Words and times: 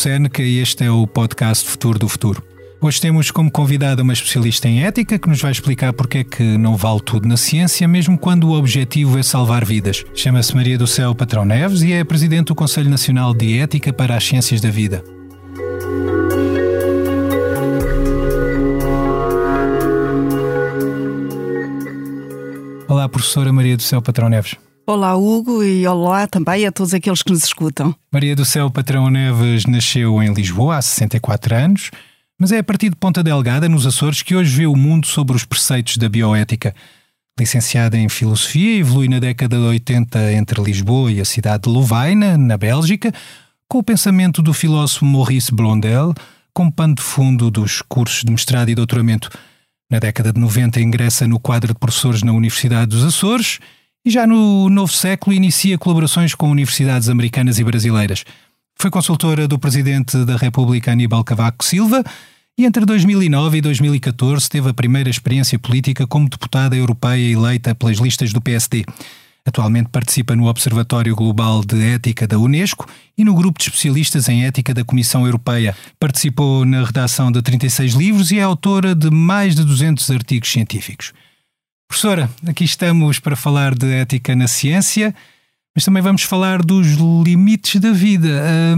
Seneca 0.00 0.42
e 0.42 0.60
este 0.60 0.82
é 0.82 0.90
o 0.90 1.06
podcast 1.06 1.68
Futuro 1.68 1.98
do 1.98 2.08
Futuro. 2.08 2.42
Hoje 2.80 2.98
temos 2.98 3.30
como 3.30 3.50
convidada 3.50 4.02
uma 4.02 4.14
especialista 4.14 4.66
em 4.66 4.82
ética 4.82 5.18
que 5.18 5.28
nos 5.28 5.42
vai 5.42 5.52
explicar 5.52 5.92
porque 5.92 6.18
é 6.18 6.24
que 6.24 6.56
não 6.56 6.74
vale 6.74 7.02
tudo 7.02 7.28
na 7.28 7.36
ciência, 7.36 7.86
mesmo 7.86 8.16
quando 8.16 8.44
o 8.44 8.56
objetivo 8.56 9.18
é 9.18 9.22
salvar 9.22 9.62
vidas. 9.62 10.02
Chama-se 10.14 10.56
Maria 10.56 10.78
do 10.78 10.86
Céu 10.86 11.14
Patrão 11.14 11.44
Neves 11.44 11.82
e 11.82 11.92
é 11.92 12.02
presidente 12.02 12.46
do 12.46 12.54
Conselho 12.54 12.88
Nacional 12.88 13.34
de 13.34 13.58
Ética 13.58 13.92
para 13.92 14.16
as 14.16 14.24
Ciências 14.24 14.62
da 14.62 14.70
Vida. 14.70 15.04
Olá, 22.88 23.06
professora 23.06 23.52
Maria 23.52 23.76
do 23.76 23.82
Céu 23.82 24.00
Patrão 24.00 24.30
Neves. 24.30 24.56
Olá, 24.90 25.16
Hugo, 25.16 25.62
e 25.62 25.86
olá 25.86 26.26
também 26.26 26.66
a 26.66 26.72
todos 26.72 26.92
aqueles 26.92 27.22
que 27.22 27.30
nos 27.30 27.44
escutam. 27.44 27.94
Maria 28.10 28.34
do 28.34 28.44
Céu 28.44 28.68
Patrão 28.68 29.08
Neves 29.08 29.64
nasceu 29.64 30.20
em 30.20 30.34
Lisboa 30.34 30.78
há 30.78 30.82
64 30.82 31.54
anos, 31.54 31.92
mas 32.36 32.50
é 32.50 32.58
a 32.58 32.64
partir 32.64 32.90
de 32.90 32.96
Ponta 32.96 33.22
Delgada, 33.22 33.68
nos 33.68 33.86
Açores, 33.86 34.20
que 34.20 34.34
hoje 34.34 34.52
vê 34.52 34.66
o 34.66 34.74
mundo 34.74 35.06
sobre 35.06 35.36
os 35.36 35.44
preceitos 35.44 35.96
da 35.96 36.08
bioética. 36.08 36.74
Licenciada 37.38 37.96
em 37.96 38.08
Filosofia, 38.08 38.80
evolui 38.80 39.06
na 39.06 39.20
década 39.20 39.56
de 39.56 39.62
80 39.62 40.32
entre 40.32 40.60
Lisboa 40.60 41.12
e 41.12 41.20
a 41.20 41.24
cidade 41.24 41.62
de 41.62 41.68
Louvaina, 41.68 42.36
na 42.36 42.58
Bélgica, 42.58 43.14
com 43.68 43.78
o 43.78 43.84
pensamento 43.84 44.42
do 44.42 44.52
filósofo 44.52 45.04
Maurice 45.04 45.54
Blondel 45.54 46.12
como 46.52 46.72
pano 46.72 46.96
de 46.96 47.02
fundo 47.02 47.48
dos 47.48 47.80
cursos 47.80 48.24
de 48.24 48.32
mestrado 48.32 48.70
e 48.70 48.74
doutoramento. 48.74 49.30
Na 49.88 50.00
década 50.00 50.32
de 50.32 50.40
90 50.40 50.80
ingressa 50.80 51.28
no 51.28 51.38
quadro 51.38 51.72
de 51.74 51.78
professores 51.78 52.24
na 52.24 52.32
Universidade 52.32 52.88
dos 52.88 53.04
Açores 53.04 53.60
e 54.04 54.10
já 54.10 54.26
no 54.26 54.68
novo 54.70 54.92
século 54.92 55.34
inicia 55.34 55.78
colaborações 55.78 56.34
com 56.34 56.50
universidades 56.50 57.08
americanas 57.08 57.58
e 57.58 57.64
brasileiras. 57.64 58.24
Foi 58.78 58.90
consultora 58.90 59.46
do 59.46 59.58
presidente 59.58 60.24
da 60.24 60.36
República 60.36 60.92
Aníbal 60.92 61.22
Cavaco 61.22 61.64
Silva 61.64 62.02
e 62.56 62.64
entre 62.64 62.84
2009 62.84 63.58
e 63.58 63.60
2014 63.60 64.48
teve 64.48 64.70
a 64.70 64.74
primeira 64.74 65.10
experiência 65.10 65.58
política 65.58 66.06
como 66.06 66.28
deputada 66.28 66.76
europeia 66.76 67.32
eleita 67.32 67.74
pelas 67.74 67.98
listas 67.98 68.32
do 68.32 68.40
PSD. 68.40 68.84
Atualmente 69.46 69.88
participa 69.88 70.36
no 70.36 70.46
Observatório 70.46 71.14
Global 71.14 71.62
de 71.64 71.82
Ética 71.82 72.26
da 72.26 72.38
Unesco 72.38 72.86
e 73.16 73.24
no 73.24 73.34
grupo 73.34 73.58
de 73.58 73.66
especialistas 73.66 74.28
em 74.28 74.44
ética 74.44 74.72
da 74.72 74.84
Comissão 74.84 75.24
Europeia. 75.24 75.74
Participou 75.98 76.64
na 76.64 76.84
redação 76.84 77.32
de 77.32 77.40
36 77.40 77.94
livros 77.94 78.30
e 78.30 78.38
é 78.38 78.42
autora 78.42 78.94
de 78.94 79.10
mais 79.10 79.54
de 79.54 79.64
200 79.64 80.10
artigos 80.10 80.50
científicos. 80.50 81.12
Professora, 81.90 82.30
aqui 82.46 82.62
estamos 82.62 83.18
para 83.18 83.34
falar 83.34 83.74
de 83.74 83.92
ética 83.92 84.36
na 84.36 84.46
ciência, 84.46 85.12
mas 85.74 85.84
também 85.84 86.00
vamos 86.00 86.22
falar 86.22 86.62
dos 86.62 86.86
limites 87.24 87.80
da 87.80 87.90
vida. 87.90 88.28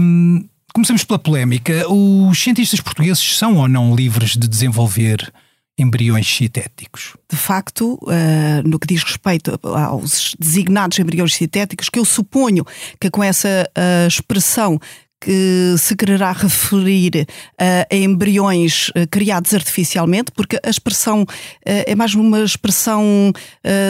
Hum, 0.01 0.43
começamos 0.73 1.03
pela 1.03 1.19
polémica. 1.19 1.87
Os 1.87 2.41
cientistas 2.41 2.81
portugueses 2.81 3.37
são 3.37 3.57
ou 3.57 3.67
não 3.67 3.95
livres 3.95 4.31
de 4.31 4.47
desenvolver 4.47 5.31
embriões 5.77 6.27
sintéticos? 6.27 7.13
De 7.29 7.37
facto, 7.37 7.99
uh, 8.01 8.67
no 8.67 8.79
que 8.79 8.87
diz 8.87 9.03
respeito 9.03 9.59
aos 9.61 10.35
designados 10.39 10.97
embriões 10.97 11.35
sintéticos, 11.35 11.89
que 11.89 11.99
eu 11.99 12.05
suponho 12.05 12.65
que 12.99 13.11
com 13.11 13.23
essa 13.23 13.69
uh, 13.77 14.07
expressão 14.07 14.79
que 15.23 15.75
se 15.77 15.95
quererá 15.95 16.33
referir 16.33 17.25
uh, 17.25 17.85
a 17.89 17.95
embriões 17.95 18.89
uh, 18.89 19.07
criados 19.09 19.53
artificialmente, 19.53 20.33
porque 20.33 20.59
a 20.61 20.69
expressão 20.69 21.21
uh, 21.21 21.25
é 21.65 21.95
mais 21.95 22.13
uma 22.13 22.43
expressão 22.43 23.31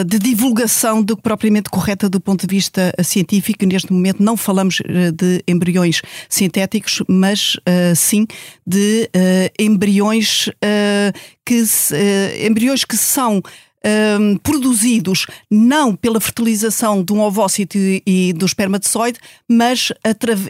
de 0.06 0.18
divulgação 0.18 1.02
do 1.02 1.16
que 1.16 1.22
propriamente 1.22 1.68
correta 1.68 2.08
do 2.08 2.20
ponto 2.20 2.46
de 2.46 2.54
vista 2.54 2.94
científico. 3.02 3.66
Neste 3.66 3.92
momento 3.92 4.22
não 4.22 4.36
falamos 4.36 4.80
de 5.14 5.42
embriões 5.48 6.00
sintéticos, 6.28 7.02
mas 7.08 7.56
sim 7.96 8.26
de 8.66 9.10
embriões 9.58 10.48
que 11.44 11.64
embriões 12.46 12.84
que 12.84 12.96
são 12.96 13.42
um, 13.84 14.36
produzidos 14.38 15.26
não 15.50 15.94
pela 15.94 16.20
fertilização 16.20 17.02
de 17.02 17.12
um 17.12 17.20
ovócito 17.20 17.76
e 17.78 18.32
do 18.32 18.46
espermatozoide, 18.46 19.18
mas 19.48 19.92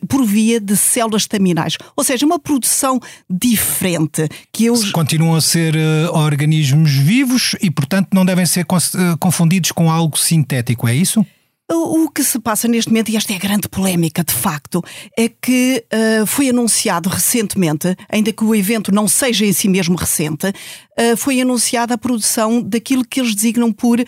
por 0.09 0.25
via 0.25 0.61
de 0.61 0.77
células 0.77 1.23
estaminais. 1.23 1.77
Ou 1.97 2.05
seja, 2.05 2.25
uma 2.25 2.39
produção 2.39 3.01
diferente. 3.29 4.29
que 4.53 4.67
eu... 4.67 4.75
Continuam 4.93 5.35
a 5.35 5.41
ser 5.41 5.75
uh, 5.75 6.15
organismos 6.17 6.93
vivos 6.93 7.57
e, 7.61 7.71
portanto, 7.71 8.09
não 8.13 8.25
devem 8.25 8.47
ser 8.47 8.63
uh, 8.63 9.19
confundidos 9.19 9.73
com 9.73 9.91
algo 9.91 10.19
sintético, 10.19 10.87
é 10.87 10.95
isso? 10.95 11.25
O 11.71 12.11
que 12.11 12.23
se 12.23 12.39
passa 12.39 12.69
neste 12.69 12.91
momento, 12.91 13.11
e 13.11 13.17
esta 13.17 13.33
é 13.33 13.37
a 13.37 13.39
grande 13.39 13.71
polémica 13.71 14.23
de 14.23 14.35
facto, 14.35 14.83
é 15.17 15.29
que 15.29 15.83
uh, 15.93 16.27
foi 16.27 16.51
anunciado 16.51 17.09
recentemente, 17.09 17.97
ainda 18.07 18.31
que 18.33 18.45
o 18.45 18.55
evento 18.55 18.93
não 18.93 19.09
seja 19.09 19.47
em 19.47 19.53
si 19.53 19.67
mesmo 19.67 19.97
recente, 19.97 20.49
uh, 20.49 21.17
foi 21.17 21.41
anunciada 21.41 21.95
a 21.95 21.99
produção 21.99 22.61
daquilo 22.61 23.05
que 23.05 23.19
eles 23.19 23.35
designam 23.35 23.73
por 23.73 23.99
uh, 23.99 24.05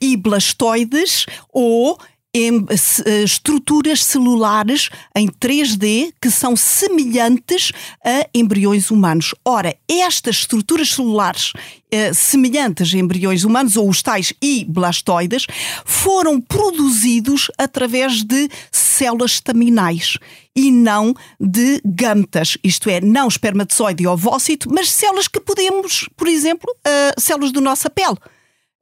iblastoides 0.00 1.26
ou 1.52 1.98
eh, 2.36 3.22
estruturas 3.22 4.04
celulares 4.04 4.90
em 5.14 5.28
3D 5.28 6.12
que 6.20 6.30
são 6.30 6.54
semelhantes 6.54 7.72
a 8.04 8.28
embriões 8.34 8.90
humanos. 8.90 9.34
Ora, 9.44 9.74
estas 9.88 10.36
estruturas 10.36 10.90
celulares 10.90 11.52
eh, 11.90 12.12
semelhantes 12.12 12.92
a 12.94 12.98
embriões 12.98 13.44
humanos, 13.44 13.76
ou 13.76 13.88
os 13.88 14.02
tais 14.02 14.32
iblastoides, 14.42 15.46
foram 15.84 16.40
produzidos 16.40 17.50
através 17.56 18.22
de 18.22 18.48
células 18.70 19.32
estaminais 19.32 20.18
e 20.54 20.70
não 20.70 21.14
de 21.38 21.80
gametas, 21.84 22.56
isto 22.64 22.88
é, 22.90 23.00
não 23.00 23.28
espermatozoide 23.28 24.02
e 24.02 24.06
ovócito, 24.06 24.68
mas 24.72 24.90
células 24.90 25.28
que 25.28 25.38
podemos, 25.38 26.08
por 26.16 26.26
exemplo, 26.26 26.70
uh, 26.70 27.20
células 27.20 27.52
da 27.52 27.60
nossa 27.60 27.90
pele 27.90 28.16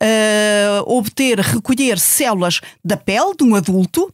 uh, 0.02 0.82
obter, 0.86 1.38
recolher 1.40 1.98
células 1.98 2.60
da 2.84 2.96
pele 2.96 3.34
de 3.36 3.44
um 3.44 3.54
adulto. 3.54 4.12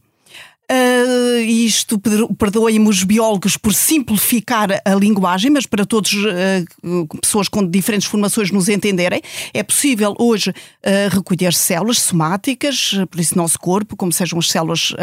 Uh, 0.71 1.41
isto, 1.41 1.99
perdoem-me 2.39 2.87
os 2.87 3.03
biólogos 3.03 3.57
por 3.57 3.73
simplificar 3.73 4.69
a 4.85 4.95
linguagem, 4.95 5.51
mas 5.51 5.65
para 5.65 5.85
todos, 5.85 6.13
uh, 6.13 7.19
pessoas 7.19 7.49
com 7.49 7.67
diferentes 7.67 8.07
formações 8.07 8.51
nos 8.51 8.69
entenderem, 8.69 9.21
é 9.53 9.63
possível 9.63 10.15
hoje 10.17 10.51
uh, 10.51 10.53
recolher 11.13 11.53
células 11.53 11.99
somáticas, 11.99 12.91
por 13.09 13.19
isso 13.19 13.37
nosso 13.37 13.59
corpo, 13.59 13.97
como 13.97 14.13
sejam 14.13 14.39
as 14.39 14.47
células 14.47 14.93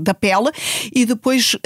da 0.00 0.12
pele, 0.12 0.50
e 0.92 1.06
depois 1.06 1.56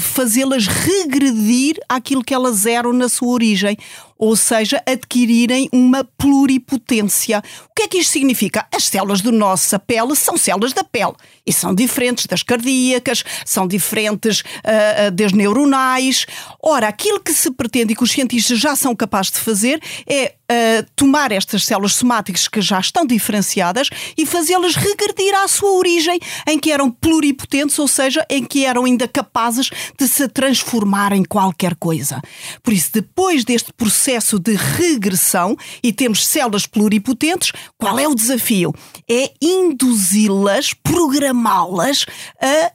fazê-las 0.00 0.66
regredir 0.66 1.76
àquilo 1.86 2.24
que 2.24 2.32
elas 2.32 2.64
eram 2.64 2.94
na 2.94 3.10
sua 3.10 3.28
origem 3.28 3.76
ou 4.18 4.34
seja, 4.34 4.82
adquirirem 4.84 5.68
uma 5.72 6.02
pluripotência. 6.02 7.42
O 7.70 7.74
que 7.74 7.82
é 7.82 7.88
que 7.88 7.98
isto 7.98 8.12
significa? 8.12 8.66
As 8.74 8.84
células 8.84 9.20
da 9.20 9.30
nossa 9.30 9.78
pele 9.78 10.16
são 10.16 10.36
células 10.36 10.72
da 10.72 10.82
pele 10.82 11.12
e 11.46 11.52
são 11.52 11.74
diferentes 11.74 12.26
das 12.26 12.42
cardíacas, 12.42 13.24
são 13.44 13.66
diferentes 13.66 14.40
uh, 14.40 15.10
das 15.12 15.32
neuronais. 15.32 16.26
Ora, 16.60 16.88
aquilo 16.88 17.20
que 17.20 17.32
se 17.32 17.50
pretende 17.52 17.92
e 17.92 17.96
que 17.96 18.02
os 18.02 18.10
cientistas 18.10 18.58
já 18.58 18.74
são 18.74 18.94
capazes 18.96 19.32
de 19.32 19.38
fazer 19.38 19.80
é 20.06 20.34
uh, 20.50 20.86
tomar 20.96 21.30
estas 21.30 21.64
células 21.64 21.94
somáticas 21.94 22.48
que 22.48 22.60
já 22.60 22.80
estão 22.80 23.06
diferenciadas 23.06 23.88
e 24.16 24.26
fazê-las 24.26 24.74
regredir 24.74 25.34
à 25.36 25.46
sua 25.46 25.70
origem, 25.72 26.18
em 26.46 26.58
que 26.58 26.72
eram 26.72 26.90
pluripotentes, 26.90 27.78
ou 27.78 27.86
seja, 27.86 28.26
em 28.28 28.44
que 28.44 28.64
eram 28.64 28.84
ainda 28.84 29.06
capazes 29.06 29.70
de 29.96 30.08
se 30.08 30.26
transformar 30.28 31.12
em 31.12 31.24
qualquer 31.24 31.76
coisa. 31.76 32.20
Por 32.62 32.72
isso, 32.72 32.90
depois 32.92 33.44
deste 33.44 33.72
processo 33.72 34.07
de 34.38 34.54
regressão 34.54 35.54
e 35.82 35.92
temos 35.92 36.26
células 36.26 36.66
pluripotentes, 36.66 37.52
qual 37.76 37.98
é 37.98 38.08
o 38.08 38.14
desafio? 38.14 38.72
É 39.08 39.30
induzi-las, 39.40 40.72
programá-las 40.72 42.06
a 42.40 42.72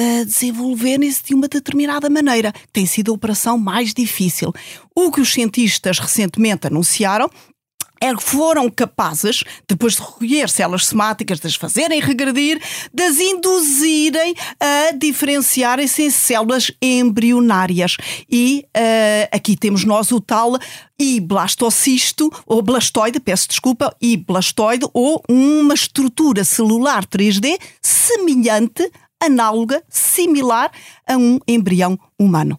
a 0.00 0.24
desenvolverem-se 0.24 1.22
de 1.22 1.34
uma 1.34 1.46
determinada 1.46 2.08
maneira. 2.08 2.54
Tem 2.72 2.86
sido 2.86 3.10
a 3.10 3.14
operação 3.14 3.58
mais 3.58 3.92
difícil. 3.92 4.50
O 4.96 5.12
que 5.12 5.20
os 5.20 5.30
cientistas 5.30 5.98
recentemente 5.98 6.66
anunciaram 6.66 7.30
é 8.00 8.14
que 8.14 8.22
foram 8.22 8.70
capazes, 8.70 9.44
depois 9.68 9.94
de 9.94 10.00
recolher 10.00 10.48
células 10.48 10.86
somáticas, 10.86 11.38
de 11.38 11.46
as 11.46 11.54
fazerem 11.54 12.00
regredir, 12.00 12.60
de 12.92 13.02
as 13.02 13.18
induzirem 13.18 14.34
a 14.58 14.92
diferenciarem-se 14.96 16.02
em 16.02 16.10
células 16.10 16.72
embrionárias. 16.80 17.96
E 18.30 18.64
uh, 18.76 19.28
aqui 19.30 19.54
temos 19.56 19.84
nós 19.84 20.10
o 20.12 20.20
tal 20.20 20.58
e 20.98 21.20
blastocisto, 21.20 22.32
ou 22.46 22.62
blastoide, 22.62 23.20
peço 23.20 23.48
desculpa, 23.48 23.94
e 24.00 24.16
blastoide, 24.16 24.86
ou 24.94 25.22
uma 25.28 25.74
estrutura 25.74 26.42
celular 26.44 27.04
3D 27.04 27.58
semelhante 27.82 28.90
análoga, 29.22 29.82
similar 29.88 30.70
a 31.06 31.16
um 31.16 31.38
embrião 31.46 31.98
humano. 32.18 32.58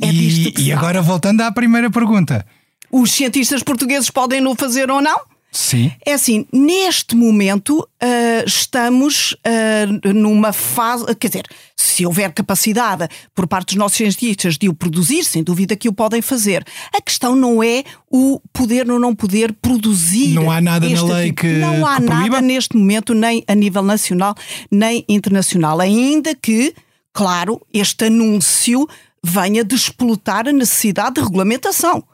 É 0.00 0.06
e, 0.06 0.54
e 0.58 0.72
agora 0.72 1.02
voltando 1.02 1.42
à 1.42 1.52
primeira 1.52 1.90
pergunta. 1.90 2.46
Os 2.90 3.12
cientistas 3.12 3.62
portugueses 3.62 4.10
podem 4.10 4.40
no 4.40 4.54
fazer 4.54 4.90
ou 4.90 5.00
não? 5.00 5.20
Sim. 5.52 5.90
É 6.06 6.12
assim, 6.12 6.46
neste 6.52 7.16
momento 7.16 7.80
uh, 7.80 8.46
estamos 8.46 9.32
uh, 9.32 10.12
numa 10.12 10.52
fase, 10.52 11.12
quer 11.16 11.26
dizer, 11.26 11.46
se 11.76 12.06
houver 12.06 12.32
capacidade 12.32 13.08
por 13.34 13.48
parte 13.48 13.68
dos 13.68 13.76
nossos 13.76 13.96
cientistas 13.96 14.56
de 14.56 14.68
o 14.68 14.74
produzir, 14.74 15.24
sem 15.24 15.42
dúvida 15.42 15.74
que 15.74 15.88
o 15.88 15.92
podem 15.92 16.22
fazer. 16.22 16.64
A 16.94 17.00
questão 17.00 17.34
não 17.34 17.62
é 17.62 17.82
o 18.08 18.40
poder 18.52 18.88
ou 18.88 19.00
não 19.00 19.14
poder 19.14 19.52
produzir. 19.52 20.34
Não 20.34 20.50
há 20.50 20.60
nada 20.60 20.88
na 20.88 21.02
lei 21.02 21.26
tipo. 21.26 21.40
que. 21.40 21.52
Não 21.54 21.84
há 21.84 21.96
que 21.96 22.02
nada 22.02 22.16
proíba? 22.16 22.40
neste 22.40 22.76
momento, 22.76 23.12
nem 23.12 23.42
a 23.48 23.54
nível 23.54 23.82
nacional, 23.82 24.36
nem 24.70 25.04
internacional. 25.08 25.80
Ainda 25.80 26.32
que, 26.32 26.72
claro, 27.12 27.60
este 27.72 28.04
anúncio 28.04 28.88
venha 29.22 29.64
despolutar 29.64 30.48
a 30.48 30.52
necessidade 30.52 31.16
de 31.16 31.22
regulamentação. 31.22 32.04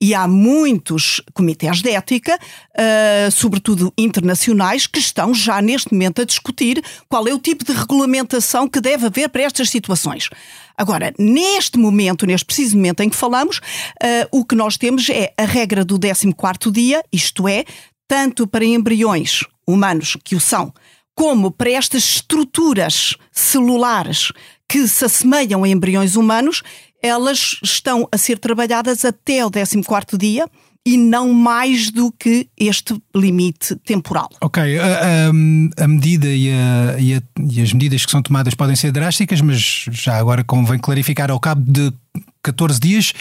E 0.00 0.14
há 0.14 0.28
muitos 0.28 1.22
comitês 1.32 1.80
de 1.80 1.90
ética, 1.90 2.38
uh, 2.38 3.30
sobretudo 3.30 3.92
internacionais, 3.96 4.86
que 4.86 4.98
estão 4.98 5.32
já 5.34 5.62
neste 5.62 5.92
momento 5.92 6.20
a 6.20 6.24
discutir 6.24 6.84
qual 7.08 7.26
é 7.26 7.32
o 7.32 7.38
tipo 7.38 7.64
de 7.64 7.72
regulamentação 7.72 8.68
que 8.68 8.80
deve 8.80 9.06
haver 9.06 9.30
para 9.30 9.42
estas 9.42 9.70
situações. 9.70 10.28
Agora, 10.76 11.14
neste 11.18 11.78
momento, 11.78 12.26
neste 12.26 12.44
preciso 12.44 12.76
momento 12.76 13.00
em 13.00 13.08
que 13.08 13.16
falamos, 13.16 13.58
uh, 13.58 14.28
o 14.30 14.44
que 14.44 14.54
nós 14.54 14.76
temos 14.76 15.08
é 15.08 15.32
a 15.38 15.44
regra 15.44 15.82
do 15.82 15.98
14 15.98 16.70
dia, 16.70 17.02
isto 17.10 17.48
é, 17.48 17.64
tanto 18.06 18.46
para 18.46 18.64
embriões 18.64 19.44
humanos 19.66 20.16
que 20.22 20.36
o 20.36 20.40
são, 20.40 20.72
como 21.14 21.50
para 21.50 21.70
estas 21.70 22.04
estruturas 22.04 23.14
celulares 23.32 24.30
que 24.68 24.86
se 24.86 25.04
assemelham 25.04 25.64
a 25.64 25.68
embriões 25.68 26.16
humanos, 26.16 26.62
elas 27.06 27.58
estão 27.62 28.08
a 28.10 28.18
ser 28.18 28.38
trabalhadas 28.38 29.04
até 29.04 29.44
o 29.44 29.50
14 29.50 30.18
dia 30.18 30.46
e 30.86 30.96
não 30.96 31.32
mais 31.32 31.90
do 31.90 32.12
que 32.12 32.48
este 32.56 32.96
limite 33.14 33.74
temporal. 33.76 34.30
Ok, 34.40 34.78
a, 34.78 34.84
a, 34.84 35.84
a 35.84 35.88
medida 35.88 36.28
e, 36.28 36.48
a, 36.50 36.96
e, 37.00 37.20
e, 37.50 37.60
as 37.60 37.72
medidas 37.72 38.06
que 38.06 38.10
são 38.12 38.22
tomadas 38.22 38.54
podem 38.54 38.76
ser 38.76 38.92
drásticas, 38.92 39.40
mas 39.40 39.58
já 39.90 40.16
agora 40.16 40.44
convém 40.44 40.78
clarificar 40.78 41.28
ao 41.28 41.40
cabo 41.40 41.64
de 41.68 41.92
14 42.40 42.78
dias 42.78 43.12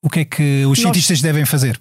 o 0.00 0.08
que 0.08 0.20
é 0.20 0.24
que 0.24 0.64
os 0.66 0.78
cientistas 0.78 1.18
Nós... 1.18 1.22
devem 1.22 1.44
fazer. 1.44 1.80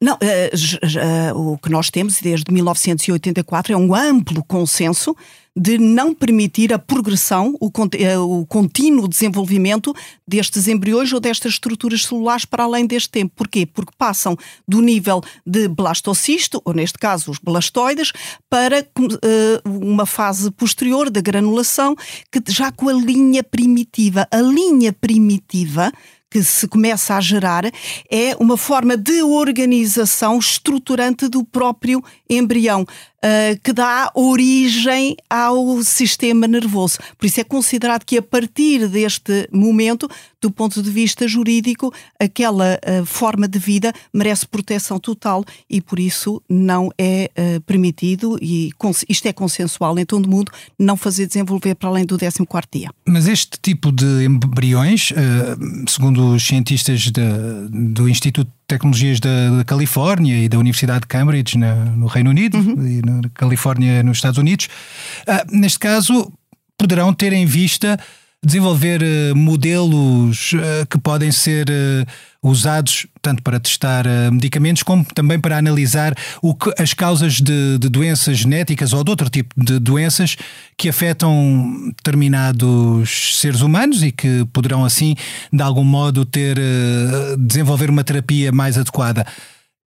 Não, 0.00 0.14
uh, 0.14 1.36
uh, 1.36 1.52
o 1.52 1.58
que 1.58 1.70
nós 1.70 1.90
temos 1.90 2.20
desde 2.20 2.52
1984 2.52 3.72
é 3.72 3.76
um 3.76 3.94
amplo 3.94 4.44
consenso 4.44 5.16
de 5.58 5.76
não 5.76 6.14
permitir 6.14 6.72
a 6.72 6.78
progressão, 6.78 7.56
o, 7.60 7.66
uh, 7.66 8.40
o 8.40 8.46
contínuo 8.46 9.08
desenvolvimento 9.08 9.92
destes 10.26 10.68
embriões 10.68 11.12
ou 11.12 11.18
destas 11.18 11.54
estruturas 11.54 12.04
celulares 12.04 12.44
para 12.44 12.62
além 12.62 12.86
deste 12.86 13.10
tempo. 13.10 13.32
Porquê? 13.34 13.66
Porque 13.66 13.92
passam 13.98 14.36
do 14.66 14.80
nível 14.80 15.20
de 15.44 15.66
blastocisto, 15.66 16.62
ou 16.64 16.72
neste 16.72 16.98
caso 16.98 17.32
os 17.32 17.38
blastoides, 17.38 18.12
para 18.48 18.86
uma 19.64 20.06
fase 20.06 20.48
posterior 20.52 21.10
da 21.10 21.20
granulação, 21.20 21.96
que 22.30 22.40
já 22.48 22.70
com 22.70 22.88
a 22.88 22.92
linha 22.92 23.42
primitiva. 23.42 24.28
A 24.30 24.40
linha 24.40 24.92
primitiva 24.92 25.90
que 26.30 26.42
se 26.42 26.68
começa 26.68 27.14
a 27.14 27.20
gerar 27.20 27.64
é 28.10 28.36
uma 28.38 28.56
forma 28.56 28.96
de 28.96 29.22
organização 29.22 30.38
estruturante 30.38 31.28
do 31.28 31.44
próprio 31.44 32.02
embrião. 32.28 32.84
Uh, 33.18 33.58
que 33.64 33.72
dá 33.72 34.12
origem 34.14 35.16
ao 35.28 35.82
sistema 35.82 36.46
nervoso. 36.46 36.98
Por 37.18 37.26
isso 37.26 37.40
é 37.40 37.44
considerado 37.44 38.04
que 38.04 38.16
a 38.16 38.22
partir 38.22 38.86
deste 38.86 39.48
momento, 39.50 40.08
do 40.40 40.52
ponto 40.52 40.80
de 40.80 40.88
vista 40.88 41.26
jurídico, 41.26 41.92
aquela 42.20 42.78
uh, 42.78 43.04
forma 43.04 43.48
de 43.48 43.58
vida 43.58 43.92
merece 44.14 44.46
proteção 44.46 45.00
total 45.00 45.44
e 45.68 45.80
por 45.80 45.98
isso 45.98 46.40
não 46.48 46.90
é 46.96 47.28
uh, 47.36 47.60
permitido, 47.62 48.38
e 48.40 48.70
isto 49.08 49.26
é 49.26 49.32
consensual 49.32 49.98
em 49.98 50.06
todo 50.06 50.26
o 50.26 50.30
mundo, 50.30 50.52
não 50.78 50.96
fazer 50.96 51.26
desenvolver 51.26 51.74
para 51.74 51.88
além 51.88 52.06
do 52.06 52.16
14 52.16 52.38
dia. 52.70 52.90
Mas 53.04 53.26
este 53.26 53.58
tipo 53.60 53.90
de 53.90 54.24
embriões, 54.26 55.12
segundo 55.88 56.34
os 56.34 56.46
cientistas 56.46 57.00
de, 57.10 57.20
do 57.68 58.08
Instituto 58.08 58.57
Tecnologias 58.68 59.18
da, 59.18 59.56
da, 59.56 59.64
Califórnia 59.64 60.36
e 60.36 60.48
da 60.48 60.58
Universidade 60.58 61.00
de 61.00 61.06
Cambridge 61.06 61.56
na, 61.56 61.74
no 61.74 62.06
Reino 62.06 62.28
Unido 62.30 62.58
uhum. 62.58 62.86
e 62.86 63.00
na 63.00 63.22
Califórnia 63.32 64.02
nos 64.02 64.18
Estados 64.18 64.38
Unidos. 64.38 64.68
Uh, 65.26 65.58
neste 65.58 65.78
caso, 65.78 66.30
poderão 66.76 67.14
ter 67.14 67.32
em 67.32 67.46
vista 67.46 67.98
desenvolver 68.44 69.02
uh, 69.02 69.34
modelos 69.34 70.52
uh, 70.52 70.86
que 70.88 70.98
podem 70.98 71.32
ser 71.32 71.66
usados 72.42 73.06
tanto 73.20 73.42
para 73.42 73.58
testar 73.58 74.04
medicamentos 74.30 74.82
como 74.82 75.04
também 75.04 75.40
para 75.40 75.58
analisar 75.58 76.14
o 76.40 76.54
que, 76.54 76.72
as 76.78 76.94
causas 76.94 77.34
de, 77.34 77.78
de, 77.78 77.88
doenças 77.88 78.38
genéticas 78.38 78.92
ou 78.92 79.02
de 79.02 79.10
outro 79.10 79.28
tipo 79.28 79.54
de 79.56 79.78
doenças 79.78 80.36
que 80.76 80.88
afetam 80.88 81.90
determinados 81.96 83.38
seres 83.40 83.60
humanos 83.60 84.02
e 84.02 84.12
que 84.12 84.44
poderão 84.52 84.84
assim 84.84 85.16
de 85.52 85.62
algum 85.62 85.84
modo 85.84 86.24
ter 86.24 86.56
desenvolver 87.38 87.90
uma 87.90 88.04
terapia 88.04 88.52
mais 88.52 88.78
adequada. 88.78 89.26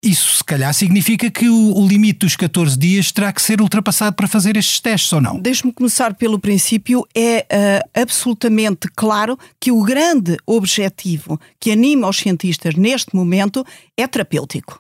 Isso, 0.06 0.38
se 0.38 0.44
calhar, 0.44 0.72
significa 0.72 1.32
que 1.32 1.50
o, 1.50 1.76
o, 1.76 1.88
limite 1.88 2.20
dos 2.20 2.36
14 2.36 2.78
dias 2.78 3.12
terá 3.12 3.34
que 3.34 3.42
ser 3.42 3.60
ultrapassado 3.60 4.16
para 4.16 4.28
fazer 4.28 4.56
estes 4.56 4.80
testes, 4.80 5.12
ou 5.12 5.20
não? 5.20 5.40
Deixe-me 5.40 5.74
começar 5.74 6.14
pelo 6.14 6.38
princípio. 6.38 7.04
É 7.16 7.40
uh, 7.40 8.02
absolutamente 8.02 8.88
claro 8.96 9.36
que 9.60 9.72
o 9.72 9.82
grande 9.82 10.38
objetivo 10.46 11.40
que 11.60 11.72
anima 11.72 12.08
os 12.08 12.18
cientistas 12.18 12.76
neste 12.76 13.16
momento 13.16 13.66
é 13.98 14.06
terapêutico. 14.06 14.80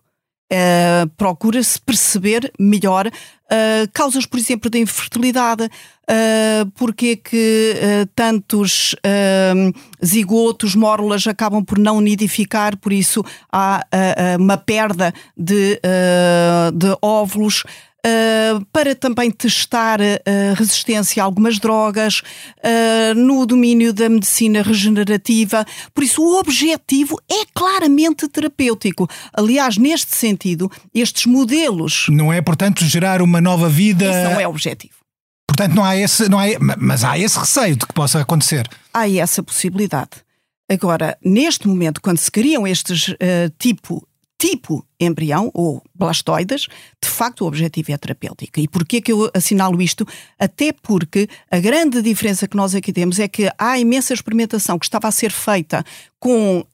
Uh, 0.53 1.09
Procura-se 1.17 1.81
perceber 1.81 2.53
melhor 2.59 3.07
uh, 3.07 3.91
causas, 3.91 4.27
por 4.27 4.37
exemplo, 4.39 4.69
da 4.69 4.77
infertilidade, 4.77 5.67
uh, 6.09 6.69
porque 6.75 7.07
é 7.07 7.15
que 7.15 7.73
uh, 7.75 8.09
tantos 8.15 8.95
zigotos, 10.03 10.75
mórulas 10.75 11.27
acabam 11.27 11.63
por 11.63 11.77
não 11.77 11.99
nidificar, 12.01 12.77
por 12.77 12.93
isso 12.93 13.23
há 13.51 13.81
uma 14.39 14.57
perda 14.57 15.13
de, 15.37 15.79
de 16.73 16.97
óvulos. 17.01 17.63
Uh, 18.05 18.63
para 18.71 18.93
também 18.93 19.31
testar 19.31 19.99
uh, 19.99 20.53
resistência 20.55 21.23
a 21.23 21.25
algumas 21.25 21.57
drogas, 21.57 22.21
uh, 22.59 23.15
no 23.15 23.47
domínio 23.47 23.91
da 23.91 24.07
medicina 24.07 24.61
regenerativa. 24.61 25.65
Por 25.91 26.03
isso, 26.03 26.21
o 26.21 26.37
objetivo 26.37 27.19
é 27.27 27.45
claramente 27.51 28.27
terapêutico. 28.27 29.09
Aliás, 29.33 29.77
neste 29.77 30.15
sentido, 30.15 30.71
estes 30.93 31.25
modelos. 31.25 32.05
Não 32.07 32.31
é, 32.31 32.41
portanto, 32.43 32.85
gerar 32.85 33.23
uma 33.23 33.41
nova 33.41 33.67
vida. 33.67 34.05
Esse 34.05 34.23
não 34.23 34.39
é 34.39 34.47
o 34.47 34.51
objetivo. 34.51 35.04
Portanto, 35.55 35.73
não 35.73 35.85
há 35.85 35.95
esse, 35.95 36.27
não 36.27 36.37
há, 36.37 36.45
mas 36.77 37.05
há 37.05 37.17
esse 37.17 37.39
receio 37.39 37.77
de 37.77 37.85
que 37.85 37.93
possa 37.93 38.19
acontecer. 38.19 38.67
Há 38.93 39.09
essa 39.09 39.41
possibilidade. 39.41 40.09
Agora, 40.69 41.17
neste 41.23 41.65
momento, 41.65 42.01
quando 42.01 42.17
se 42.17 42.29
criam 42.29 42.67
estes 42.67 43.15
tipo 43.57 44.05
tipo 44.37 44.85
embrião 44.99 45.49
ou 45.53 45.81
blastoides, 45.95 46.67
de 47.01 47.09
facto 47.09 47.41
o 47.41 47.47
objetivo 47.47 47.93
é 47.93 47.97
terapêutico. 47.97 48.59
E 48.59 48.67
porquê 48.67 48.99
que 48.99 49.13
eu 49.13 49.31
assinalo 49.33 49.81
isto? 49.81 50.05
Até 50.37 50.73
porque 50.73 51.29
a 51.49 51.57
grande 51.57 52.01
diferença 52.01 52.45
que 52.45 52.57
nós 52.57 52.75
aqui 52.75 52.91
temos 52.91 53.17
é 53.17 53.29
que 53.29 53.49
há 53.57 53.79
imensa 53.79 54.13
experimentação 54.13 54.77
que 54.77 54.85
estava 54.85 55.07
a 55.07 55.11
ser 55.11 55.31
feita 55.31 55.85
com 56.19 56.65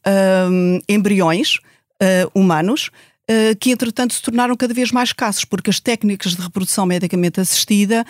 hum, 0.49 0.79
embriões 0.89 1.57
uh, 2.01 2.31
humanos 2.33 2.89
que 3.59 3.71
entretanto 3.71 4.13
se 4.13 4.21
tornaram 4.21 4.55
cada 4.55 4.73
vez 4.73 4.91
mais 4.91 5.09
escassos, 5.09 5.45
porque 5.45 5.69
as 5.69 5.79
técnicas 5.79 6.35
de 6.35 6.41
reprodução 6.41 6.85
medicamente 6.85 7.39
assistida, 7.39 8.05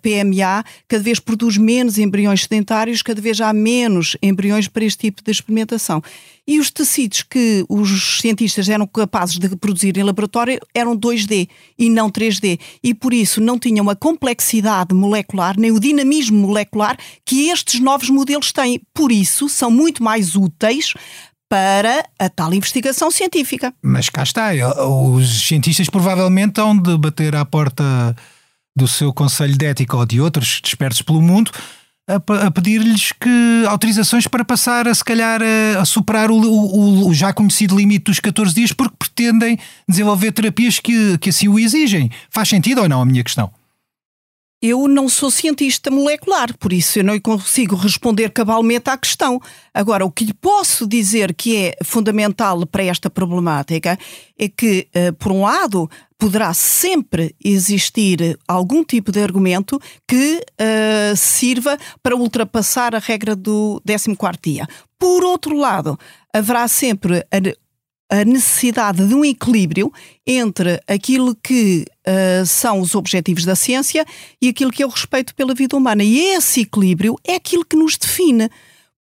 PMA, 0.00 0.64
cada 0.86 1.02
vez 1.02 1.18
produz 1.18 1.56
menos 1.56 1.98
embriões 1.98 2.42
sedentários, 2.42 3.02
cada 3.02 3.20
vez 3.20 3.40
há 3.40 3.52
menos 3.52 4.16
embriões 4.22 4.68
para 4.68 4.84
este 4.84 5.06
tipo 5.06 5.22
de 5.22 5.30
experimentação. 5.32 6.00
E 6.46 6.60
os 6.60 6.70
tecidos 6.70 7.22
que 7.22 7.64
os 7.68 8.20
cientistas 8.20 8.68
eram 8.68 8.86
capazes 8.86 9.36
de 9.36 9.56
produzir 9.56 9.96
em 9.98 10.04
laboratório 10.04 10.60
eram 10.72 10.96
2D 10.96 11.48
e 11.76 11.90
não 11.90 12.08
3D. 12.08 12.60
E 12.80 12.94
por 12.94 13.12
isso 13.12 13.40
não 13.40 13.58
tinham 13.58 13.90
a 13.90 13.96
complexidade 13.96 14.94
molecular, 14.94 15.58
nem 15.58 15.72
o 15.72 15.80
dinamismo 15.80 16.38
molecular 16.38 16.96
que 17.24 17.48
estes 17.48 17.80
novos 17.80 18.08
modelos 18.08 18.52
têm. 18.52 18.80
Por 18.94 19.10
isso 19.10 19.48
são 19.48 19.72
muito 19.72 20.04
mais 20.04 20.36
úteis 20.36 20.94
para 21.48 22.04
a 22.18 22.28
tal 22.28 22.52
investigação 22.52 23.10
científica. 23.10 23.72
Mas 23.82 24.08
cá 24.08 24.22
está, 24.22 24.50
os 24.88 25.46
cientistas 25.46 25.88
provavelmente 25.88 26.60
hão 26.60 26.76
de 26.76 26.96
bater 26.96 27.34
à 27.36 27.44
porta 27.44 27.84
do 28.76 28.86
seu 28.86 29.12
Conselho 29.12 29.56
de 29.56 29.66
Ética 29.66 29.96
ou 29.96 30.04
de 30.04 30.20
outros 30.20 30.60
dispersos 30.62 31.02
pelo 31.02 31.22
mundo 31.22 31.50
a, 32.08 32.50
pedir-lhes 32.50 33.10
que 33.12 33.64
autorizações 33.68 34.28
para 34.28 34.44
passar 34.44 34.86
a 34.86 34.94
se 34.94 35.04
calhar 35.04 35.40
a, 35.42 35.80
a 35.80 35.84
superar 35.84 36.30
o, 36.30 36.36
o, 36.36 37.08
o, 37.08 37.14
já 37.14 37.32
conhecido 37.32 37.76
limite 37.76 38.04
dos 38.04 38.20
14 38.20 38.54
dias 38.54 38.72
porque 38.72 38.94
pretendem 38.96 39.58
desenvolver 39.88 40.32
terapias 40.32 40.78
que, 40.78 41.18
que 41.18 41.30
assim 41.30 41.48
o 41.48 41.58
exigem. 41.58 42.10
Faz 42.30 42.48
sentido 42.48 42.82
ou 42.82 42.88
não 42.88 43.02
a 43.02 43.04
minha 43.04 43.24
questão? 43.24 43.50
Eu 44.60 44.88
não 44.88 45.06
sou 45.08 45.30
cientista 45.30 45.90
molecular, 45.90 46.56
por 46.58 46.72
isso 46.72 46.98
eu 46.98 47.04
não 47.04 47.20
consigo 47.20 47.76
responder 47.76 48.30
cabalmente 48.30 48.88
à 48.88 48.96
questão. 48.96 49.38
Agora, 49.72 50.04
o 50.04 50.10
que 50.10 50.24
lhe 50.24 50.32
posso 50.32 50.86
dizer 50.86 51.34
que 51.34 51.56
é 51.56 51.76
fundamental 51.84 52.66
para 52.66 52.84
esta 52.84 53.10
problemática 53.10 53.98
é 54.38 54.48
que, 54.48 54.88
eh, 54.94 55.12
por 55.12 55.30
um 55.30 55.42
lado, 55.42 55.90
poderá 56.18 56.54
sempre 56.54 57.34
existir 57.44 58.38
algum 58.48 58.82
tipo 58.82 59.12
de 59.12 59.22
argumento 59.22 59.78
que 60.08 60.40
uh, 60.40 61.16
sirva 61.16 61.76
para 62.02 62.16
ultrapassar 62.16 62.94
a 62.94 62.98
regra 62.98 63.36
do 63.36 63.82
14 63.86 64.16
dia. 64.42 64.66
Por 64.98 65.24
outro 65.24 65.56
lado, 65.56 65.98
haverá 66.32 66.66
sempre 66.68 67.24
a, 68.08 68.24
necessidade 68.24 69.06
de 69.06 69.14
um 69.14 69.24
equilíbrio 69.24 69.92
entre 70.26 70.80
aquilo 70.86 71.34
que 71.34 71.84
uh, 72.06 72.46
são 72.46 72.80
os 72.80 72.94
objetivos 72.94 73.44
da 73.44 73.54
ciência 73.54 74.04
e 74.40 74.48
aquilo 74.48 74.70
que 74.70 74.82
é 74.82 74.86
o 74.86 74.90
respeito 74.90 75.34
pela 75.34 75.54
vida 75.54 75.76
humana. 75.76 76.02
E 76.02 76.18
esse 76.18 76.62
equilíbrio 76.62 77.18
é 77.24 77.34
aquilo 77.34 77.64
que 77.64 77.76
nos 77.76 77.96
define 77.96 78.50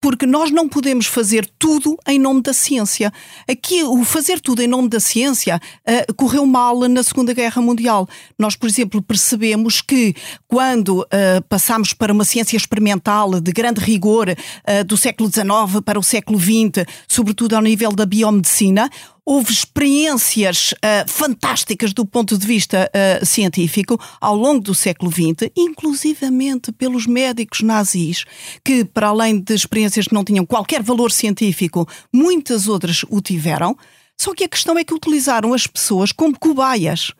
porque 0.01 0.25
nós 0.25 0.51
não 0.51 0.69
podemos 0.69 1.07
fazer 1.07 1.49
tudo 1.57 1.97
em 2.07 2.19
nome 2.19 2.41
da 2.41 2.53
ciência. 2.53 3.11
Aqui, 3.49 3.83
o 3.83 4.03
fazer 4.03 4.39
tudo 4.39 4.61
em 4.61 4.67
nome 4.67 4.87
da 4.87 4.99
ciência 4.99 5.59
uh, 5.59 6.13
correu 6.13 6.45
mal 6.45 6.79
na 6.87 7.01
Segunda 7.01 7.33
Guerra 7.33 7.61
Mundial. 7.61 8.07
Nós, 8.37 8.55
por 8.55 8.69
exemplo, 8.69 9.01
percebemos 9.01 9.81
que 9.81 10.13
quando 10.47 11.01
uh, 11.01 11.05
passamos 11.49 11.93
para 11.93 12.13
uma 12.13 12.23
ciência 12.23 12.55
experimental 12.55 13.39
de 13.41 13.51
grande 13.51 13.81
rigor 13.81 14.29
uh, 14.29 14.83
do 14.83 14.95
século 14.95 15.29
XIX 15.29 15.81
para 15.83 15.99
o 15.99 16.03
século 16.03 16.39
XX, 16.39 16.85
sobretudo 17.07 17.55
ao 17.55 17.61
nível 17.61 17.91
da 17.91 18.05
biomedicina, 18.05 18.89
houve 19.25 19.51
experiências 19.51 20.73
uh, 20.73 21.09
fantásticas 21.09 21.91
do 21.93 22.05
ponto 22.05 22.37
de 22.37 22.45
vista 22.45 22.89
uh, 22.93 23.25
científico 23.25 23.99
ao 24.21 24.35
longo 24.35 24.61
do 24.61 24.75
século 24.75 25.11
XX, 25.11 25.49
inclusivamente 25.57 26.71
pelos 26.71 27.07
médicos 27.07 27.61
nazis, 27.61 28.23
que, 28.63 28.85
para 28.85 29.07
além 29.07 29.39
de 29.39 29.55
experiências 29.55 30.07
que 30.07 30.13
não 30.13 30.23
tinham 30.23 30.45
qualquer 30.45 30.83
valor 30.83 31.11
científico, 31.11 31.87
muitas 32.13 32.67
outras 32.67 33.03
o 33.09 33.19
tiveram. 33.19 33.75
Só 34.15 34.33
que 34.33 34.43
a 34.43 34.49
questão 34.49 34.77
é 34.77 34.83
que 34.83 34.93
utilizaram 34.93 35.53
as 35.53 35.65
pessoas 35.65 36.11
como 36.11 36.37
cobaias. 36.37 37.11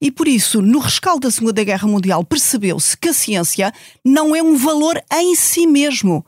E 0.00 0.10
por 0.10 0.28
isso, 0.28 0.60
no 0.60 0.80
rescaldo 0.80 1.20
da 1.20 1.30
Segunda 1.30 1.64
Guerra 1.64 1.88
Mundial, 1.88 2.22
percebeu-se 2.24 2.96
que 2.96 3.08
a 3.08 3.14
ciência 3.14 3.72
não 4.04 4.36
é 4.36 4.42
um 4.42 4.54
valor 4.54 5.02
em 5.10 5.34
si 5.34 5.66
mesmo. 5.66 6.24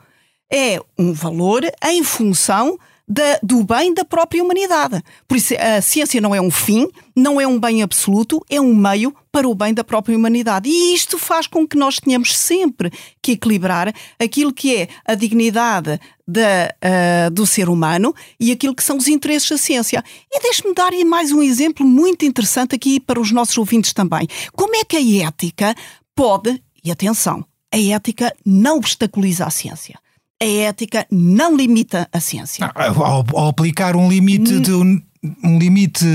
É 0.51 0.79
um 0.97 1.13
valor 1.13 1.63
em 1.85 2.03
função 2.03 2.79
da, 3.07 3.39
do 3.41 3.63
bem 3.63 3.93
da 3.93 4.03
própria 4.03 4.43
humanidade. 4.43 5.01
Por 5.27 5.37
isso, 5.37 5.53
a 5.57 5.81
ciência 5.81 6.19
não 6.19 6.35
é 6.35 6.41
um 6.41 6.51
fim, 6.51 6.87
não 7.15 7.39
é 7.39 7.47
um 7.47 7.57
bem 7.57 7.81
absoluto, 7.81 8.43
é 8.49 8.59
um 8.59 8.75
meio 8.75 9.15
para 9.31 9.47
o 9.47 9.55
bem 9.55 9.73
da 9.73 9.83
própria 9.83 10.17
humanidade. 10.17 10.69
E 10.69 10.93
isto 10.93 11.17
faz 11.17 11.47
com 11.47 11.65
que 11.65 11.77
nós 11.77 11.99
tenhamos 11.99 12.37
sempre 12.37 12.91
que 13.21 13.33
equilibrar 13.33 13.93
aquilo 14.19 14.51
que 14.51 14.75
é 14.75 14.89
a 15.05 15.15
dignidade 15.15 15.99
da, 16.27 16.73
uh, 16.83 17.31
do 17.31 17.47
ser 17.47 17.69
humano 17.69 18.13
e 18.37 18.51
aquilo 18.51 18.75
que 18.75 18.83
são 18.83 18.97
os 18.97 19.07
interesses 19.07 19.49
da 19.49 19.57
ciência. 19.57 20.03
E 20.29 20.41
deixe-me 20.41 20.73
dar 20.73 20.91
mais 21.05 21.31
um 21.31 21.41
exemplo 21.41 21.85
muito 21.85 22.25
interessante 22.25 22.75
aqui 22.75 22.99
para 22.99 23.19
os 23.19 23.31
nossos 23.31 23.57
ouvintes 23.57 23.93
também. 23.93 24.27
Como 24.51 24.75
é 24.75 24.83
que 24.83 24.97
a 24.97 25.25
ética 25.25 25.73
pode, 26.13 26.61
e 26.83 26.91
atenção, 26.91 27.45
a 27.71 27.79
ética 27.79 28.35
não 28.45 28.77
obstaculiza 28.77 29.45
a 29.45 29.49
ciência 29.49 29.97
a 30.41 30.45
ética 30.45 31.05
não 31.11 31.55
limita 31.55 32.07
a 32.11 32.19
ciência. 32.19 32.71
Ah, 32.75 32.87
ao, 32.87 33.25
ao 33.33 33.47
aplicar 33.49 33.95
um 33.95 34.09
limite 34.09 34.59
de 34.59 34.71
um, 34.71 35.01
um 35.43 35.57
limite 35.57 36.05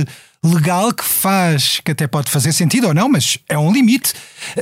legal 0.45 0.93
que 0.93 1.05
faz, 1.05 1.81
que 1.85 1.93
até 1.93 2.07
pode 2.07 2.31
fazer 2.31 2.53
sentido 2.53 2.89
ou 2.89 2.95
não, 2.95 3.09
mas 3.09 3.39
é 3.49 3.57
um 3.57 3.73
limite, 3.73 4.13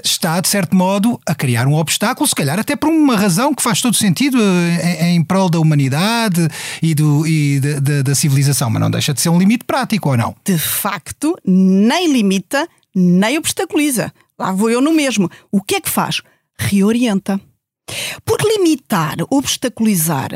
está, 0.05 0.38
de 0.40 0.49
certo 0.49 0.76
modo, 0.76 1.19
a 1.26 1.35
criar 1.35 1.67
um 1.67 1.75
obstáculo, 1.75 2.29
se 2.29 2.35
calhar 2.35 2.59
até 2.59 2.76
por 2.76 2.90
uma 2.90 3.17
razão 3.17 3.55
que 3.55 3.62
faz 3.62 3.81
todo 3.81 3.97
sentido 3.97 4.38
eh, 4.38 5.07
em, 5.07 5.17
em 5.17 5.25
prol 5.25 5.49
da 5.49 5.59
humanidade 5.59 6.47
e, 6.83 6.95
do, 6.95 7.26
e 7.26 7.59
de, 7.61 7.81
de, 7.81 8.02
da 8.02 8.14
civilização, 8.14 8.69
mas 8.69 8.81
não 8.81 8.90
deixa 8.90 9.14
de 9.14 9.21
ser 9.21 9.31
um 9.31 9.38
limite 9.38 9.64
prático 9.64 10.11
ou 10.11 10.17
não? 10.17 10.37
De 10.45 10.59
facto, 10.59 11.35
nem 11.47 12.12
limita, 12.12 12.69
nem 12.95 13.38
obstaculiza. 13.38 14.12
Lá 14.38 14.52
vou 14.52 14.71
eu 14.71 14.83
no 14.83 14.93
mesmo. 14.93 15.31
O 15.50 15.62
que 15.62 15.76
é 15.76 15.81
que 15.81 15.88
faz? 15.88 16.21
Reorienta. 16.59 17.40
Porque 18.25 18.49
limitar, 18.49 19.16
obstaculizar, 19.30 20.30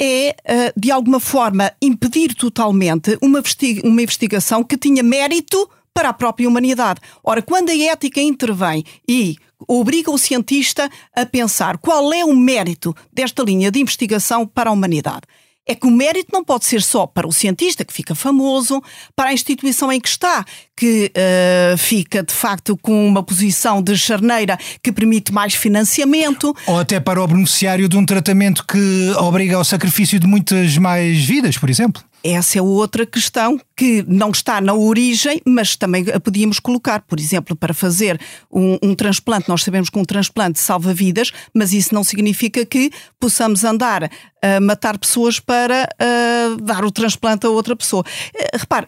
é, 0.00 0.34
eh, 0.44 0.72
de 0.76 0.90
alguma 0.90 1.20
forma, 1.20 1.72
impedir 1.80 2.34
totalmente 2.34 3.16
uma, 3.22 3.42
uma 3.84 4.02
investigação 4.02 4.64
que 4.64 4.76
tinha 4.76 5.02
mérito 5.02 5.68
para 5.94 6.08
a 6.08 6.12
própria 6.12 6.48
humanidade. 6.48 7.00
Ora, 7.22 7.42
quando 7.42 7.70
a 7.70 7.76
ética 7.76 8.20
intervém 8.20 8.84
e 9.08 9.36
obriga 9.68 10.10
o 10.10 10.18
cientista 10.18 10.90
a 11.14 11.24
pensar 11.26 11.78
qual 11.78 12.12
é 12.12 12.24
o 12.24 12.34
mérito 12.34 12.94
desta 13.12 13.42
linha 13.42 13.70
de 13.70 13.80
investigação 13.80 14.46
para 14.46 14.70
a 14.70 14.72
humanidade, 14.72 15.22
é 15.66 15.74
que 15.74 15.86
o 15.86 15.90
mérito 15.90 16.30
não 16.32 16.44
pode 16.44 16.64
ser 16.64 16.82
só 16.82 17.06
para 17.06 17.26
o 17.26 17.32
cientista, 17.32 17.84
que 17.84 17.92
fica 17.92 18.14
famoso, 18.14 18.82
para 19.14 19.30
a 19.30 19.32
instituição 19.32 19.92
em 19.92 20.00
que 20.00 20.08
está, 20.08 20.44
que 20.76 21.12
uh, 21.16 21.78
fica 21.78 22.22
de 22.22 22.32
facto 22.32 22.76
com 22.76 23.06
uma 23.06 23.22
posição 23.22 23.80
de 23.80 23.96
charneira 23.96 24.58
que 24.82 24.90
permite 24.90 25.32
mais 25.32 25.54
financiamento. 25.54 26.54
Ou 26.66 26.78
até 26.78 26.98
para 26.98 27.22
o 27.22 27.26
beneficiário 27.26 27.88
de 27.88 27.96
um 27.96 28.04
tratamento 28.04 28.66
que 28.66 29.12
obriga 29.18 29.56
ao 29.56 29.64
sacrifício 29.64 30.18
de 30.18 30.26
muitas 30.26 30.76
mais 30.78 31.24
vidas, 31.24 31.56
por 31.56 31.70
exemplo. 31.70 32.02
Essa 32.24 32.58
é 32.58 32.62
outra 32.62 33.04
questão 33.04 33.58
que 33.76 34.04
não 34.06 34.30
está 34.30 34.60
na 34.60 34.74
origem, 34.74 35.40
mas 35.44 35.76
também 35.76 36.04
a 36.14 36.20
podíamos 36.20 36.60
colocar. 36.60 37.02
Por 37.02 37.18
exemplo, 37.18 37.56
para 37.56 37.74
fazer 37.74 38.20
um, 38.50 38.78
um 38.82 38.94
transplante, 38.94 39.48
nós 39.48 39.62
sabemos 39.64 39.90
que 39.90 39.98
um 39.98 40.04
transplante 40.04 40.60
salva 40.60 40.94
vidas, 40.94 41.32
mas 41.52 41.72
isso 41.72 41.94
não 41.94 42.04
significa 42.04 42.64
que 42.64 42.90
possamos 43.18 43.64
andar 43.64 44.10
a 44.40 44.60
matar 44.60 44.98
pessoas 44.98 45.40
para 45.40 45.88
uh, 46.00 46.56
dar 46.62 46.84
o 46.84 46.92
transplante 46.92 47.46
a 47.46 47.50
outra 47.50 47.74
pessoa. 47.74 48.04
Uh, 48.34 48.58
repare. 48.58 48.86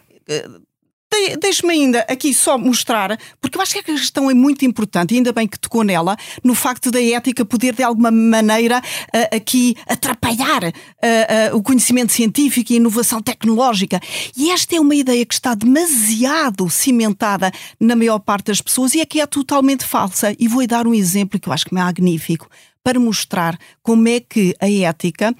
Deixe-me 1.39 1.73
ainda 1.73 1.99
aqui 2.09 2.33
só 2.33 2.57
mostrar, 2.57 3.17
porque 3.41 3.57
eu 3.57 3.61
acho 3.61 3.73
que 3.73 3.79
a 3.79 3.83
questão 3.83 4.29
é 4.29 4.33
muito 4.33 4.65
importante, 4.65 5.13
e 5.13 5.17
ainda 5.17 5.31
bem 5.31 5.47
que 5.47 5.59
tocou 5.59 5.83
nela, 5.83 6.17
no 6.43 6.55
facto 6.55 6.91
da 6.91 7.01
ética 7.01 7.45
poder 7.45 7.73
de 7.73 7.83
alguma 7.83 8.11
maneira 8.11 8.79
uh, 8.79 9.35
aqui 9.35 9.75
atrapalhar 9.87 10.63
uh, 10.63 11.53
uh, 11.53 11.57
o 11.57 11.63
conhecimento 11.63 12.11
científico 12.11 12.71
e 12.71 12.75
a 12.75 12.77
inovação 12.77 13.21
tecnológica. 13.21 13.99
E 14.35 14.51
esta 14.51 14.75
é 14.75 14.79
uma 14.79 14.95
ideia 14.95 15.25
que 15.25 15.33
está 15.33 15.53
demasiado 15.53 16.69
cimentada 16.69 17.51
na 17.79 17.95
maior 17.95 18.19
parte 18.19 18.47
das 18.47 18.61
pessoas 18.61 18.95
e 18.95 19.01
é 19.01 19.05
que 19.05 19.19
é 19.19 19.25
totalmente 19.25 19.83
falsa. 19.83 20.35
E 20.39 20.47
vou 20.47 20.65
dar 20.67 20.87
um 20.87 20.93
exemplo 20.93 21.39
que 21.39 21.47
eu 21.47 21.53
acho 21.53 21.65
que 21.65 21.75
é 21.75 21.77
magnífico 21.77 22.47
para 22.83 22.99
mostrar 22.99 23.57
como 23.81 24.07
é 24.07 24.19
que 24.19 24.55
a 24.59 24.69
ética 24.69 25.33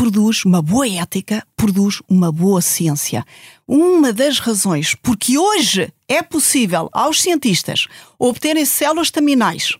produz 0.00 0.46
uma 0.46 0.62
boa 0.62 0.88
ética, 0.88 1.46
produz 1.54 2.00
uma 2.08 2.32
boa 2.32 2.62
ciência. 2.62 3.22
Uma 3.68 4.14
das 4.14 4.38
razões 4.38 4.94
porque 4.94 5.36
hoje 5.36 5.92
é 6.08 6.22
possível 6.22 6.88
aos 6.90 7.20
cientistas 7.20 7.86
obterem 8.18 8.64
células 8.64 9.08
staminais 9.08 9.76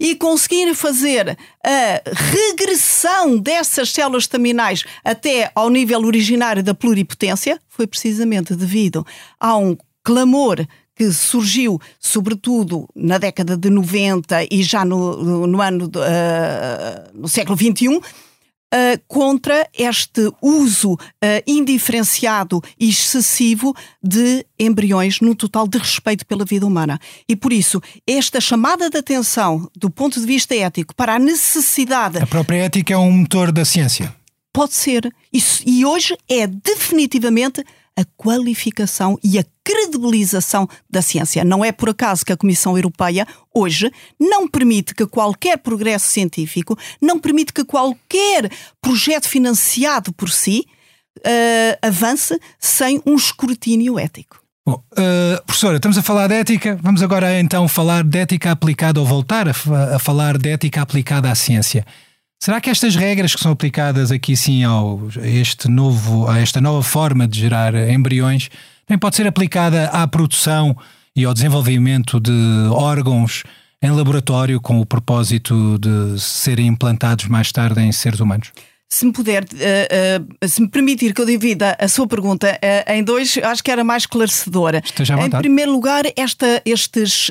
e 0.00 0.16
conseguirem 0.16 0.74
fazer 0.74 1.38
a 1.64 2.02
regressão 2.04 3.38
dessas 3.38 3.92
células 3.92 4.24
staminais 4.24 4.82
até 5.04 5.52
ao 5.54 5.70
nível 5.70 6.00
originário 6.00 6.64
da 6.64 6.74
pluripotência 6.74 7.60
foi 7.68 7.86
precisamente 7.86 8.56
devido 8.56 9.06
a 9.38 9.56
um 9.56 9.76
clamor 10.02 10.66
que 10.96 11.12
surgiu, 11.12 11.80
sobretudo 12.00 12.88
na 12.92 13.18
década 13.18 13.56
de 13.56 13.70
90 13.70 14.48
e 14.50 14.64
já 14.64 14.84
no, 14.84 15.46
no 15.46 15.62
ano 15.62 15.84
uh, 15.84 17.10
no 17.14 17.28
século 17.28 17.56
XXI, 17.56 18.00
Uh, 18.72 19.00
contra 19.08 19.68
este 19.76 20.30
uso 20.40 20.92
uh, 20.92 20.98
indiferenciado 21.44 22.62
e 22.78 22.88
excessivo 22.88 23.74
de 24.00 24.46
embriões 24.56 25.20
no 25.20 25.34
total 25.34 25.66
de 25.66 25.76
respeito 25.76 26.24
pela 26.24 26.44
vida 26.44 26.64
humana. 26.64 27.00
E 27.28 27.34
por 27.34 27.52
isso, 27.52 27.82
esta 28.06 28.40
chamada 28.40 28.88
de 28.88 28.96
atenção 28.96 29.68
do 29.74 29.90
ponto 29.90 30.20
de 30.20 30.26
vista 30.26 30.54
ético 30.54 30.94
para 30.94 31.16
a 31.16 31.18
necessidade. 31.18 32.18
A 32.18 32.26
própria 32.28 32.58
ética 32.58 32.94
é 32.94 32.96
um 32.96 33.10
motor 33.10 33.50
da 33.50 33.64
ciência. 33.64 34.14
Pode 34.52 34.74
ser. 34.74 35.12
Isso, 35.32 35.62
e 35.66 35.84
hoje 35.84 36.16
é 36.28 36.46
definitivamente 36.46 37.64
a 37.96 38.04
qualificação 38.16 39.18
e 39.22 39.38
a 39.38 39.44
credibilização 39.64 40.68
da 40.88 41.02
ciência. 41.02 41.44
Não 41.44 41.64
é 41.64 41.72
por 41.72 41.90
acaso 41.90 42.24
que 42.24 42.32
a 42.32 42.36
Comissão 42.36 42.76
Europeia 42.76 43.26
hoje 43.54 43.90
não 44.18 44.48
permite 44.48 44.94
que 44.94 45.06
qualquer 45.06 45.58
progresso 45.58 46.08
científico, 46.08 46.78
não 47.00 47.18
permite 47.18 47.52
que 47.52 47.64
qualquer 47.64 48.50
projeto 48.80 49.28
financiado 49.28 50.12
por 50.12 50.30
si 50.30 50.66
uh, 51.18 51.86
avance 51.86 52.38
sem 52.58 53.02
um 53.06 53.14
escrutínio 53.14 53.98
ético. 53.98 54.40
Bom, 54.66 54.82
uh, 54.92 55.42
professora, 55.46 55.76
estamos 55.76 55.98
a 55.98 56.02
falar 56.02 56.28
de 56.28 56.34
ética, 56.34 56.78
vamos 56.82 57.02
agora 57.02 57.40
então 57.40 57.66
falar 57.66 58.04
de 58.04 58.18
ética 58.18 58.52
aplicada 58.52 59.00
ou 59.00 59.06
voltar 59.06 59.48
a, 59.48 59.52
a 59.96 59.98
falar 59.98 60.38
de 60.38 60.50
ética 60.50 60.82
aplicada 60.82 61.30
à 61.30 61.34
ciência. 61.34 61.84
Será 62.42 62.58
que 62.58 62.70
estas 62.70 62.96
regras 62.96 63.34
que 63.34 63.40
são 63.42 63.52
aplicadas 63.52 64.10
aqui 64.10 64.34
sim 64.34 64.64
ao, 64.64 64.98
a, 65.20 65.26
este 65.28 65.68
novo, 65.68 66.26
a 66.26 66.38
esta 66.40 66.58
nova 66.58 66.82
forma 66.82 67.28
de 67.28 67.38
gerar 67.38 67.74
embriões 67.74 68.48
também 68.86 68.98
pode 68.98 69.16
ser 69.16 69.26
aplicada 69.26 69.88
à 69.88 70.08
produção 70.08 70.74
e 71.14 71.26
ao 71.26 71.34
desenvolvimento 71.34 72.18
de 72.18 72.32
órgãos 72.70 73.44
em 73.82 73.90
laboratório 73.90 74.58
com 74.58 74.80
o 74.80 74.86
propósito 74.86 75.78
de 75.78 76.18
serem 76.18 76.68
implantados 76.68 77.26
mais 77.26 77.52
tarde 77.52 77.82
em 77.82 77.92
seres 77.92 78.20
humanos? 78.20 78.50
se 78.92 79.06
me 79.06 79.12
puder, 79.12 79.44
uh, 79.44 79.46
uh, 79.46 80.48
se 80.48 80.60
me 80.60 80.68
permitir 80.68 81.14
que 81.14 81.20
eu 81.20 81.24
divida 81.24 81.76
a 81.78 81.86
sua 81.86 82.08
pergunta 82.08 82.58
uh, 82.58 82.92
em 82.92 83.04
dois, 83.04 83.38
acho 83.38 83.62
que 83.62 83.70
era 83.70 83.84
mais 83.84 84.02
esclarecedora. 84.02 84.82
Em 85.24 85.30
primeiro 85.30 85.70
lugar, 85.70 86.02
esta, 86.16 86.60
estes 86.64 87.30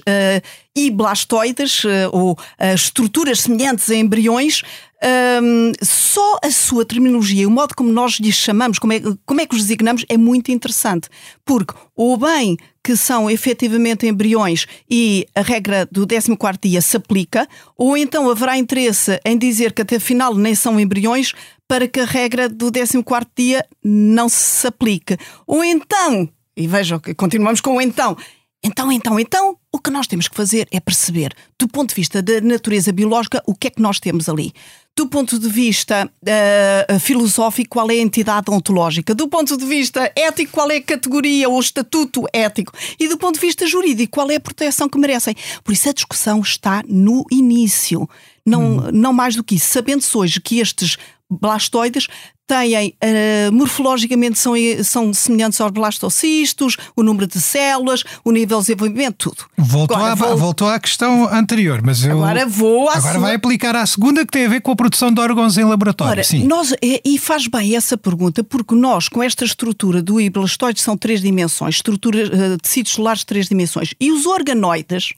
iblastoides, 0.74 1.84
ou 2.13 2.38
estruturas 2.74 3.42
semelhantes 3.42 3.89
a 3.89 3.96
embriões, 3.96 4.63
um, 5.01 5.72
só 5.82 6.38
a 6.44 6.51
sua 6.51 6.86
terminologia, 6.86 7.48
o 7.48 7.51
modo 7.51 7.74
como 7.75 7.91
nós 7.91 8.13
lhes 8.20 8.36
chamamos, 8.36 8.79
como 8.79 8.94
é, 8.94 9.01
como 9.25 9.41
é 9.41 9.46
que 9.46 9.56
os 9.56 9.62
designamos, 9.62 10.06
é 10.10 10.18
muito 10.18 10.51
interessante. 10.51 11.08
Porque, 11.46 11.74
ou 11.96 12.18
bem 12.18 12.58
que 12.84 12.96
são 12.96 13.29
efetivamente 13.29 14.08
embriões 14.08 14.65
e 14.89 15.27
a 15.36 15.41
regra 15.41 15.86
do 15.86 16.08
14 16.08 16.38
dia 16.62 16.82
se 16.82 16.98
aplica, 16.98 17.48
ou 17.77 17.96
então 17.96 18.29
haverá 18.29 18.58
interesse 18.58 19.20
em 19.25 19.38
dizer 19.38 19.74
que 19.74 19.82
até 19.82 19.98
afinal 19.98 20.36
nem 20.36 20.56
são 20.56 20.79
embriões 20.79 21.34
para 21.68 21.88
que 21.88 22.00
a 22.00 22.06
regra 22.06 22.50
do 22.50 22.72
14 22.72 23.03
dia 23.38 23.65
não 23.84 24.27
se 24.27 24.68
aplique. 24.68 25.18
Ou 25.46 25.63
então, 25.63 26.27
e 26.58 26.68
vejam 26.68 27.00
continuamos 27.15 27.62
com 27.62 27.77
o 27.77 27.82
então, 27.82 28.18
então, 28.62 28.92
então, 28.92 29.20
então, 29.20 29.58
o 29.72 29.80
que 29.80 29.89
nós 29.89 30.06
temos 30.06 30.28
que 30.28 30.36
fazer 30.36 30.68
é 30.72 30.82
perceber, 30.82 31.34
do 31.58 31.68
ponto 31.68 31.89
de 31.89 31.96
vista 31.96 32.22
da 32.22 32.42
natureza 32.42 32.92
biológica, 32.92 33.42
o 33.46 33.56
que 33.56 33.68
é 33.68 33.70
que 33.70 33.82
nós 33.82 34.00
temos 34.00 34.28
ali. 34.28 34.54
Do 34.98 35.08
ponto 35.08 35.39
de 35.39 35.48
vista 35.48 36.06
uh, 36.06 37.00
filosófico, 37.00 37.70
qual 37.70 37.89
é 37.89 37.94
a 37.94 38.01
entidade 38.01 38.51
ontológica? 38.51 39.16
Do 39.16 39.30
ponto 39.30 39.56
de 39.56 39.66
vista 39.66 40.12
ético, 40.13 40.51
qual 40.51 40.70
é 40.70 40.78
a 40.78 40.82
categoria 40.82 41.48
ou 41.48 41.58
estatuto 41.58 42.25
ético? 42.34 42.74
E 43.00 43.08
do 43.08 43.18
ponto 43.18 43.36
de 43.36 43.42
vista 43.42 43.66
jurídico, 43.66 44.12
qual 44.12 44.30
é 44.30 44.36
a 44.36 44.42
proteção 44.42 44.89
que 44.89 44.98
merecem? 44.98 45.36
Por 45.63 45.72
isso 45.72 45.88
a 45.88 45.94
discussão 45.94 46.42
está 46.42 46.84
no 46.86 47.25
início. 47.32 48.10
Não, 48.46 48.78
hum. 48.78 48.92
não 48.92 49.13
mais 49.13 49.38
do 49.38 49.44
que 49.44 49.56
isso. 49.56 49.68
Sabendo-se 49.68 50.18
hoje 50.18 50.42
que 50.42 50.60
estes 50.60 50.98
blastoides 51.29 52.07
têm, 52.48 52.89
uh, 52.89 53.51
morfologicamente 53.51 54.39
são, 54.39 54.53
são 54.83 55.13
semelhantes 55.13 55.62
aos 55.62 55.71
blastocistos, 55.71 56.77
o 56.95 57.03
número 57.03 57.27
de 57.27 57.39
células, 57.39 58.03
o 58.25 58.31
nível 58.31 58.57
de 58.57 58.65
desenvolvimento, 58.65 59.29
tudo. 59.29 59.45
Voltou, 59.55 59.95
agora, 59.95 60.13
à, 60.13 60.15
vou... 60.15 60.38
voltou 60.38 60.67
à 60.67 60.79
questão 60.79 61.31
anterior, 61.31 61.81
mas 61.83 62.03
eu. 62.03 62.17
Agora 62.17 62.48
vou 62.48 62.89
Agora 62.89 63.13
sua... 63.13 63.19
vai 63.19 63.36
aplicar 63.36 63.75
à 63.75 63.86
segunda, 63.86 64.25
que 64.25 64.31
tem 64.31 64.48
a 64.48 64.50
ver 64.50 64.62
com 64.62 64.71
a 64.71 64.75
produção 64.75 65.13
de 65.13 65.21
órgãos 65.21 65.57
em 65.59 65.63
laboratório. 65.63 66.12
Ora, 66.12 66.24
Sim. 66.24 66.48
Nós, 66.48 66.74
e, 66.81 67.00
e 67.05 67.19
faz 67.19 67.45
bem 67.45 67.75
essa 67.75 67.95
pergunta, 67.95 68.43
porque 68.43 68.74
nós, 68.74 69.07
com 69.07 69.21
esta 69.21 69.45
estrutura 69.45 70.01
do 70.01 70.15
blastoide, 70.31 70.81
são 70.81 70.98
três 70.98 71.21
dimensões, 71.21 71.75
estrutura, 71.75 72.25
uh, 72.25 72.57
tecidos 72.57 72.93
celulares 72.93 73.19
de 73.19 73.27
três 73.27 73.48
dimensões, 73.48 73.93
e 74.00 74.12
os 74.12 74.25
organoides 74.25 75.13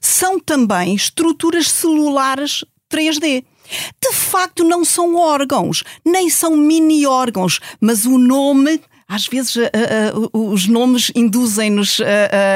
são 0.00 0.40
também 0.40 0.94
estruturas 0.94 1.70
celulares 1.70 2.64
3D. 2.90 3.44
De 4.00 4.12
facto, 4.12 4.64
não 4.64 4.84
são 4.84 5.16
órgãos, 5.16 5.82
nem 6.04 6.28
são 6.28 6.56
mini-órgãos, 6.56 7.60
mas 7.80 8.04
o 8.06 8.18
nome 8.18 8.80
às 9.10 9.26
vezes 9.26 9.56
uh, 9.56 9.62
uh, 10.32 10.52
os 10.52 10.68
nomes 10.68 11.10
induzem-nos 11.16 11.98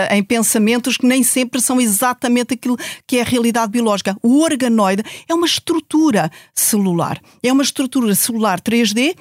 em 0.09 0.23
pensamentos 0.23 0.97
que 0.97 1.05
nem 1.05 1.25
sempre 1.25 1.61
são 1.61 1.81
exatamente 1.81 2.55
aquilo 2.55 2.79
que 3.09 3.19
é 3.19 3.23
a 3.23 3.25
realidade 3.25 3.73
biológica. 3.73 4.17
O 4.23 4.41
organoide 4.41 5.03
é 5.29 5.35
uma 5.35 5.47
estrutura 5.47 6.31
celular. 6.55 7.21
É 7.43 7.53
uma 7.53 7.65
estrutura 7.65 8.15
celular 8.15 8.61
3D 8.61 9.17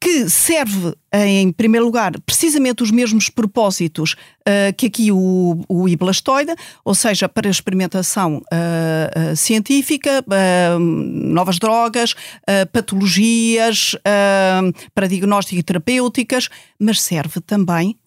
que 0.00 0.28
serve, 0.28 0.94
em 1.12 1.50
primeiro 1.50 1.84
lugar, 1.84 2.12
precisamente 2.24 2.82
os 2.82 2.90
mesmos 2.90 3.28
propósitos 3.28 4.14
que 4.76 4.86
aqui 4.86 5.10
o, 5.10 5.60
o 5.68 5.88
iblastoide, 5.88 6.54
ou 6.84 6.94
seja, 6.94 7.28
para 7.28 7.50
experimentação 7.50 8.40
científica, 9.36 10.24
novas 10.78 11.58
drogas, 11.58 12.14
patologias, 12.72 13.96
para 14.94 15.08
diagnóstico 15.08 15.58
e 15.58 15.62
terapêuticas, 15.64 16.48
mas 16.78 17.02
serve 17.02 17.40
também 17.40 17.98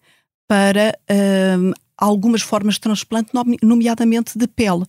para 0.52 0.98
uh, 1.10 1.72
algumas 1.96 2.42
formas 2.42 2.74
de 2.74 2.80
transplante, 2.80 3.30
nomeadamente 3.62 4.36
de 4.36 4.46
pele. 4.46 4.84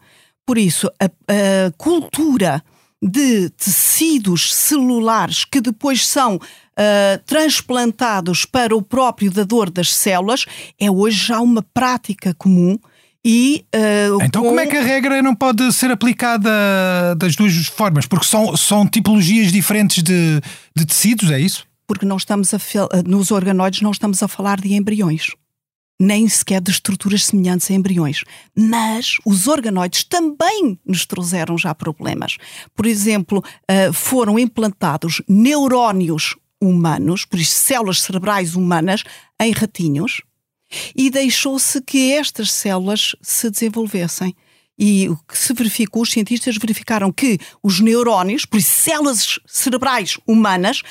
Por 0.45 0.57
isso, 0.57 0.91
a, 0.99 1.05
a, 1.05 1.71
cultura 1.77 2.61
de 3.01 3.49
tecidos 3.51 4.53
celulares 4.53 5.45
que 5.45 5.61
depois 5.61 6.05
são 6.05 6.37
uh, 6.77 7.21
transplantados 7.25 8.45
para 8.45 8.75
o 8.75 8.81
próprio 8.81 9.31
dador 9.31 9.69
das 9.69 9.93
células 9.93 10.45
é 10.79 10.89
hoje 10.89 11.27
já 11.27 11.39
uma 11.39 11.61
prática 11.73 12.33
comum. 12.33 12.77
E, 13.25 13.65
uh, 13.73 14.21
então, 14.21 14.41
com... 14.41 14.49
como 14.49 14.59
é 14.59 14.67
que 14.67 14.75
a 14.75 14.81
regra 14.81 15.21
não 15.21 15.33
pode 15.33 15.71
ser 15.71 15.89
aplicada 15.91 16.49
das 17.17 17.35
duas 17.35 17.67
formas? 17.67 18.05
Porque 18.05 18.25
são, 18.25 18.55
são 18.57 18.85
tipologias 18.85 19.51
diferentes 19.51 20.03
de, 20.03 20.41
de 20.75 20.85
tecidos, 20.85 21.31
é 21.31 21.39
isso? 21.39 21.65
porque 21.87 22.05
não 22.05 22.17
estamos 22.17 22.53
a, 22.53 22.57
nos 23.05 23.31
organoides 23.31 23.81
não 23.81 23.91
estamos 23.91 24.21
a 24.23 24.27
falar 24.27 24.59
de 24.59 24.73
embriões, 24.73 25.27
nem 25.99 26.27
sequer 26.27 26.61
de 26.61 26.71
estruturas 26.71 27.25
semelhantes 27.25 27.69
a 27.69 27.73
embriões. 27.73 28.23
Mas 28.57 29.17
os 29.25 29.47
organoides 29.47 30.03
também 30.03 30.77
nos 30.85 31.05
trouxeram 31.05 31.57
já 31.57 31.73
problemas. 31.73 32.37
Por 32.75 32.85
exemplo, 32.85 33.43
eh, 33.67 33.91
foram 33.91 34.39
implantados 34.39 35.21
neurónios 35.27 36.35
humanos, 36.63 37.25
por 37.25 37.39
isso 37.39 37.53
células 37.53 38.01
cerebrais 38.01 38.55
humanas, 38.55 39.03
em 39.39 39.51
ratinhos, 39.51 40.21
e 40.95 41.09
deixou-se 41.09 41.81
que 41.81 42.13
estas 42.13 42.51
células 42.51 43.15
se 43.21 43.49
desenvolvessem. 43.49 44.35
E 44.77 45.07
o 45.07 45.17
que 45.27 45.37
se 45.37 45.53
verificou, 45.53 46.01
os 46.01 46.11
cientistas 46.11 46.57
verificaram 46.57 47.11
que 47.11 47.37
os 47.61 47.79
neurónios, 47.79 48.45
por 48.45 48.57
isso 48.57 48.71
células 48.71 49.39
cerebrais 49.45 50.17
humanas, 50.25 50.81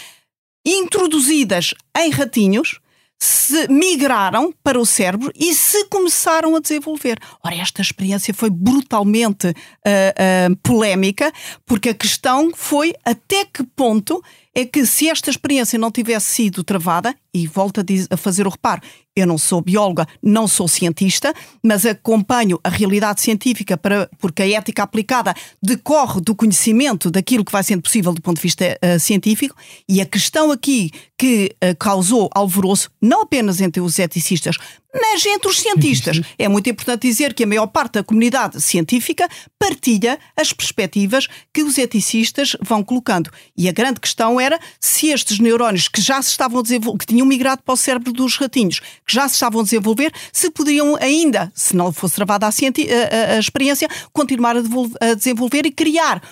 introduzidas 0.64 1.74
em 1.96 2.10
ratinhos 2.10 2.80
se 3.22 3.68
migraram 3.68 4.52
para 4.64 4.80
o 4.80 4.84
cérebro 4.84 5.30
e 5.36 5.54
se 5.54 5.84
começaram 5.84 6.56
a 6.56 6.60
desenvolver. 6.60 7.20
Ora, 7.44 7.54
esta 7.54 7.80
experiência 7.80 8.34
foi 8.34 8.50
brutalmente 8.50 9.46
uh, 9.46 9.52
uh, 9.52 10.56
polémica, 10.60 11.32
porque 11.64 11.90
a 11.90 11.94
questão 11.94 12.50
foi 12.52 12.92
até 13.04 13.44
que 13.44 13.62
ponto 13.62 14.20
é 14.54 14.64
que 14.64 14.84
se 14.84 15.08
esta 15.08 15.30
experiência 15.30 15.78
não 15.78 15.90
tivesse 15.90 16.26
sido 16.26 16.62
travada, 16.62 17.14
e 17.34 17.46
volto 17.46 17.80
a, 18.10 18.16
fazer 18.16 18.46
o 18.46 18.50
reparo, 18.50 18.82
eu 19.16 19.26
não 19.26 19.38
sou 19.38 19.60
bióloga, 19.62 20.06
não 20.22 20.46
sou 20.46 20.68
cientista, 20.68 21.34
mas 21.62 21.86
acompanho 21.86 22.58
a 22.62 22.68
realidade 22.68 23.22
científica 23.22 23.76
para, 23.76 24.08
porque 24.18 24.42
a 24.42 24.50
ética 24.50 24.82
aplicada 24.82 25.34
decorre 25.62 26.20
do 26.20 26.34
conhecimento 26.34 27.10
daquilo 27.10 27.44
que 27.44 27.52
vai 27.52 27.62
sendo 27.62 27.82
possível 27.82 28.12
do 28.12 28.20
ponto 28.20 28.36
de 28.36 28.42
vista 28.42 28.78
uh, 28.84 29.00
científico. 29.00 29.56
E 29.88 30.00
a 30.00 30.06
questão 30.06 30.50
aqui 30.50 30.90
que 31.18 31.54
uh, 31.64 31.76
causou 31.78 32.28
alvoroço, 32.34 32.90
não 33.00 33.22
apenas 33.22 33.60
entre 33.60 33.80
os 33.80 33.98
eticistas, 33.98 34.56
mas 34.94 35.24
entre 35.24 35.48
os 35.48 35.58
cientistas. 35.58 36.20
É 36.38 36.48
muito 36.48 36.68
importante 36.68 37.08
dizer 37.08 37.32
que 37.32 37.44
a 37.44 37.46
maior 37.46 37.66
parte 37.66 37.94
da 37.94 38.04
comunidade 38.04 38.60
científica 38.60 39.28
partilha 39.58 40.18
as 40.36 40.52
perspectivas 40.52 41.28
que 41.52 41.62
os 41.62 41.78
eticistas 41.78 42.56
vão 42.60 42.84
colocando. 42.84 43.30
E 43.56 43.68
a 43.68 43.72
grande 43.72 44.00
questão 44.00 44.38
era 44.38 44.60
se 44.78 45.08
estes 45.08 45.38
neurónios 45.38 45.88
que 45.88 46.00
já 46.00 46.20
se 46.20 46.30
estavam 46.30 46.60
a 46.60 46.62
desenvolver, 46.62 46.98
que 46.98 47.06
tinham 47.06 47.26
migrado 47.26 47.62
para 47.62 47.72
o 47.72 47.76
cérebro 47.76 48.12
dos 48.12 48.36
ratinhos, 48.36 48.80
que 48.80 49.14
já 49.14 49.26
se 49.28 49.34
estavam 49.34 49.60
a 49.60 49.64
desenvolver, 49.64 50.12
se 50.32 50.50
poderiam 50.50 50.96
ainda, 50.96 51.50
se 51.54 51.74
não 51.74 51.92
fosse 51.92 52.16
travada 52.16 52.46
a, 52.46 52.50
a, 52.50 53.34
a 53.34 53.38
experiência, 53.38 53.88
continuar 54.12 54.56
a, 54.56 54.60
a 55.00 55.14
desenvolver 55.14 55.64
e 55.64 55.70
criar 55.70 56.22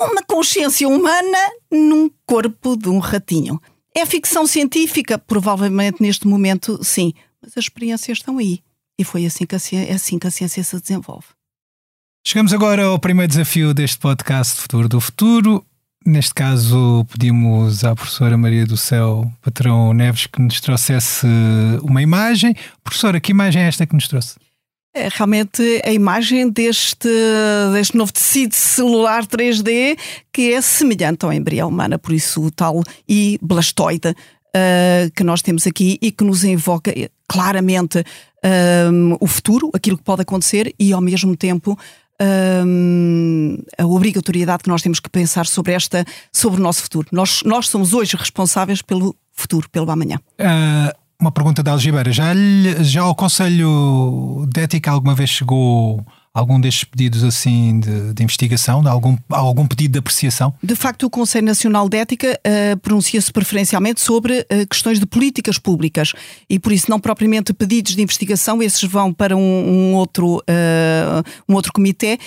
uma 0.00 0.22
consciência 0.22 0.88
humana 0.88 1.38
num 1.70 2.10
corpo 2.26 2.76
de 2.76 2.88
um 2.88 2.98
ratinho. 2.98 3.60
É 3.96 4.04
ficção 4.04 4.46
científica? 4.46 5.16
Provavelmente 5.16 6.02
neste 6.02 6.26
momento, 6.26 6.82
sim 6.82 7.12
mas 7.44 7.52
as 7.56 7.64
experiências 7.64 8.18
estão 8.18 8.38
aí. 8.38 8.60
E 8.98 9.04
foi 9.04 9.26
assim 9.26 9.44
que 9.44 9.54
a, 9.54 9.58
ciência, 9.58 9.92
é 9.92 9.94
assim 9.94 10.18
que 10.18 10.26
a 10.26 10.30
ciência 10.30 10.64
se 10.64 10.80
desenvolve. 10.80 11.26
Chegamos 12.26 12.52
agora 12.52 12.84
ao 12.86 12.98
primeiro 12.98 13.28
desafio 13.28 13.74
deste 13.74 13.98
podcast 13.98 14.60
Futuro 14.60 14.88
do 14.88 15.00
Futuro. 15.00 15.64
Neste 16.06 16.34
caso, 16.34 17.06
pedimos 17.10 17.84
à 17.84 17.94
professora 17.94 18.36
Maria 18.36 18.66
do 18.66 18.76
Céu 18.76 19.30
Patrão 19.42 19.92
Neves 19.92 20.26
que 20.26 20.40
nos 20.40 20.60
trouxesse 20.60 21.26
uma 21.82 22.02
imagem. 22.02 22.54
Professora, 22.82 23.20
que 23.20 23.32
imagem 23.32 23.62
é 23.62 23.68
esta 23.68 23.86
que 23.86 23.94
nos 23.94 24.08
trouxe? 24.08 24.36
É 24.94 25.08
realmente 25.08 25.82
a 25.84 25.92
imagem 25.92 26.48
deste, 26.48 27.08
deste 27.72 27.96
novo 27.96 28.12
tecido 28.12 28.54
celular 28.54 29.26
3D 29.26 29.98
que 30.32 30.52
é 30.52 30.60
semelhante 30.60 31.24
ao 31.24 31.32
embrião 31.32 31.68
humano, 31.68 31.98
por 31.98 32.12
isso 32.14 32.42
o 32.42 32.50
tal 32.50 32.82
e 33.08 33.38
blastoide 33.42 34.14
uh, 34.54 35.10
que 35.14 35.24
nós 35.24 35.42
temos 35.42 35.66
aqui 35.66 35.98
e 36.00 36.10
que 36.12 36.24
nos 36.24 36.44
invoca 36.44 36.90
eh, 36.90 37.10
claramente 37.28 38.04
um, 38.92 39.16
o 39.20 39.26
futuro, 39.26 39.70
aquilo 39.74 39.96
que 39.96 40.04
pode 40.04 40.22
acontecer 40.22 40.74
e 40.78 40.92
ao 40.92 41.00
mesmo 41.00 41.36
tempo 41.36 41.78
um, 42.66 43.58
a 43.78 43.86
obrigatoriedade 43.86 44.62
que 44.62 44.68
nós 44.68 44.82
temos 44.82 45.00
que 45.00 45.08
pensar 45.08 45.46
sobre 45.46 45.72
esta, 45.72 46.04
sobre 46.32 46.60
o 46.60 46.62
nosso 46.62 46.82
futuro. 46.82 47.08
Nós, 47.10 47.42
nós 47.44 47.68
somos 47.68 47.92
hoje 47.92 48.16
responsáveis 48.16 48.82
pelo 48.82 49.16
futuro, 49.32 49.68
pelo 49.70 49.90
amanhã. 49.90 50.18
Uh, 50.38 50.94
uma 51.20 51.32
pergunta 51.32 51.62
da 51.62 51.72
Algibeira. 51.72 52.12
Já, 52.12 52.34
já 52.80 53.06
o 53.06 53.14
Conselho 53.14 54.46
de 54.48 54.60
Ética 54.60 54.90
alguma 54.90 55.14
vez 55.14 55.30
chegou 55.30 56.04
algum 56.34 56.60
destes 56.60 56.82
pedidos 56.82 57.22
assim 57.22 57.78
de, 57.78 58.12
de 58.12 58.22
investigação, 58.24 58.82
de 58.82 58.88
algum, 58.88 59.16
algum 59.30 59.66
pedido 59.66 59.92
de 59.92 59.98
apreciação? 60.00 60.52
De 60.60 60.74
facto, 60.74 61.04
o 61.04 61.10
Conselho 61.10 61.46
Nacional 61.46 61.88
de 61.88 61.96
Ética 61.96 62.40
uh, 62.44 62.76
pronuncia-se 62.78 63.32
preferencialmente 63.32 64.00
sobre 64.00 64.40
uh, 64.40 64.66
questões 64.68 64.98
de 64.98 65.06
políticas 65.06 65.58
públicas 65.58 66.12
e 66.50 66.58
por 66.58 66.72
isso 66.72 66.90
não 66.90 66.98
propriamente 66.98 67.54
pedidos 67.54 67.94
de 67.94 68.02
investigação, 68.02 68.60
esses 68.60 68.82
vão 68.82 69.12
para 69.12 69.36
um, 69.36 69.40
um 69.40 69.94
outro, 69.94 70.38
uh, 70.38 71.24
um 71.48 71.54
outro 71.54 71.72
comitê. 71.72 72.18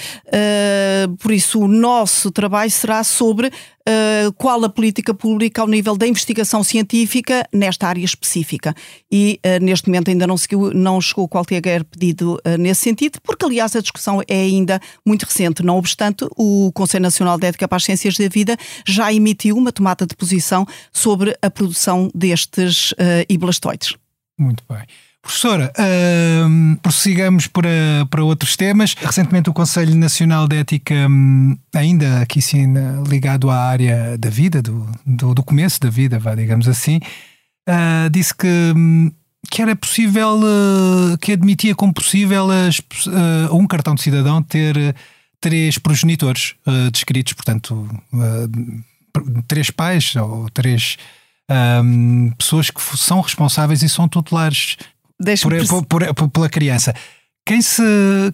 por 1.19 1.33
isso, 1.33 1.59
o 1.59 1.67
nosso 1.67 2.31
trabalho 2.31 2.71
será 2.71 3.03
sobre 3.03 3.51
uh, 3.87 4.33
qual 4.33 4.63
a 4.63 4.69
política 4.69 5.13
pública 5.13 5.61
ao 5.61 5.67
nível 5.67 5.95
da 5.95 6.07
investigação 6.07 6.63
científica 6.63 7.47
nesta 7.53 7.87
área 7.87 8.03
específica. 8.03 8.75
E 9.11 9.39
uh, 9.45 9.63
neste 9.63 9.87
momento 9.87 10.09
ainda 10.09 10.27
não, 10.27 10.37
seguiu, 10.37 10.73
não 10.73 10.99
chegou 10.99 11.27
qualquer 11.27 11.83
pedido 11.85 12.35
uh, 12.35 12.57
nesse 12.59 12.81
sentido, 12.81 13.19
porque 13.21 13.45
aliás 13.45 13.75
a 13.75 13.81
discussão 13.81 13.96
é 14.27 14.41
ainda 14.41 14.79
muito 15.05 15.23
recente. 15.23 15.63
Não 15.63 15.77
obstante, 15.77 16.25
o 16.35 16.71
Conselho 16.73 17.03
Nacional 17.03 17.37
de 17.37 17.47
Ética 17.47 17.67
para 17.67 17.77
as 17.77 17.83
Ciências 17.83 18.17
da 18.17 18.27
Vida 18.27 18.57
já 18.85 19.11
emitiu 19.13 19.57
uma 19.57 19.71
tomada 19.71 20.05
de 20.05 20.15
posição 20.15 20.65
sobre 20.91 21.37
a 21.41 21.49
produção 21.49 22.09
destes 22.13 22.91
uh, 22.93 23.25
iblastoides. 23.29 23.95
Muito 24.39 24.63
bem. 24.69 24.85
Professora, 25.21 25.73
uh, 25.77 26.77
prossigamos 26.77 27.47
para, 27.47 27.69
para 28.09 28.23
outros 28.23 28.55
temas. 28.55 28.93
Recentemente 28.93 29.49
o 29.49 29.53
Conselho 29.53 29.93
Nacional 29.93 30.47
de 30.47 30.55
Ética, 30.55 30.95
um, 31.09 31.57
ainda 31.75 32.21
aqui 32.21 32.41
sim 32.41 32.73
ligado 33.05 33.49
à 33.49 33.57
área 33.57 34.17
da 34.17 34.29
vida, 34.29 34.61
do, 34.61 34.89
do, 35.05 35.33
do 35.33 35.43
começo 35.43 35.81
da 35.81 35.89
vida, 35.89 36.17
vá, 36.17 36.33
digamos 36.33 36.67
assim, 36.67 37.01
uh, 37.67 38.09
disse 38.09 38.33
que, 38.33 38.47
um, 38.47 39.11
que 39.49 39.61
era 39.61 39.75
possível, 39.75 40.39
uh, 40.39 41.17
que 41.19 41.33
admitia 41.33 41.75
como 41.75 41.93
possível 41.93 42.49
as, 42.49 42.79
uh, 42.79 43.55
um 43.55 43.65
cartão 43.67 43.95
de 43.95 44.01
cidadão 44.01 44.41
ter 44.41 44.95
três 45.39 45.77
progenitores 45.77 46.55
descritos, 46.91 47.33
portanto, 47.33 47.87
três 49.47 49.69
pais 49.69 50.15
ou 50.15 50.49
três. 50.49 50.97
Um, 51.49 52.31
pessoas 52.31 52.69
que 52.69 52.81
são 52.97 53.21
responsáveis 53.21 53.81
e 53.81 53.87
são 53.87 54.05
tutelares 54.09 54.75
por, 55.41 55.85
por, 55.85 56.13
por, 56.13 56.29
pela 56.29 56.49
criança. 56.49 56.93
Quem, 57.47 57.61
se, 57.61 57.81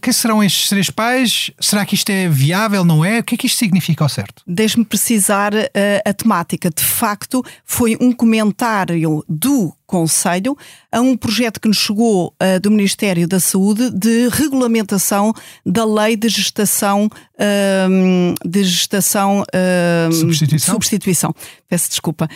quem 0.02 0.12
serão 0.12 0.44
estes 0.44 0.70
três 0.70 0.90
pais? 0.90 1.52
Será 1.60 1.86
que 1.86 1.94
isto 1.94 2.10
é 2.10 2.28
viável, 2.28 2.84
não 2.84 3.06
é? 3.06 3.20
O 3.20 3.24
que 3.24 3.36
é 3.36 3.38
que 3.38 3.46
isto 3.46 3.60
significa 3.60 4.04
ao 4.04 4.10
certo? 4.10 4.42
Deixe-me 4.48 4.84
precisar 4.84 5.54
uh, 5.54 5.60
a 6.04 6.12
temática. 6.12 6.72
De 6.72 6.84
facto, 6.84 7.46
foi 7.64 7.96
um 8.02 8.12
comentário 8.12 9.24
do 9.30 9.72
Conselho 9.94 10.58
a 10.92 11.00
um 11.02 11.16
projeto 11.16 11.62
que 11.62 11.68
nos 11.68 11.78
chegou 11.78 12.34
uh, 12.42 12.60
do 12.60 12.72
Ministério 12.72 13.28
da 13.28 13.40
Saúde 13.40 13.92
de 13.92 14.28
regulamentação 14.30 15.32
da 15.64 15.86
lei 15.86 16.16
de 16.16 16.30
gestação 16.30 17.06
uh, 17.06 18.50
de 18.50 18.64
gestação 18.64 19.42
uh, 19.44 20.12
substituição? 20.12 20.74
substituição. 20.74 21.36
Peço 21.70 21.90
desculpa. 21.90 22.28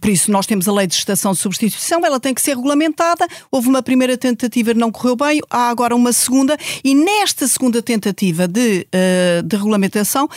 por 0.00 0.10
isso, 0.10 0.30
nós 0.32 0.44
temos 0.44 0.68
a 0.68 0.72
lei 0.72 0.88
de 0.88 0.96
gestação 0.96 1.32
de 1.32 1.38
substituição, 1.38 2.04
ela 2.04 2.18
tem 2.18 2.34
que 2.34 2.40
ser 2.40 2.56
regulamentada. 2.56 3.28
Houve 3.48 3.68
uma 3.68 3.82
primeira 3.82 4.16
tentativa, 4.16 4.74
não 4.74 4.90
correu 4.90 5.14
bem, 5.14 5.40
há 5.48 5.68
agora 5.68 5.94
uma 5.94 6.12
segunda, 6.12 6.56
e 6.82 6.94
nesta 6.96 7.46
segunda 7.46 7.80
tentativa 7.80 8.48
de, 8.48 8.88
uh, 8.92 9.42
de 9.44 9.56
regulamentação, 9.56 10.28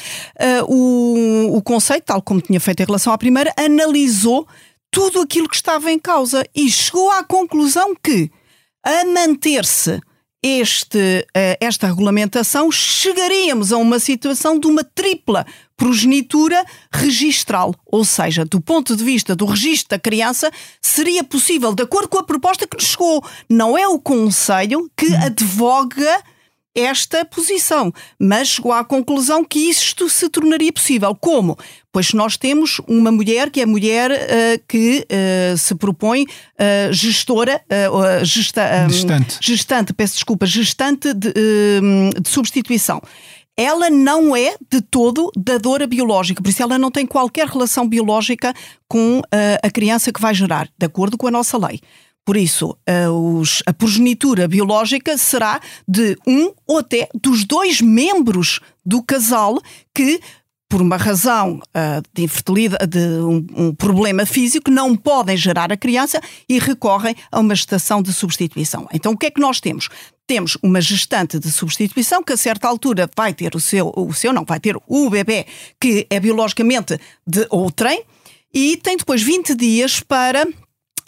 o, 0.67 1.57
o 1.57 1.61
Conselho, 1.63 2.03
tal 2.05 2.21
como 2.21 2.39
tinha 2.39 2.59
feito 2.59 2.81
em 2.81 2.85
relação 2.85 3.11
à 3.11 3.17
primeira, 3.17 3.51
analisou 3.57 4.47
tudo 4.95 5.19
aquilo 5.19 5.49
que 5.49 5.57
estava 5.57 5.91
em 5.91 5.99
causa 5.99 6.47
e 6.55 6.71
chegou 6.71 7.11
à 7.11 7.21
conclusão 7.21 7.93
que, 8.01 8.31
a 8.81 9.03
manter-se 9.03 9.99
este, 10.41 11.27
eh, 11.35 11.57
esta 11.59 11.87
regulamentação, 11.87 12.71
chegaríamos 12.71 13.73
a 13.73 13.77
uma 13.77 13.99
situação 13.99 14.57
de 14.57 14.67
uma 14.67 14.85
tripla 14.85 15.45
progenitura 15.75 16.63
registral, 16.93 17.75
ou 17.85 18.05
seja, 18.05 18.45
do 18.45 18.61
ponto 18.61 18.95
de 18.95 19.03
vista 19.03 19.35
do 19.35 19.43
registro 19.43 19.89
da 19.89 19.99
criança, 19.99 20.49
seria 20.81 21.25
possível, 21.25 21.75
de 21.75 21.83
acordo 21.83 22.07
com 22.07 22.19
a 22.19 22.23
proposta 22.23 22.65
que 22.65 22.77
nos 22.77 22.85
chegou. 22.85 23.21
Não 23.49 23.77
é 23.77 23.85
o 23.85 23.99
Conselho 23.99 24.89
que 24.95 25.13
advoga 25.13 26.23
esta 26.75 27.23
posição, 27.23 27.91
mas 28.19 28.49
chegou 28.49 28.73
à 28.73 28.83
conclusão 28.83 29.45
que 29.45 29.69
isto 29.69 30.09
se 30.09 30.27
tornaria 30.27 30.73
possível. 30.73 31.15
Como? 31.15 31.57
Pois 31.95 32.11
nós 32.11 32.35
temos 32.35 32.81
uma 32.89 33.09
mulher 33.09 33.49
que 33.49 33.61
é 33.61 33.65
mulher 33.65 34.11
uh, 34.11 34.63
que 34.67 35.07
uh, 35.09 35.57
se 35.57 35.73
propõe 35.75 36.23
uh, 36.23 36.91
gestora, 36.91 37.61
gesta, 38.21 38.85
um, 38.85 38.89
gestante. 38.89 39.37
gestante, 39.39 39.93
peço 39.93 40.15
desculpa, 40.15 40.45
gestante 40.45 41.13
de, 41.13 41.31
de 42.21 42.29
substituição 42.29 43.01
ela 43.55 43.89
não 43.89 44.35
é 44.35 44.57
de 44.69 44.81
todo 44.81 45.31
dadora 45.37 45.87
biológica, 45.87 46.43
por 46.43 46.49
isso 46.49 46.61
ela 46.61 46.77
não 46.77 46.91
tem 46.91 47.05
qualquer 47.05 47.47
relação 47.47 47.87
biológica 47.87 48.53
com 48.85 49.21
a 49.63 49.71
criança 49.71 50.11
que 50.11 50.19
vai 50.19 50.35
gerar, 50.35 50.67
de 50.77 50.85
acordo 50.85 51.17
com 51.17 51.25
a 51.27 51.31
nossa 51.31 51.57
lei. 51.57 51.79
Por 52.25 52.35
isso, 52.35 52.75
a, 52.85 53.09
os, 53.09 53.63
a 53.65 53.71
progenitura 53.71 54.45
biológica 54.45 55.17
será 55.17 55.61
de 55.87 56.17
um 56.27 56.51
ou 56.67 56.79
até 56.79 57.07
dos 57.13 57.45
dois 57.45 57.79
membros 57.79 58.59
do 58.85 59.01
casal 59.01 59.61
que 59.93 60.19
por 60.75 60.81
uma 60.81 60.97
razão 60.97 61.61
uh, 61.69 62.03
de 62.13 62.23
infertilidade, 62.23 62.85
de 62.85 62.99
um, 62.99 63.47
um, 63.55 63.73
problema 63.73 64.25
físico, 64.25 64.69
não 64.69 64.93
podem 64.93 65.37
gerar 65.37 65.71
a 65.71 65.77
criança 65.77 66.19
e 66.49 66.59
recorrem 66.59 67.15
a 67.31 67.39
uma 67.39 67.55
gestação 67.55 68.01
de 68.01 68.11
substituição. 68.11 68.85
Então, 68.91 69.13
o 69.13 69.17
que 69.17 69.27
é 69.27 69.31
que 69.31 69.39
nós 69.39 69.61
temos? 69.61 69.87
Temos 70.27 70.57
uma 70.61 70.81
gestante 70.81 71.39
de 71.39 71.49
substituição 71.49 72.21
que 72.21 72.33
a 72.33 72.35
certa 72.35 72.67
altura 72.67 73.09
vai 73.15 73.33
ter 73.33 73.55
o 73.55 73.59
seu, 73.61 73.93
o 73.95 74.13
seu 74.13 74.33
não, 74.33 74.43
vai 74.43 74.59
ter 74.59 74.75
o 74.85 75.09
bebê 75.09 75.45
que 75.79 76.05
é 76.09 76.19
biologicamente 76.19 76.99
de 77.25 77.47
outrem 77.49 78.03
e 78.53 78.75
tem 78.75 78.97
depois 78.97 79.21
20 79.21 79.55
dias 79.55 80.01
para 80.01 80.45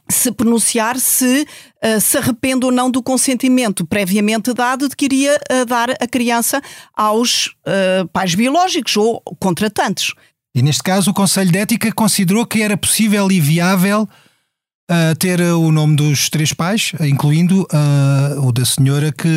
se 0.09 0.31
pronunciar 0.31 0.99
se 0.99 1.45
uh, 1.83 2.01
se 2.01 2.17
arrepende 2.17 2.65
ou 2.65 2.71
não 2.71 2.89
do 2.89 3.01
consentimento 3.01 3.85
previamente 3.85 4.53
dado 4.53 4.87
de 4.89 4.95
que 4.95 5.05
iria 5.05 5.39
uh, 5.51 5.65
dar 5.65 5.91
a 5.91 6.07
criança 6.07 6.61
aos 6.93 7.47
uh, 7.47 8.07
pais 8.11 8.35
biológicos 8.35 8.97
ou 8.97 9.21
contratantes. 9.39 10.13
E 10.55 10.61
neste 10.61 10.81
caso, 10.81 11.11
o 11.11 11.13
Conselho 11.13 11.51
de 11.51 11.59
Ética 11.59 11.91
considerou 11.91 12.45
que 12.45 12.61
era 12.61 12.75
possível 12.75 13.31
e 13.31 13.39
viável 13.39 14.07
a 14.89 15.13
ter 15.15 15.41
o 15.41 15.69
nome 15.71 15.97
dos 15.97 16.29
três 16.29 16.53
pais, 16.53 16.93
incluindo 17.01 17.63
uh, 17.63 18.47
o 18.47 18.53
da 18.53 18.63
senhora 18.63 19.11
que, 19.11 19.27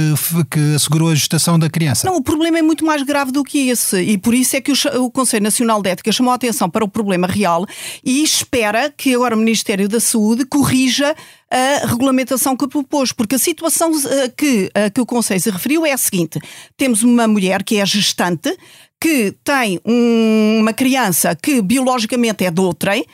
que 0.48 0.74
assegurou 0.76 1.10
a 1.10 1.14
gestação 1.14 1.58
da 1.58 1.68
criança. 1.68 2.06
Não, 2.06 2.16
o 2.16 2.22
problema 2.22 2.58
é 2.58 2.62
muito 2.62 2.84
mais 2.84 3.02
grave 3.02 3.32
do 3.32 3.42
que 3.42 3.68
esse 3.68 4.00
e 4.00 4.16
por 4.16 4.32
isso 4.32 4.56
é 4.56 4.60
que 4.60 4.70
o, 4.70 5.04
o 5.04 5.10
Conselho 5.10 5.42
Nacional 5.42 5.82
de 5.82 5.90
Ética 5.90 6.12
chamou 6.12 6.30
a 6.30 6.36
atenção 6.36 6.70
para 6.70 6.84
o 6.84 6.88
problema 6.88 7.26
real 7.26 7.66
e 8.04 8.22
espera 8.22 8.92
que 8.96 9.14
agora 9.14 9.34
o 9.34 9.38
Ministério 9.38 9.88
da 9.88 9.98
Saúde 9.98 10.44
corrija 10.44 11.16
a 11.50 11.86
regulamentação 11.86 12.56
que 12.56 12.68
propôs, 12.68 13.10
porque 13.10 13.34
a 13.34 13.38
situação 13.38 13.90
uh, 13.90 14.32
que, 14.36 14.66
uh, 14.66 14.90
que 14.94 15.00
o 15.00 15.06
Conselho 15.06 15.40
se 15.40 15.50
referiu 15.50 15.84
é 15.84 15.92
a 15.92 15.98
seguinte: 15.98 16.38
temos 16.76 17.02
uma 17.02 17.26
mulher 17.26 17.64
que 17.64 17.78
é 17.78 17.84
gestante, 17.84 18.56
que 19.00 19.34
tem 19.42 19.80
um, 19.84 20.58
uma 20.60 20.72
criança 20.72 21.34
que 21.34 21.62
biologicamente 21.62 22.44
é 22.44 22.50
de 22.50 22.60
outrem, 22.60 23.04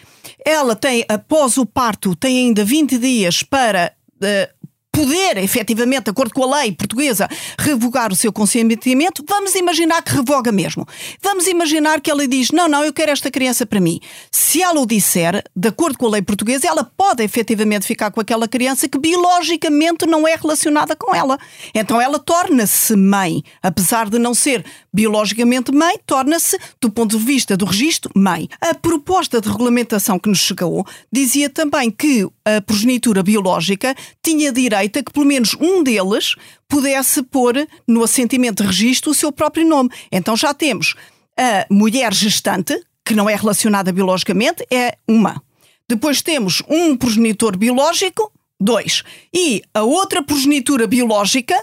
ela 0.44 0.74
tem, 0.74 1.04
após 1.08 1.56
o 1.56 1.64
parto, 1.64 2.16
tem 2.16 2.38
ainda 2.38 2.64
20 2.64 2.98
dias 2.98 3.42
para 3.42 3.92
uh, 4.16 4.55
poder, 4.96 5.36
efetivamente, 5.36 6.04
de 6.04 6.10
acordo 6.10 6.32
com 6.32 6.42
a 6.42 6.60
lei 6.60 6.72
portuguesa, 6.72 7.28
revogar 7.58 8.10
o 8.10 8.16
seu 8.16 8.32
consentimento, 8.32 9.22
vamos 9.28 9.54
imaginar 9.54 10.00
que 10.00 10.10
revoga 10.10 10.50
mesmo. 10.50 10.86
Vamos 11.22 11.46
imaginar 11.46 12.00
que 12.00 12.10
ela 12.10 12.26
diz: 12.26 12.50
Não, 12.50 12.66
não, 12.66 12.82
eu 12.82 12.94
quero 12.94 13.12
esta 13.12 13.30
criança 13.30 13.66
para 13.66 13.78
mim. 13.78 14.00
Se 14.32 14.62
ela 14.62 14.80
o 14.80 14.86
disser, 14.86 15.44
de 15.54 15.68
acordo 15.68 15.98
com 15.98 16.06
a 16.06 16.10
lei 16.12 16.22
portuguesa, 16.22 16.66
ela 16.66 16.82
pode 16.82 17.22
efetivamente 17.22 17.86
ficar 17.86 18.10
com 18.10 18.22
aquela 18.22 18.48
criança 18.48 18.88
que 18.88 18.98
biologicamente 18.98 20.06
não 20.06 20.26
é 20.26 20.34
relacionada 20.34 20.96
com 20.96 21.14
ela. 21.14 21.38
Então 21.74 22.00
ela 22.00 22.18
torna-se 22.18 22.96
mãe, 22.96 23.42
apesar 23.62 24.08
de 24.08 24.18
não 24.18 24.32
ser 24.32 24.64
biologicamente 24.90 25.70
mãe, 25.72 25.98
torna-se, 26.06 26.58
do 26.80 26.90
ponto 26.90 27.18
de 27.18 27.22
vista 27.22 27.54
do 27.54 27.66
registro, 27.66 28.10
mãe. 28.16 28.48
A 28.62 28.74
proposta 28.74 29.42
de 29.42 29.48
regulamentação 29.50 30.18
que 30.18 30.30
nos 30.30 30.38
chegou 30.38 30.86
dizia 31.12 31.50
também 31.50 31.90
que 31.90 32.26
a 32.46 32.62
progenitura 32.62 33.22
biológica 33.22 33.94
tinha 34.22 34.50
direito 34.50 34.85
a 34.86 35.02
que 35.02 35.12
pelo 35.12 35.26
menos 35.26 35.54
um 35.60 35.82
deles 35.82 36.34
pudesse 36.68 37.22
pôr 37.22 37.66
no 37.86 38.02
assentimento 38.02 38.62
de 38.62 38.68
registro 38.68 39.10
o 39.10 39.14
seu 39.14 39.32
próprio 39.32 39.66
nome. 39.66 39.90
Então 40.10 40.36
já 40.36 40.52
temos 40.54 40.94
a 41.38 41.66
mulher 41.70 42.12
gestante, 42.14 42.80
que 43.04 43.14
não 43.14 43.28
é 43.28 43.34
relacionada 43.34 43.92
biologicamente, 43.92 44.66
é 44.70 44.96
uma. 45.08 45.42
Depois 45.88 46.22
temos 46.22 46.62
um 46.68 46.96
progenitor 46.96 47.56
biológico, 47.56 48.32
dois. 48.60 49.02
E 49.32 49.62
a 49.72 49.82
outra 49.82 50.22
progenitura 50.22 50.86
biológica, 50.86 51.54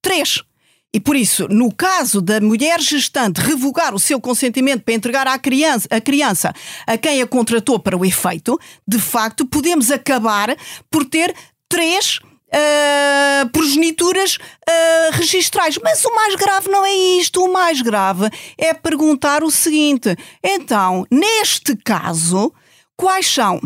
três. 0.00 0.42
E 0.94 1.00
por 1.00 1.16
isso, 1.16 1.48
no 1.48 1.74
caso 1.74 2.20
da 2.20 2.38
mulher 2.38 2.78
gestante 2.78 3.40
revogar 3.40 3.94
o 3.94 3.98
seu 3.98 4.20
consentimento 4.20 4.82
para 4.82 4.92
entregar 4.92 5.26
à 5.26 5.38
criança, 5.38 5.88
a 5.90 6.00
criança 6.00 6.52
a 6.86 6.98
quem 6.98 7.22
a 7.22 7.26
contratou 7.26 7.78
para 7.78 7.96
o 7.96 8.04
efeito, 8.04 8.60
de 8.86 8.98
facto, 8.98 9.46
podemos 9.46 9.90
acabar 9.90 10.54
por 10.90 11.06
ter 11.06 11.34
três 11.66 12.20
uh, 12.54 13.48
progenituras 13.50 14.36
uh, 14.36 15.12
registrais. 15.12 15.78
Mas 15.82 16.04
o 16.04 16.14
mais 16.14 16.34
grave 16.36 16.68
não 16.68 16.84
é 16.84 16.92
isto. 16.92 17.42
O 17.42 17.52
mais 17.52 17.80
grave 17.80 18.28
é 18.58 18.74
perguntar 18.74 19.42
o 19.42 19.50
seguinte: 19.50 20.16
então, 20.42 21.06
neste 21.10 21.76
caso, 21.76 22.52
quais 22.96 23.26
são 23.26 23.60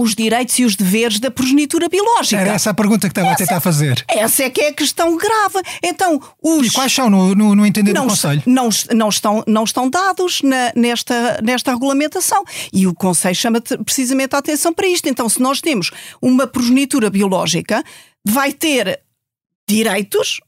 os 0.00 0.14
direitos 0.14 0.58
e 0.58 0.64
os 0.64 0.74
deveres 0.74 1.20
da 1.20 1.30
progenitura 1.30 1.86
biológica. 1.88 2.40
Era 2.40 2.52
essa 2.52 2.70
a 2.70 2.74
pergunta 2.74 3.06
que 3.06 3.12
estava 3.12 3.28
essa, 3.28 3.34
a 3.34 3.46
tentar 3.46 3.60
fazer. 3.60 4.02
Essa 4.08 4.44
é 4.44 4.50
que 4.50 4.62
é 4.62 4.68
a 4.68 4.72
questão 4.72 5.14
grave. 5.14 5.60
Então, 5.82 6.18
os... 6.42 6.68
E 6.68 6.70
quais 6.70 6.92
são, 6.92 7.10
no, 7.10 7.34
no, 7.34 7.54
no 7.54 7.66
entender 7.66 7.92
não, 7.92 8.06
do 8.06 8.10
Conselho? 8.10 8.42
Não, 8.46 8.70
não, 8.94 9.08
estão, 9.10 9.44
não 9.46 9.64
estão 9.64 9.90
dados 9.90 10.40
na, 10.42 10.72
nesta, 10.74 11.38
nesta 11.42 11.72
regulamentação. 11.72 12.42
E 12.72 12.86
o 12.86 12.94
Conselho 12.94 13.34
chama 13.34 13.60
precisamente 13.84 14.34
a 14.34 14.38
atenção 14.38 14.72
para 14.72 14.86
isto. 14.86 15.06
Então, 15.06 15.28
se 15.28 15.40
nós 15.40 15.60
temos 15.60 15.90
uma 16.22 16.46
progenitura 16.46 17.10
biológica, 17.10 17.84
vai 18.24 18.52
ter 18.54 19.00
direitos, 19.68 20.40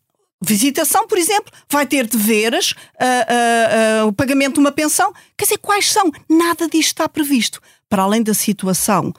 visitação, 0.42 1.06
por 1.06 1.18
exemplo, 1.18 1.52
vai 1.70 1.84
ter 1.84 2.06
deveres, 2.06 2.72
uh, 2.72 4.02
uh, 4.02 4.04
uh, 4.04 4.08
o 4.08 4.12
pagamento 4.14 4.54
de 4.54 4.60
uma 4.60 4.72
pensão. 4.72 5.12
Quer 5.36 5.44
dizer, 5.44 5.58
quais 5.58 5.92
são? 5.92 6.10
Nada 6.28 6.66
disto 6.68 6.88
está 6.88 7.06
previsto. 7.06 7.60
Para 7.88 8.04
além 8.04 8.22
da 8.22 8.32
situação 8.32 9.12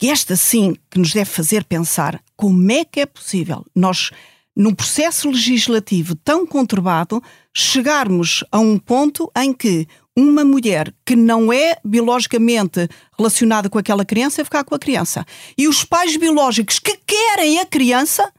e 0.00 0.10
esta 0.10 0.36
sim 0.36 0.76
que 0.90 0.98
nos 0.98 1.12
deve 1.12 1.30
fazer 1.30 1.64
pensar 1.64 2.20
como 2.36 2.70
é 2.72 2.84
que 2.84 3.00
é 3.00 3.06
possível 3.06 3.64
nós, 3.74 4.10
num 4.56 4.74
processo 4.74 5.30
legislativo 5.30 6.14
tão 6.14 6.46
conturbado, 6.46 7.22
chegarmos 7.54 8.42
a 8.50 8.58
um 8.58 8.78
ponto 8.78 9.30
em 9.36 9.52
que 9.52 9.86
uma 10.16 10.44
mulher 10.44 10.92
que 11.04 11.14
não 11.14 11.52
é 11.52 11.76
biologicamente 11.84 12.88
relacionada 13.16 13.68
com 13.68 13.78
aquela 13.78 14.04
criança 14.04 14.44
ficar 14.44 14.64
com 14.64 14.74
a 14.74 14.78
criança. 14.78 15.24
E 15.56 15.68
os 15.68 15.84
pais 15.84 16.16
biológicos 16.16 16.78
que 16.78 16.98
querem 17.06 17.58
a 17.60 17.66
criança 17.66 18.30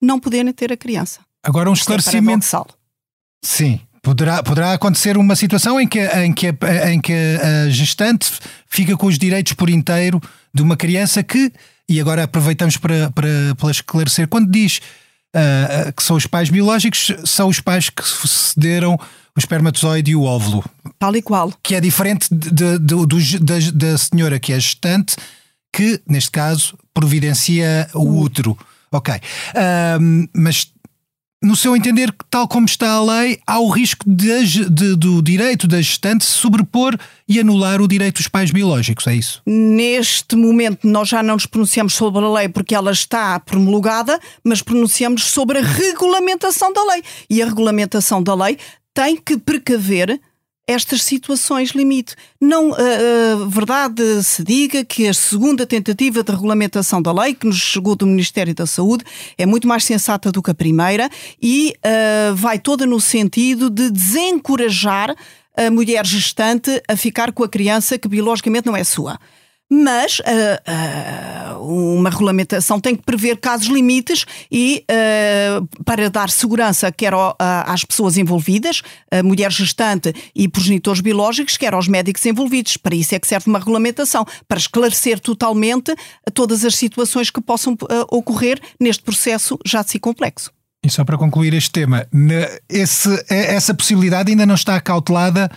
não 0.00 0.18
poderem 0.18 0.52
ter 0.52 0.72
a 0.72 0.76
criança. 0.76 1.20
Agora 1.42 1.68
um 1.68 1.74
é 1.74 1.76
esclarecimento. 1.76 2.46
É 2.56 2.64
Sim. 3.44 3.80
Poderá, 4.02 4.42
poderá 4.42 4.72
acontecer 4.72 5.18
uma 5.18 5.36
situação 5.36 5.78
em 5.78 5.86
que, 5.86 6.00
em, 6.00 6.32
que, 6.32 6.54
em 6.90 7.00
que 7.00 7.12
a 7.12 7.68
gestante 7.68 8.32
fica 8.66 8.96
com 8.96 9.06
os 9.06 9.18
direitos 9.18 9.52
por 9.52 9.68
inteiro 9.68 10.18
de 10.52 10.62
uma 10.62 10.76
criança 10.76 11.22
que, 11.22 11.52
e 11.88 12.00
agora 12.00 12.24
aproveitamos 12.24 12.76
para, 12.76 13.10
para, 13.10 13.28
para 13.56 13.70
esclarecer, 13.70 14.28
quando 14.28 14.50
diz 14.50 14.80
uh, 15.34 15.92
que 15.92 16.02
são 16.02 16.16
os 16.16 16.26
pais 16.26 16.50
biológicos, 16.50 17.12
são 17.24 17.48
os 17.48 17.60
pais 17.60 17.90
que 17.90 18.02
cederam 18.26 18.94
o 18.94 19.38
espermatozoide 19.38 20.10
e 20.10 20.16
o 20.16 20.22
óvulo. 20.22 20.64
Tal 20.98 21.14
e 21.16 21.22
qual. 21.22 21.52
Que 21.62 21.74
é 21.74 21.80
diferente 21.80 22.28
de, 22.30 22.78
de, 22.78 23.06
de, 23.06 23.38
da, 23.38 23.54
da 23.72 23.98
senhora 23.98 24.38
que 24.38 24.52
é 24.52 24.58
gestante, 24.58 25.16
que, 25.72 26.00
neste 26.06 26.30
caso, 26.30 26.76
providencia 26.92 27.88
o 27.94 28.20
útero. 28.20 28.58
Ok. 28.92 29.14
Uh, 29.14 30.28
mas 30.34 30.72
no 31.42 31.56
seu 31.56 31.74
entender, 31.74 32.14
tal 32.28 32.46
como 32.46 32.66
está 32.66 32.90
a 32.92 33.02
lei, 33.02 33.40
há 33.46 33.58
o 33.58 33.68
risco 33.68 34.04
de, 34.06 34.68
de, 34.68 34.94
do 34.94 35.22
direito 35.22 35.66
da 35.66 35.80
gestante 35.80 36.24
se 36.24 36.32
sobrepor 36.32 36.96
e 37.26 37.40
anular 37.40 37.80
o 37.80 37.88
direito 37.88 38.16
dos 38.16 38.28
pais 38.28 38.50
biológicos, 38.50 39.06
é 39.06 39.14
isso? 39.14 39.40
Neste 39.46 40.36
momento, 40.36 40.86
nós 40.86 41.08
já 41.08 41.22
não 41.22 41.34
nos 41.34 41.46
pronunciamos 41.46 41.94
sobre 41.94 42.22
a 42.22 42.28
lei 42.28 42.48
porque 42.48 42.74
ela 42.74 42.92
está 42.92 43.40
promulgada, 43.40 44.20
mas 44.44 44.60
pronunciamos 44.60 45.24
sobre 45.24 45.58
a 45.58 45.62
regulamentação 45.62 46.72
da 46.72 46.84
lei. 46.84 47.02
E 47.30 47.40
a 47.40 47.46
regulamentação 47.46 48.22
da 48.22 48.34
lei 48.34 48.58
tem 48.92 49.16
que 49.16 49.38
precaver 49.38 50.20
estas 50.70 51.02
situações 51.02 51.70
limite. 51.70 52.14
Não, 52.40 52.72
a, 52.72 52.76
a 52.76 53.46
verdade 53.46 54.22
se 54.22 54.44
diga 54.44 54.84
que 54.84 55.08
a 55.08 55.14
segunda 55.14 55.66
tentativa 55.66 56.22
de 56.22 56.30
regulamentação 56.30 57.02
da 57.02 57.12
lei, 57.12 57.34
que 57.34 57.46
nos 57.46 57.56
chegou 57.56 57.96
do 57.96 58.06
Ministério 58.06 58.54
da 58.54 58.66
Saúde, 58.66 59.04
é 59.36 59.44
muito 59.44 59.66
mais 59.66 59.84
sensata 59.84 60.30
do 60.30 60.42
que 60.42 60.50
a 60.50 60.54
primeira 60.54 61.10
e 61.42 61.74
uh, 61.78 62.34
vai 62.34 62.58
toda 62.58 62.86
no 62.86 63.00
sentido 63.00 63.68
de 63.68 63.90
desencorajar 63.90 65.14
a 65.56 65.70
mulher 65.70 66.06
gestante 66.06 66.82
a 66.88 66.96
ficar 66.96 67.32
com 67.32 67.42
a 67.42 67.48
criança 67.48 67.98
que 67.98 68.08
biologicamente 68.08 68.66
não 68.66 68.76
é 68.76 68.84
sua 68.84 69.18
mas 69.70 70.18
uh, 70.18 71.56
uh, 71.56 71.94
uma 71.94 72.10
regulamentação 72.10 72.80
tem 72.80 72.96
que 72.96 73.04
prever 73.04 73.36
casos 73.36 73.68
limites 73.68 74.26
e 74.50 74.84
uh, 74.90 75.84
para 75.84 76.10
dar 76.10 76.28
segurança 76.28 76.90
quer 76.90 77.14
ao, 77.14 77.36
às 77.38 77.84
pessoas 77.84 78.18
envolvidas, 78.18 78.82
a 79.10 79.22
mulher 79.22 79.52
gestante 79.52 80.12
e 80.34 80.48
progenitores 80.48 81.00
biológicos, 81.00 81.56
quer 81.56 81.72
aos 81.72 81.86
médicos 81.86 82.26
envolvidos. 82.26 82.76
Para 82.76 82.96
isso 82.96 83.14
é 83.14 83.20
que 83.20 83.28
serve 83.28 83.48
uma 83.48 83.60
regulamentação, 83.60 84.26
para 84.48 84.58
esclarecer 84.58 85.20
totalmente 85.20 85.94
todas 86.34 86.64
as 86.64 86.74
situações 86.74 87.30
que 87.30 87.40
possam 87.40 87.76
ocorrer 88.10 88.60
neste 88.80 89.02
processo 89.02 89.58
já 89.64 89.82
de 89.82 89.90
si 89.90 89.98
complexo. 89.98 90.50
E 90.84 90.90
só 90.90 91.04
para 91.04 91.18
concluir 91.18 91.52
este 91.54 91.70
tema, 91.70 92.06
esse, 92.68 93.08
essa 93.28 93.74
possibilidade 93.74 94.30
ainda 94.30 94.46
não 94.46 94.54
está 94.54 94.76
acautelada 94.76 95.50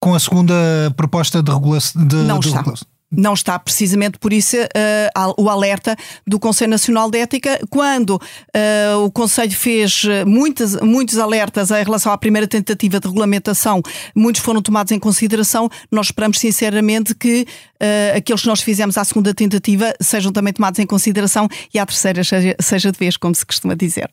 com 0.00 0.14
a 0.14 0.20
segunda 0.20 0.54
proposta 0.96 1.42
de 1.42 1.50
regulação. 1.52 2.06
De, 2.06 2.16
não 2.16 2.38
de 2.38 2.48
está. 2.48 2.58
Regulação. 2.58 2.91
Não 3.14 3.34
está 3.34 3.58
precisamente 3.58 4.18
por 4.18 4.32
isso 4.32 4.56
uh, 4.56 5.34
o 5.36 5.50
alerta 5.50 5.94
do 6.26 6.40
Conselho 6.40 6.70
Nacional 6.70 7.10
de 7.10 7.18
Ética, 7.18 7.60
quando 7.68 8.16
uh, 8.16 9.04
o 9.04 9.10
Conselho 9.10 9.52
fez 9.52 10.04
muitos, 10.26 10.76
muitos 10.80 11.18
alertas 11.18 11.70
em 11.70 11.84
relação 11.84 12.10
à 12.10 12.16
primeira 12.16 12.46
tentativa 12.46 12.98
de 12.98 13.06
regulamentação, 13.06 13.82
muitos 14.14 14.40
foram 14.40 14.62
tomados 14.62 14.92
em 14.92 14.98
consideração. 14.98 15.68
Nós 15.90 16.06
esperamos 16.06 16.38
sinceramente 16.38 17.14
que 17.14 17.42
uh, 17.42 18.16
aqueles 18.16 18.40
que 18.40 18.48
nós 18.48 18.62
fizemos 18.62 18.96
à 18.96 19.04
segunda 19.04 19.34
tentativa 19.34 19.92
sejam 20.00 20.32
também 20.32 20.52
tomados 20.52 20.78
em 20.78 20.86
consideração 20.86 21.48
e 21.72 21.78
à 21.78 21.84
terceira 21.84 22.24
seja, 22.24 22.56
seja 22.60 22.92
de 22.92 22.98
vez, 22.98 23.16
como 23.16 23.34
se 23.34 23.44
costuma 23.44 23.74
dizer. 23.74 24.10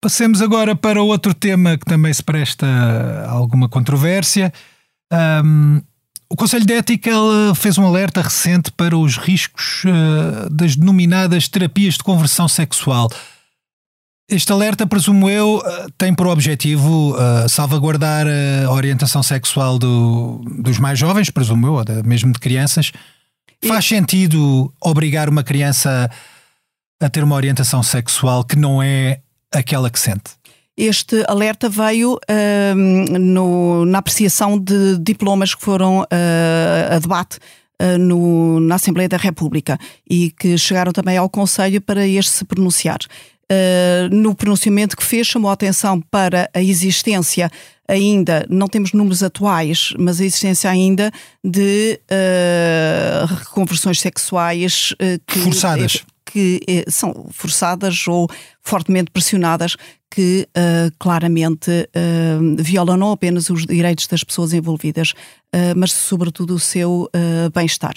Passemos 0.00 0.40
agora 0.40 0.76
para 0.76 1.02
outro 1.02 1.34
tema 1.34 1.76
que 1.76 1.84
também 1.84 2.12
se 2.14 2.22
presta 2.22 2.66
a 2.66 3.30
alguma 3.32 3.68
controvérsia. 3.68 4.52
Um, 5.12 5.80
o 6.30 6.36
Conselho 6.36 6.66
de 6.66 6.74
Ética 6.74 7.10
fez 7.54 7.78
um 7.78 7.86
alerta 7.86 8.20
recente 8.20 8.70
para 8.72 8.96
os 8.96 9.16
riscos 9.16 9.84
uh, 9.84 10.50
das 10.50 10.76
denominadas 10.76 11.48
terapias 11.48 11.94
de 11.94 12.02
conversão 12.02 12.46
sexual. 12.46 13.08
Este 14.28 14.52
alerta, 14.52 14.86
presumo 14.86 15.30
eu, 15.30 15.62
eh, 15.64 15.86
tem 15.96 16.14
por 16.14 16.26
objetivo 16.26 17.16
uh, 17.16 17.48
salvaguardar 17.48 18.26
a 18.66 18.70
orientação 18.70 19.22
sexual 19.22 19.78
do, 19.78 20.44
dos 20.60 20.78
mais 20.78 20.98
jovens, 20.98 21.30
presumo 21.30 21.66
eu, 21.66 21.72
ou 21.72 21.84
mesmo 22.04 22.30
de 22.30 22.38
crianças. 22.38 22.92
E... 23.62 23.66
Faz 23.66 23.86
sentido 23.86 24.70
obrigar 24.82 25.30
uma 25.30 25.42
criança 25.42 26.10
a 27.00 27.08
ter 27.08 27.24
uma 27.24 27.36
orientação 27.36 27.82
sexual 27.82 28.44
que 28.44 28.54
não 28.54 28.82
é 28.82 29.20
aquela 29.50 29.88
que 29.88 29.98
sente? 29.98 30.32
Este 30.78 31.24
alerta 31.26 31.68
veio 31.68 32.14
uh, 32.14 33.18
no, 33.18 33.84
na 33.84 33.98
apreciação 33.98 34.56
de 34.56 34.96
diplomas 35.00 35.52
que 35.52 35.60
foram 35.60 36.02
uh, 36.02 36.94
a 36.94 36.98
debate 37.00 37.38
uh, 37.82 37.98
no, 37.98 38.60
na 38.60 38.76
Assembleia 38.76 39.08
da 39.08 39.16
República 39.16 39.76
e 40.08 40.30
que 40.30 40.56
chegaram 40.56 40.92
também 40.92 41.16
ao 41.16 41.28
Conselho 41.28 41.80
para 41.80 42.06
este 42.06 42.30
se 42.30 42.44
pronunciar. 42.44 42.98
Uh, 43.50 44.14
no 44.14 44.36
pronunciamento 44.36 44.96
que 44.96 45.04
fez, 45.04 45.26
chamou 45.26 45.50
a 45.50 45.54
atenção 45.54 46.00
para 46.00 46.48
a 46.54 46.62
existência 46.62 47.50
ainda, 47.88 48.46
não 48.48 48.68
temos 48.68 48.92
números 48.92 49.22
atuais, 49.22 49.94
mas 49.98 50.20
a 50.20 50.24
existência 50.24 50.70
ainda 50.70 51.10
de 51.42 51.98
uh, 52.04 53.34
reconversões 53.34 53.98
sexuais 53.98 54.92
uh, 54.92 55.18
que, 55.26 55.40
forçadas. 55.40 56.04
Que 56.30 56.60
são 56.88 57.28
forçadas 57.30 58.06
ou 58.06 58.28
fortemente 58.62 59.10
pressionadas 59.10 59.76
que 60.10 60.48
uh, 60.56 60.92
claramente 60.98 61.70
uh, 61.70 62.62
violam 62.62 62.96
não 62.96 63.12
apenas 63.12 63.50
os 63.50 63.66
direitos 63.66 64.06
das 64.06 64.24
pessoas 64.24 64.52
envolvidas, 64.52 65.12
uh, 65.54 65.76
mas 65.76 65.92
sobretudo 65.92 66.54
o 66.54 66.58
seu 66.58 67.10
bem-estar. 67.54 67.94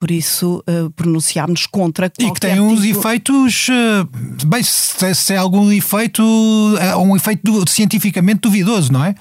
Por 0.00 0.10
isso, 0.10 0.64
pronunciarmos 0.96 1.64
contra 1.66 2.10
E 2.18 2.32
que 2.32 2.40
tem 2.40 2.58
uns 2.58 2.82
tipo... 2.82 2.98
efeitos. 2.98 3.68
bem, 4.46 4.60
se, 4.60 5.14
se 5.14 5.34
é 5.34 5.36
algum 5.36 5.70
efeito. 5.70 6.24
um 6.98 7.14
efeito 7.14 7.64
cientificamente 7.68 8.40
duvidoso, 8.40 8.92
não 8.92 9.04
é? 9.04 9.14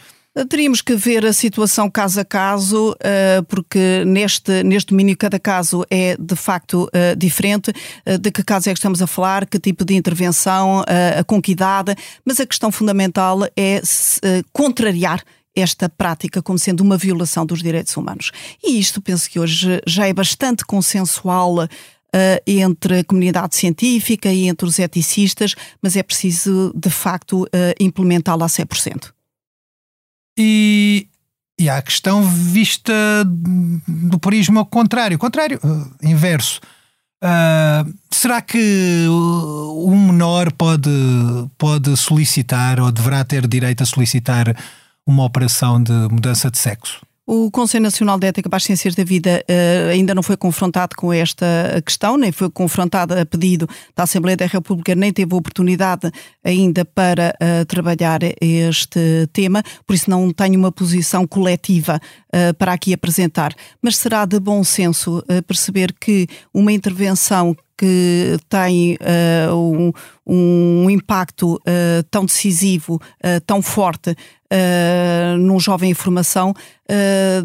Teríamos 0.49 0.81
que 0.81 0.95
ver 0.95 1.25
a 1.25 1.33
situação 1.33 1.89
caso 1.89 2.21
a 2.21 2.23
caso, 2.23 2.95
eh, 3.03 3.41
porque 3.49 4.05
neste, 4.05 4.63
neste 4.63 4.91
domínio 4.91 5.17
cada 5.17 5.37
caso 5.37 5.85
é 5.89 6.15
de 6.17 6.37
facto 6.37 6.89
eh, 6.93 7.15
diferente. 7.15 7.73
Eh, 8.05 8.17
de 8.17 8.31
que 8.31 8.41
caso 8.41 8.69
é 8.69 8.73
que 8.73 8.79
estamos 8.79 9.01
a 9.01 9.07
falar, 9.07 9.45
que 9.45 9.59
tipo 9.59 9.83
de 9.83 9.93
intervenção, 9.93 10.85
com 11.27 11.41
que 11.41 11.51
idade, 11.51 11.95
mas 12.25 12.39
a 12.39 12.45
questão 12.45 12.71
fundamental 12.71 13.39
é 13.57 13.81
contrariar 14.53 15.21
esta 15.53 15.89
prática 15.89 16.41
como 16.41 16.57
sendo 16.57 16.81
uma 16.81 16.97
violação 16.97 17.45
dos 17.45 17.61
direitos 17.61 17.95
humanos. 17.97 18.31
E 18.63 18.79
isto 18.79 19.01
penso 19.01 19.29
que 19.29 19.39
hoje 19.39 19.81
já 19.85 20.07
é 20.07 20.13
bastante 20.13 20.63
consensual. 20.65 21.67
Entre 22.45 22.99
a 22.99 23.03
comunidade 23.05 23.55
científica 23.55 24.29
e 24.33 24.49
entre 24.49 24.67
os 24.67 24.79
eticistas, 24.79 25.55
mas 25.81 25.95
é 25.95 26.03
preciso, 26.03 26.73
de 26.75 26.89
facto, 26.89 27.47
implementá-la 27.79 28.47
a 28.47 28.49
100%. 28.49 29.13
E, 30.43 31.07
e 31.59 31.69
há 31.69 31.77
a 31.77 31.81
questão 31.81 32.23
vista 32.23 32.93
do 33.87 34.17
prisma 34.17 34.65
contrário, 34.65 35.19
contrário, 35.19 35.59
uh, 35.63 35.91
inverso. 36.01 36.59
Uh, 37.23 37.93
será 38.09 38.41
que 38.41 39.05
um 39.07 40.07
menor 40.07 40.51
pode, 40.53 40.89
pode 41.59 41.95
solicitar 41.95 42.79
ou 42.79 42.91
deverá 42.91 43.23
ter 43.23 43.45
direito 43.45 43.83
a 43.83 43.85
solicitar 43.85 44.55
uma 45.05 45.23
operação 45.23 45.81
de 45.81 45.91
mudança 45.91 46.49
de 46.49 46.57
sexo? 46.57 46.99
O 47.25 47.51
Conselho 47.51 47.83
Nacional 47.83 48.17
de 48.17 48.27
Ética 48.27 48.49
para 48.49 48.57
as 48.57 48.63
Ciências 48.63 48.95
da 48.95 49.03
Vida 49.03 49.45
uh, 49.47 49.89
ainda 49.91 50.15
não 50.15 50.23
foi 50.23 50.35
confrontado 50.35 50.95
com 50.95 51.13
esta 51.13 51.45
questão, 51.85 52.17
nem 52.17 52.31
foi 52.31 52.49
confrontado 52.49 53.13
a 53.13 53.23
pedido 53.25 53.69
da 53.95 54.03
Assembleia 54.03 54.35
da 54.35 54.47
República, 54.47 54.95
nem 54.95 55.13
teve 55.13 55.35
oportunidade 55.35 56.11
ainda 56.43 56.83
para 56.83 57.35
uh, 57.39 57.65
trabalhar 57.65 58.19
este 58.41 59.29
tema, 59.31 59.61
por 59.85 59.93
isso 59.93 60.09
não 60.09 60.33
tenho 60.33 60.57
uma 60.57 60.71
posição 60.71 61.27
coletiva 61.27 62.01
uh, 62.33 62.53
para 62.55 62.73
aqui 62.73 62.91
apresentar. 62.91 63.53
Mas 63.81 63.97
será 63.97 64.25
de 64.25 64.39
bom 64.39 64.63
senso 64.63 65.23
perceber 65.47 65.93
que 65.99 66.27
uma 66.53 66.71
intervenção 66.71 67.55
que 67.81 68.37
tem 68.47 68.95
uh, 69.49 69.55
um, 69.55 69.91
um, 70.83 70.87
impacto 70.87 71.55
uh, 71.55 72.03
tão 72.11 72.25
decisivo, 72.25 73.01
uh, 73.17 73.41
tão 73.43 73.59
forte 73.59 74.15
num 75.39 75.57
jovem 75.61 75.91
em 75.91 75.93
formação, 75.93 76.53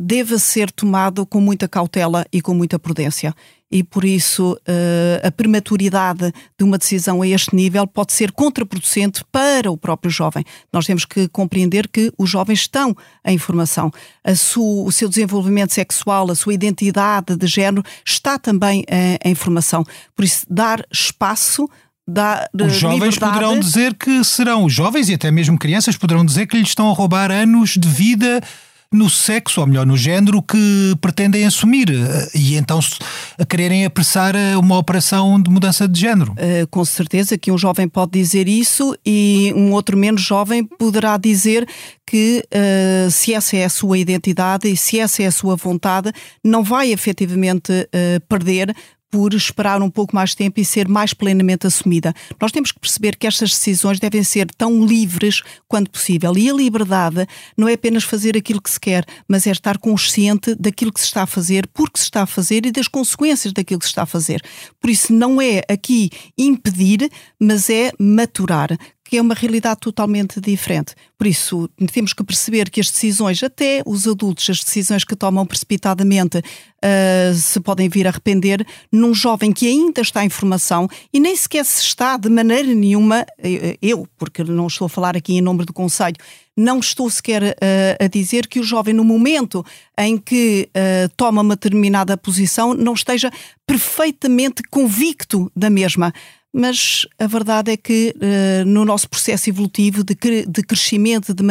deve 0.00 0.40
ser 0.40 0.72
tomado 0.72 1.24
com 1.24 1.40
muita 1.40 1.68
cautela 1.68 2.26
e 2.32 2.42
com 2.42 2.52
muita 2.52 2.80
prudência 2.80 3.32
e 3.70 3.82
por 3.82 4.04
isso 4.04 4.52
uh, 4.52 5.26
a 5.26 5.30
prematuridade 5.30 6.32
de 6.58 6.64
uma 6.64 6.78
decisão 6.78 7.22
a 7.22 7.28
este 7.28 7.54
nível 7.54 7.86
pode 7.86 8.12
ser 8.12 8.30
contraproducente 8.32 9.24
para 9.30 9.70
o 9.70 9.76
próprio 9.76 10.10
jovem. 10.10 10.44
Nós 10.72 10.86
temos 10.86 11.04
que 11.04 11.28
compreender 11.28 11.88
que 11.88 12.12
os 12.16 12.30
jovens 12.30 12.60
estão 12.60 12.96
em 13.24 13.38
formação. 13.38 13.90
o 14.56 14.92
seu 14.92 15.08
desenvolvimento 15.08 15.72
sexual, 15.72 16.30
a 16.30 16.34
sua 16.34 16.54
identidade 16.54 17.36
de 17.36 17.46
género 17.46 17.82
está 18.04 18.38
também 18.38 18.82
uh, 18.82 19.18
em 19.24 19.34
formação. 19.34 19.84
Por 20.14 20.24
isso, 20.24 20.46
dar 20.48 20.84
espaço 20.92 21.68
da, 22.08 22.48
os 22.54 22.74
jovens 22.74 23.14
liberdade. 23.14 23.32
poderão 23.32 23.58
dizer 23.58 23.94
que 23.94 24.22
serão 24.22 24.64
os 24.64 24.72
jovens 24.72 25.08
e 25.08 25.14
até 25.14 25.30
mesmo 25.30 25.58
crianças 25.58 25.96
poderão 25.96 26.24
dizer 26.24 26.46
que 26.46 26.56
lhes 26.56 26.68
estão 26.68 26.88
a 26.88 26.94
roubar 26.94 27.32
anos 27.32 27.70
de 27.70 27.88
vida 27.88 28.40
no 28.96 29.10
sexo, 29.10 29.60
ou 29.60 29.66
melhor, 29.66 29.86
no 29.86 29.96
género 29.96 30.42
que 30.42 30.94
pretendem 31.00 31.44
assumir 31.44 31.88
e 32.34 32.56
então 32.56 32.80
a 33.38 33.44
quererem 33.44 33.84
apressar 33.84 34.34
eh, 34.34 34.56
uma 34.56 34.78
operação 34.78 35.40
de 35.40 35.50
mudança 35.50 35.86
de 35.86 36.00
género. 36.00 36.32
Uh, 36.32 36.66
com 36.70 36.84
certeza 36.84 37.38
que 37.38 37.52
um 37.52 37.58
jovem 37.58 37.88
pode 37.88 38.12
dizer 38.12 38.48
isso 38.48 38.96
e 39.04 39.52
um 39.54 39.72
outro 39.72 39.96
menos 39.96 40.22
jovem 40.22 40.64
poderá 40.64 41.16
dizer 41.16 41.68
que 42.06 42.42
uh, 42.46 43.10
se 43.10 43.34
essa 43.34 43.56
é 43.56 43.64
a 43.64 43.68
sua 43.68 43.98
identidade 43.98 44.68
e 44.68 44.76
se 44.76 44.98
essa 44.98 45.22
é 45.22 45.26
a 45.26 45.32
sua 45.32 45.56
vontade, 45.56 46.12
não 46.42 46.62
vai 46.62 46.92
efetivamente 46.92 47.72
uh, 47.72 48.20
perder 48.28 48.74
por 49.10 49.34
esperar 49.34 49.80
um 49.82 49.90
pouco 49.90 50.14
mais 50.14 50.34
tempo 50.34 50.60
e 50.60 50.64
ser 50.64 50.88
mais 50.88 51.14
plenamente 51.14 51.66
assumida. 51.66 52.14
Nós 52.40 52.52
temos 52.52 52.72
que 52.72 52.80
perceber 52.80 53.16
que 53.16 53.26
estas 53.26 53.50
decisões 53.50 53.98
devem 53.98 54.22
ser 54.22 54.46
tão 54.56 54.84
livres 54.84 55.42
quanto 55.68 55.90
possível. 55.90 56.36
E 56.36 56.50
a 56.50 56.54
liberdade 56.54 57.26
não 57.56 57.68
é 57.68 57.74
apenas 57.74 58.04
fazer 58.04 58.36
aquilo 58.36 58.60
que 58.60 58.70
se 58.70 58.80
quer, 58.80 59.04
mas 59.28 59.46
é 59.46 59.50
estar 59.50 59.78
consciente 59.78 60.54
daquilo 60.54 60.92
que 60.92 61.00
se 61.00 61.06
está 61.06 61.22
a 61.22 61.26
fazer, 61.26 61.66
porque 61.72 61.98
se 61.98 62.04
está 62.04 62.22
a 62.22 62.26
fazer 62.26 62.66
e 62.66 62.72
das 62.72 62.88
consequências 62.88 63.52
daquilo 63.52 63.80
que 63.80 63.86
se 63.86 63.90
está 63.90 64.02
a 64.02 64.06
fazer. 64.06 64.42
Por 64.80 64.90
isso, 64.90 65.12
não 65.12 65.40
é 65.40 65.62
aqui 65.68 66.10
impedir, 66.36 67.10
mas 67.40 67.70
é 67.70 67.92
maturar 67.98 68.76
que 69.08 69.16
é 69.16 69.22
uma 69.22 69.34
realidade 69.34 69.80
totalmente 69.80 70.40
diferente. 70.40 70.94
Por 71.16 71.26
isso, 71.26 71.68
temos 71.92 72.12
que 72.12 72.24
perceber 72.24 72.68
que 72.70 72.80
as 72.80 72.90
decisões, 72.90 73.42
até 73.42 73.82
os 73.86 74.06
adultos, 74.06 74.50
as 74.50 74.62
decisões 74.62 75.04
que 75.04 75.16
tomam 75.16 75.46
precipitadamente, 75.46 76.38
uh, 76.38 77.34
se 77.34 77.60
podem 77.60 77.88
vir 77.88 78.06
a 78.06 78.10
arrepender 78.10 78.66
num 78.90 79.14
jovem 79.14 79.52
que 79.52 79.66
ainda 79.66 80.00
está 80.00 80.24
em 80.24 80.28
formação 80.28 80.88
e 81.12 81.20
nem 81.20 81.34
sequer 81.36 81.64
se 81.64 81.82
está 81.82 82.16
de 82.16 82.28
maneira 82.28 82.74
nenhuma, 82.74 83.24
eh, 83.38 83.78
eu, 83.80 84.06
porque 84.18 84.42
não 84.42 84.66
estou 84.66 84.86
a 84.86 84.88
falar 84.88 85.16
aqui 85.16 85.34
em 85.34 85.40
nome 85.40 85.64
do 85.64 85.72
Conselho, 85.72 86.16
não 86.56 86.78
estou 86.78 87.08
sequer 87.10 87.42
uh, 87.42 88.04
a 88.04 88.08
dizer 88.08 88.46
que 88.46 88.58
o 88.58 88.62
jovem, 88.62 88.94
no 88.94 89.04
momento 89.04 89.64
em 89.98 90.16
que 90.16 90.68
uh, 90.74 91.08
toma 91.16 91.42
uma 91.42 91.54
determinada 91.54 92.16
posição, 92.16 92.72
não 92.72 92.94
esteja 92.94 93.30
perfeitamente 93.66 94.62
convicto 94.70 95.50
da 95.54 95.68
mesma 95.68 96.12
mas 96.56 97.06
a 97.18 97.26
verdade 97.26 97.70
é 97.70 97.76
que 97.76 98.14
uh, 98.16 98.64
no 98.64 98.82
nosso 98.82 99.06
processo 99.10 99.50
evolutivo 99.50 100.02
de, 100.02 100.16
de 100.48 100.62
crescimento, 100.62 101.34
de 101.34 101.44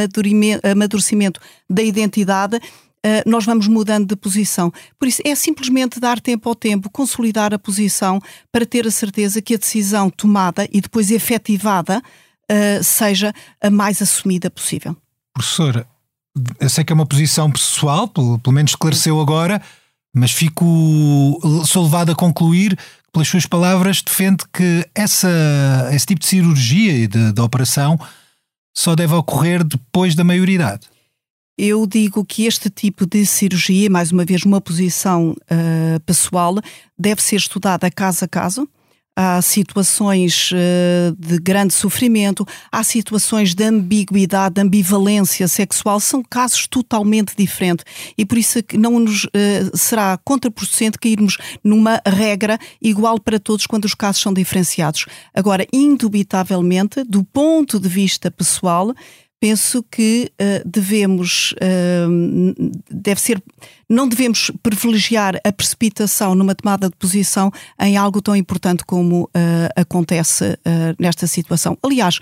amadurecimento 0.63 1.39
da 1.69 1.83
identidade, 1.83 2.59
Uh, 3.05 3.21
nós 3.29 3.45
vamos 3.45 3.67
mudando 3.67 4.07
de 4.07 4.15
posição. 4.15 4.73
Por 4.97 5.07
isso, 5.07 5.21
é 5.23 5.35
simplesmente 5.35 5.99
dar 5.99 6.19
tempo 6.19 6.49
ao 6.49 6.55
tempo, 6.55 6.89
consolidar 6.89 7.53
a 7.53 7.59
posição 7.59 8.19
para 8.51 8.65
ter 8.65 8.87
a 8.87 8.89
certeza 8.89 9.43
que 9.43 9.53
a 9.53 9.57
decisão 9.57 10.09
tomada 10.09 10.67
e 10.73 10.81
depois 10.81 11.11
efetivada 11.11 12.01
uh, 12.51 12.83
seja 12.83 13.31
a 13.61 13.69
mais 13.69 14.01
assumida 14.01 14.49
possível. 14.49 14.97
Professora, 15.35 15.87
eu 16.59 16.67
sei 16.67 16.83
que 16.83 16.91
é 16.91 16.95
uma 16.95 17.05
posição 17.05 17.51
pessoal, 17.51 18.07
pelo 18.07 18.39
menos 18.51 18.71
esclareceu 18.71 19.21
agora, 19.21 19.61
mas 20.11 20.31
fico 20.31 20.65
sou 21.67 21.83
levado 21.83 22.11
a 22.11 22.15
concluir 22.15 22.75
pelas 23.15 23.30
suas 23.30 23.45
palavras, 23.45 24.01
defende 24.01 24.43
que 24.51 24.86
essa, 24.93 25.30
esse 25.93 26.06
tipo 26.06 26.19
de 26.19 26.28
cirurgia 26.28 26.91
e 26.91 27.08
de, 27.08 27.32
de 27.32 27.41
operação 27.41 27.97
só 28.75 28.93
deve 28.93 29.13
ocorrer 29.13 29.63
depois 29.63 30.15
da 30.15 30.23
maioridade. 30.25 30.88
Eu 31.58 31.88
digo 31.88 32.25
que 32.25 32.45
este 32.45 32.69
tipo 32.69 33.06
de 33.06 33.25
cirurgia, 33.25 33.89
mais 33.89 34.12
uma 34.12 34.25
vez 34.25 34.43
uma 34.43 34.60
posição 34.60 35.32
uh, 35.32 35.99
pessoal, 36.06 36.56
deve 36.99 37.21
ser 37.21 37.38
estudada 37.38 37.89
caso 37.89 38.25
a 38.25 38.28
caso, 38.28 38.67
há 39.15 39.41
situações 39.41 40.51
eh, 40.54 41.13
de 41.17 41.38
grande 41.38 41.73
sofrimento, 41.73 42.45
há 42.71 42.84
situações 42.84 43.56
de 43.56 43.63
ambiguidade, 43.63 44.56
de 44.56 44.62
ambivalência 44.62 45.47
sexual, 45.47 45.99
são 45.99 46.21
casos 46.21 46.67
totalmente 46.67 47.34
diferentes 47.38 47.86
e 48.17 48.25
por 48.25 48.38
isso 48.38 48.60
é 48.60 48.63
não 48.78 48.99
nos 48.99 49.25
eh, 49.34 49.69
será 49.73 50.17
contraproducente 50.23 50.99
cairmos 50.99 51.38
numa 51.63 52.01
regra 52.06 52.60
igual 52.82 53.19
para 53.19 53.39
todos 53.39 53.65
quando 53.65 53.86
os 53.86 53.93
casos 53.93 54.21
são 54.21 54.34
diferenciados. 54.34 55.06
Agora, 55.34 55.65
indubitavelmente, 55.71 57.04
do 57.04 57.23
ponto 57.23 57.80
de 57.80 57.88
vista 57.88 58.30
pessoal, 58.30 58.93
penso 59.45 59.86
que 59.91 60.31
uh, 60.41 60.67
devemos 60.67 61.53
uh, 61.53 62.71
deve 62.89 63.21
ser 63.21 63.43
não 63.88 64.08
devemos 64.08 64.49
privilegiar 64.63 65.39
a 65.43 65.51
precipitação 65.51 66.34
numa 66.34 66.55
tomada 66.55 66.89
de 66.89 66.95
posição 66.95 67.51
em 67.79 67.95
algo 67.95 68.19
tão 68.23 68.36
importante 68.36 68.84
como 68.84 69.25
uh, 69.25 69.29
acontece 69.75 70.58
nesta 70.97 71.27
situação. 71.27 71.77
Aliás, 71.84 72.17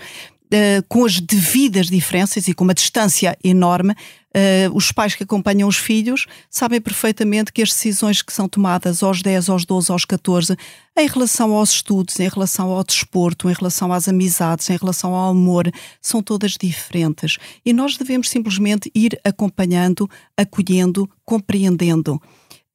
com 0.88 1.04
as 1.04 1.20
devidas 1.20 1.86
diferenças 1.86 2.48
e 2.48 2.54
com 2.54 2.64
uma 2.64 2.74
distância 2.74 3.36
enorme, 3.42 3.94
Uh, 4.36 4.66
os 4.74 4.90
pais 4.90 5.14
que 5.14 5.22
acompanham 5.22 5.68
os 5.68 5.76
filhos 5.76 6.26
sabem 6.50 6.80
perfeitamente 6.80 7.52
que 7.52 7.62
as 7.62 7.68
decisões 7.68 8.20
que 8.20 8.32
são 8.32 8.48
tomadas 8.48 9.00
aos 9.00 9.22
10, 9.22 9.48
aos 9.48 9.64
12, 9.64 9.92
aos 9.92 10.04
14, 10.04 10.56
em 10.98 11.06
relação 11.06 11.52
aos 11.52 11.70
estudos, 11.70 12.18
em 12.18 12.28
relação 12.28 12.72
ao 12.72 12.82
desporto, 12.82 13.48
em 13.48 13.52
relação 13.52 13.92
às 13.92 14.08
amizades, 14.08 14.68
em 14.68 14.76
relação 14.76 15.14
ao 15.14 15.30
amor, 15.30 15.70
são 16.02 16.20
todas 16.20 16.56
diferentes. 16.60 17.38
E 17.64 17.72
nós 17.72 17.96
devemos 17.96 18.28
simplesmente 18.28 18.90
ir 18.92 19.16
acompanhando, 19.22 20.10
acolhendo, 20.36 21.08
compreendendo. 21.24 22.20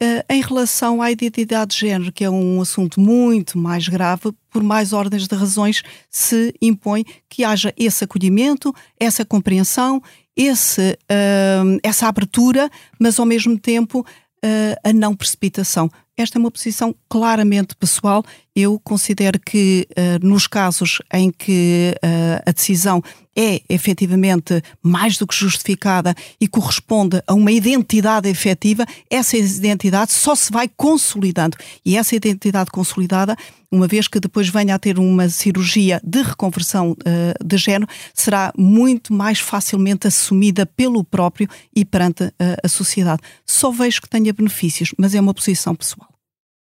Uh, 0.02 0.24
em 0.30 0.42
relação 0.42 1.02
à 1.02 1.12
identidade 1.12 1.76
de 1.76 1.82
género, 1.82 2.12
que 2.12 2.24
é 2.24 2.30
um 2.30 2.62
assunto 2.62 3.02
muito 3.02 3.58
mais 3.58 3.86
grave, 3.90 4.32
por 4.50 4.64
mais 4.64 4.94
ordens 4.94 5.28
de 5.28 5.36
razões 5.36 5.84
se 6.10 6.54
impõe 6.62 7.04
que 7.28 7.44
haja 7.44 7.74
esse 7.76 8.06
acolhimento, 8.06 8.74
essa 8.98 9.26
compreensão, 9.26 10.02
esse, 10.38 10.98
uh, 11.12 11.80
essa 11.84 12.08
abertura, 12.08 12.70
mas 12.98 13.20
ao 13.20 13.26
mesmo 13.26 13.60
tempo 13.60 14.00
uh, 14.00 14.80
a 14.84 14.94
não 14.94 15.14
precipitação. 15.14 15.92
Esta 16.20 16.38
é 16.38 16.40
uma 16.42 16.52
posição 16.52 16.94
claramente 17.08 17.74
pessoal. 17.78 18.26
Eu 18.54 18.78
considero 18.78 19.40
que 19.40 19.88
uh, 19.92 20.28
nos 20.28 20.48
casos 20.48 21.02
em 21.14 21.32
que 21.32 21.96
uh, 21.96 22.44
a 22.46 22.52
decisão 22.52 23.02
é 23.34 23.62
efetivamente 23.70 24.62
mais 24.84 25.18
do 25.18 25.26
que 25.26 25.34
justificada 25.34 26.14
e 26.42 26.46
corresponde 26.46 27.24
a 27.26 27.34
uma 27.34 27.54
identidade 27.54 28.28
efetiva, 28.28 28.86
essa 29.10 29.38
identidade 29.38 30.12
só 30.12 30.36
se 30.36 30.52
vai 30.52 30.68
consolidando. 30.68 31.56
E 31.86 31.96
essa 31.96 32.18
identidade 32.18 32.70
consolidada, 32.70 33.38
uma 33.72 33.88
vez 33.88 34.10
que 34.10 34.20
depois 34.20 34.50
venha 34.50 34.76
a 34.76 34.80
ter 34.80 35.00
uma 35.00 35.30
cirurgia 35.30 36.02
de 36.04 36.22
reconversão 36.22 36.92
uh, 36.92 37.46
de 37.46 37.56
género, 37.56 37.90
será 38.14 38.52
muito 38.58 39.14
mais 39.14 39.40
facilmente 39.40 40.06
assumida 40.06 40.66
pelo 40.66 41.02
próprio 41.02 41.48
e 41.74 41.86
perante 41.86 42.34
a 42.62 42.68
sociedade. 42.68 43.22
Só 43.46 43.72
vejo 43.72 44.02
que 44.02 44.10
tenha 44.10 44.34
benefícios, 44.34 44.94
mas 44.98 45.16
é 45.16 45.22
uma 45.22 45.34
posição 45.34 45.74
pessoal. 45.74 46.09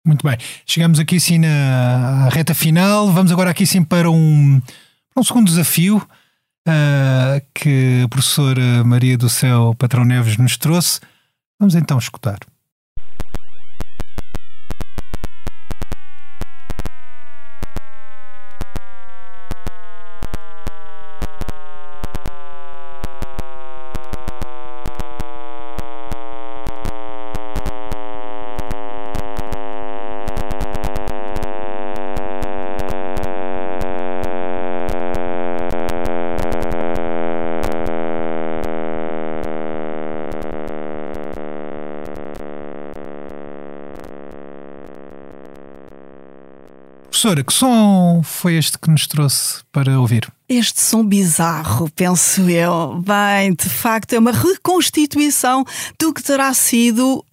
Muito 0.08 0.26
bem. 0.26 0.38
Chegamos 0.64 0.98
aqui 0.98 1.20
sim 1.20 1.36
na 1.36 2.30
reta 2.30 2.54
final. 2.54 3.12
Vamos 3.12 3.30
agora 3.30 3.50
aqui 3.50 3.66
sim 3.66 3.84
para 3.84 4.10
um, 4.10 4.58
um 5.14 5.22
segundo 5.22 5.44
desafio 5.44 5.98
uh, 6.66 7.46
que 7.54 8.00
a 8.06 8.08
professora 8.08 8.82
Maria 8.84 9.18
do 9.18 9.28
Céu 9.28 9.74
Patrão 9.76 10.06
Neves 10.06 10.38
nos 10.38 10.56
trouxe. 10.56 11.00
Vamos 11.60 11.74
então 11.74 11.98
escutar. 11.98 12.38
Professora, 47.18 47.42
que 47.42 47.52
som 47.52 48.22
foi 48.22 48.54
este 48.54 48.78
que 48.78 48.88
nos 48.88 49.08
trouxe 49.08 49.64
para 49.72 49.98
ouvir? 49.98 50.32
Este 50.48 50.80
som 50.80 51.04
bizarro, 51.04 51.90
penso 51.90 52.48
eu. 52.48 53.02
Bem, 53.04 53.52
de 53.52 53.68
facto, 53.68 54.12
é 54.12 54.20
uma 54.20 54.30
reconstituição 54.30 55.64
do 55.98 56.14
que 56.14 56.22
terá 56.22 56.54
sido 56.54 57.24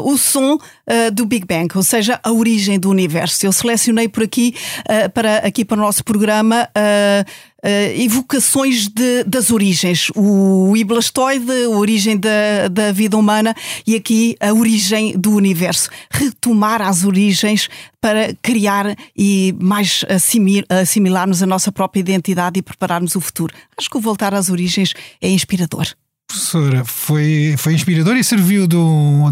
uh, 0.00 0.12
o 0.12 0.18
som 0.18 0.54
uh, 0.54 1.10
do 1.12 1.26
Big 1.26 1.46
Bang, 1.46 1.68
ou 1.76 1.82
seja, 1.82 2.18
a 2.22 2.32
origem 2.32 2.78
do 2.78 2.90
universo. 2.90 3.44
Eu 3.46 3.52
selecionei 3.52 4.08
por 4.08 4.22
aqui, 4.22 4.54
uh, 4.80 5.10
para, 5.10 5.38
aqui 5.38 5.64
para 5.64 5.78
o 5.78 5.80
nosso 5.80 6.04
programa, 6.04 6.68
Uh, 7.62 7.92
evocações 7.94 8.88
de, 8.88 9.22
das 9.24 9.50
origens. 9.50 10.10
O 10.16 10.74
Iblastoide, 10.74 11.44
a 11.64 11.68
origem 11.68 12.16
da, 12.16 12.68
da 12.70 12.90
vida 12.90 13.18
humana, 13.18 13.54
e 13.86 13.94
aqui 13.94 14.34
a 14.40 14.50
origem 14.54 15.12
do 15.12 15.32
universo. 15.32 15.90
Retomar 16.10 16.80
as 16.80 17.04
origens 17.04 17.68
para 18.00 18.32
criar 18.40 18.96
e 19.14 19.54
mais 19.60 20.06
assimilarmos 20.70 21.42
a 21.42 21.46
nossa 21.46 21.70
própria 21.70 22.00
identidade 22.00 22.58
e 22.58 22.62
prepararmos 22.62 23.14
o 23.14 23.20
futuro. 23.20 23.52
Acho 23.76 23.90
que 23.90 23.98
o 23.98 24.00
voltar 24.00 24.32
às 24.32 24.48
origens 24.48 24.94
é 25.20 25.28
inspirador. 25.28 25.86
Professora, 26.30 26.84
foi, 26.84 27.56
foi 27.58 27.74
inspirador 27.74 28.16
e 28.16 28.22
serviu 28.22 28.68
de, 28.68 28.76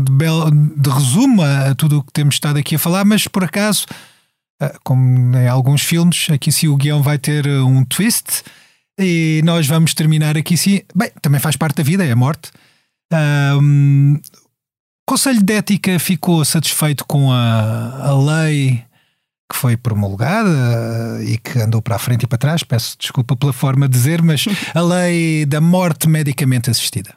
de, 0.05 0.11
bel, 0.11 0.51
de 0.51 0.90
resumo 0.90 1.42
a 1.42 1.72
tudo 1.72 1.99
o 1.99 2.03
que 2.03 2.12
temos 2.12 2.34
estado 2.34 2.59
aqui 2.59 2.74
a 2.74 2.78
falar, 2.78 3.05
mas 3.05 3.28
por 3.28 3.44
acaso 3.44 3.86
ah, 4.61 4.74
como 4.82 5.36
em 5.36 5.46
alguns 5.46 5.82
filmes, 5.82 6.26
aqui 6.28 6.51
sim 6.51 6.66
o 6.66 6.76
guião 6.76 7.01
vai 7.01 7.16
ter 7.16 7.46
um 7.46 7.84
twist 7.84 8.42
e 8.99 9.40
nós 9.44 9.68
vamos 9.68 9.94
terminar 9.94 10.36
aqui 10.36 10.57
sim. 10.57 10.80
Bem, 10.92 11.12
também 11.22 11.40
faz 11.40 11.55
parte 11.55 11.76
da 11.76 11.84
vida, 11.84 12.05
é 12.05 12.11
a 12.11 12.16
morte. 12.16 12.51
Um, 13.12 14.14
o 14.14 14.20
Conselho 15.07 15.40
de 15.40 15.55
Ética 15.55 16.01
ficou 16.01 16.44
satisfeito 16.44 17.05
com 17.07 17.30
a, 17.30 18.09
a 18.09 18.18
lei 18.18 18.84
que 19.51 19.57
foi 19.57 19.76
promulgada 19.76 20.51
ah, 20.51 21.22
e 21.22 21.38
que 21.38 21.59
andou 21.59 21.80
para 21.80 21.96
a 21.96 21.99
frente 21.99 22.24
e 22.24 22.26
para 22.26 22.38
trás. 22.38 22.62
Peço 22.62 22.96
desculpa 22.99 23.34
pela 23.34 23.53
forma 23.53 23.88
de 23.88 23.96
dizer, 23.96 24.22
mas 24.22 24.44
a 24.74 24.80
lei 24.80 25.46
da 25.46 25.61
morte 25.61 26.09
medicamente 26.09 26.70
assistida. 26.70 27.16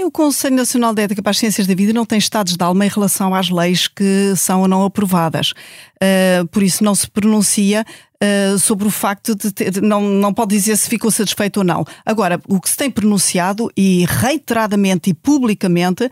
O 0.00 0.12
Conselho 0.12 0.54
Nacional 0.54 0.94
de 0.94 1.02
Ética 1.02 1.20
para 1.20 1.30
as 1.30 1.38
Ciências 1.38 1.66
da 1.66 1.74
Vida 1.74 1.92
não 1.92 2.06
tem 2.06 2.18
estados 2.18 2.56
de 2.56 2.64
alma 2.64 2.86
em 2.86 2.88
relação 2.88 3.34
às 3.34 3.50
leis 3.50 3.88
que 3.88 4.32
são 4.36 4.62
ou 4.62 4.68
não 4.68 4.84
aprovadas. 4.84 5.50
Uh, 5.96 6.46
por 6.52 6.62
isso 6.62 6.84
não 6.84 6.94
se 6.94 7.10
pronuncia 7.10 7.84
uh, 8.22 8.58
sobre 8.58 8.86
o 8.86 8.90
facto 8.90 9.34
de 9.34 9.52
ter, 9.52 9.82
não, 9.82 10.00
não 10.00 10.32
pode 10.32 10.54
dizer 10.54 10.76
se 10.76 10.88
ficou 10.88 11.10
satisfeito 11.10 11.58
ou 11.58 11.64
não. 11.64 11.84
Agora, 12.06 12.40
o 12.48 12.60
que 12.60 12.70
se 12.70 12.76
tem 12.76 12.90
pronunciado 12.90 13.70
e 13.76 14.06
reiteradamente 14.08 15.10
e 15.10 15.14
publicamente 15.14 16.08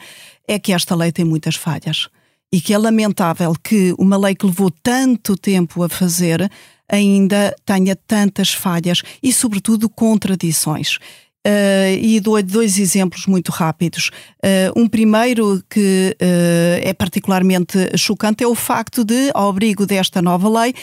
é 0.49 0.59
que 0.59 0.73
esta 0.73 0.97
lei 0.97 1.13
tem 1.13 1.25
muitas 1.25 1.55
falhas. 1.55 2.09
E 2.53 2.61
que 2.61 2.73
é 2.73 2.79
lamentável 2.79 3.53
que 3.63 3.95
uma 3.99 4.17
lei 4.17 4.35
que 4.35 4.47
levou 4.47 4.71
tanto 4.71 5.37
tempo 5.37 5.83
a 5.83 5.89
fazer 5.89 6.51
ainda 6.89 7.55
tenha 7.65 7.97
tantas 7.97 8.53
falhas 8.53 9.03
e, 9.23 9.33
sobretudo, 9.33 9.89
contradições. 9.89 10.99
Uh, 11.47 11.95
e 12.01 12.19
dou 12.19 12.43
dois 12.43 12.77
exemplos 12.77 13.25
muito 13.27 13.53
rápidos. 13.53 14.11
Uh, 14.43 14.81
um 14.81 14.89
primeiro 14.89 15.63
que 15.71 16.17
uh, 16.21 16.81
é 16.83 16.93
particularmente 16.93 17.97
chocante 17.97 18.43
é 18.43 18.49
o 18.49 18.55
facto 18.57 19.05
de, 19.05 19.31
ao 19.33 19.51
abrigo 19.51 19.87
desta 19.87 20.21
nova 20.21 20.49
lei, 20.49 20.75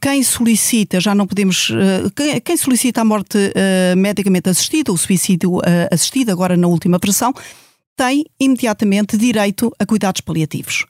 quem 0.00 0.22
solicita, 0.22 0.98
já 0.98 1.14
não 1.14 1.26
podemos, 1.26 1.70
quem, 2.16 2.40
quem, 2.40 2.56
solicita 2.56 3.02
a 3.02 3.04
morte 3.04 3.36
medicamente 3.96 4.48
assistida, 4.48 4.92
o 4.92 4.96
suicídio 4.96 5.60
assistido, 5.90 6.30
agora 6.30 6.56
na 6.56 6.66
última 6.66 6.98
versão, 6.98 7.34
tem 7.96 8.24
imediatamente 8.38 9.16
direito 9.16 9.70
a 9.78 9.86
cuidados 9.86 10.20
paliativos. 10.20 10.84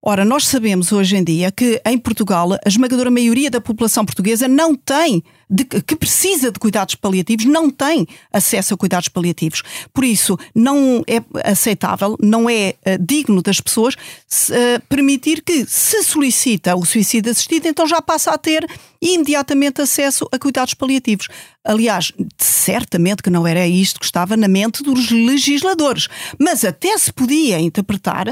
Ora, 0.00 0.24
nós 0.24 0.46
sabemos 0.46 0.92
hoje 0.92 1.16
em 1.16 1.24
dia 1.24 1.50
que 1.50 1.82
em 1.84 1.98
Portugal 1.98 2.52
a 2.52 2.68
esmagadora 2.68 3.10
maioria 3.10 3.50
da 3.50 3.60
população 3.60 4.04
portuguesa 4.04 4.46
não 4.46 4.76
tem, 4.76 5.24
de, 5.50 5.64
que 5.64 5.96
precisa 5.96 6.52
de 6.52 6.58
cuidados 6.60 6.94
paliativos, 6.94 7.44
não 7.44 7.68
tem 7.68 8.06
acesso 8.32 8.74
a 8.74 8.76
cuidados 8.76 9.08
paliativos. 9.08 9.60
Por 9.92 10.04
isso, 10.04 10.38
não 10.54 11.02
é 11.04 11.20
aceitável, 11.50 12.16
não 12.22 12.48
é 12.48 12.76
uh, 12.86 13.04
digno 13.04 13.42
das 13.42 13.60
pessoas 13.60 13.94
uh, 13.94 14.80
permitir 14.88 15.42
que, 15.42 15.66
se 15.66 16.04
solicita 16.04 16.76
o 16.76 16.86
suicídio 16.86 17.32
assistido, 17.32 17.66
então 17.66 17.84
já 17.84 18.00
passa 18.00 18.30
a 18.30 18.38
ter 18.38 18.64
imediatamente 19.02 19.82
acesso 19.82 20.28
a 20.30 20.38
cuidados 20.38 20.74
paliativos. 20.74 21.26
Aliás, 21.64 22.12
certamente 22.38 23.20
que 23.20 23.30
não 23.30 23.44
era 23.44 23.66
isto 23.66 23.98
que 23.98 24.06
estava 24.06 24.36
na 24.36 24.46
mente 24.46 24.80
dos 24.80 25.10
legisladores, 25.10 26.06
mas 26.38 26.64
até 26.64 26.96
se 26.96 27.12
podia 27.12 27.58
interpretar 27.58 28.28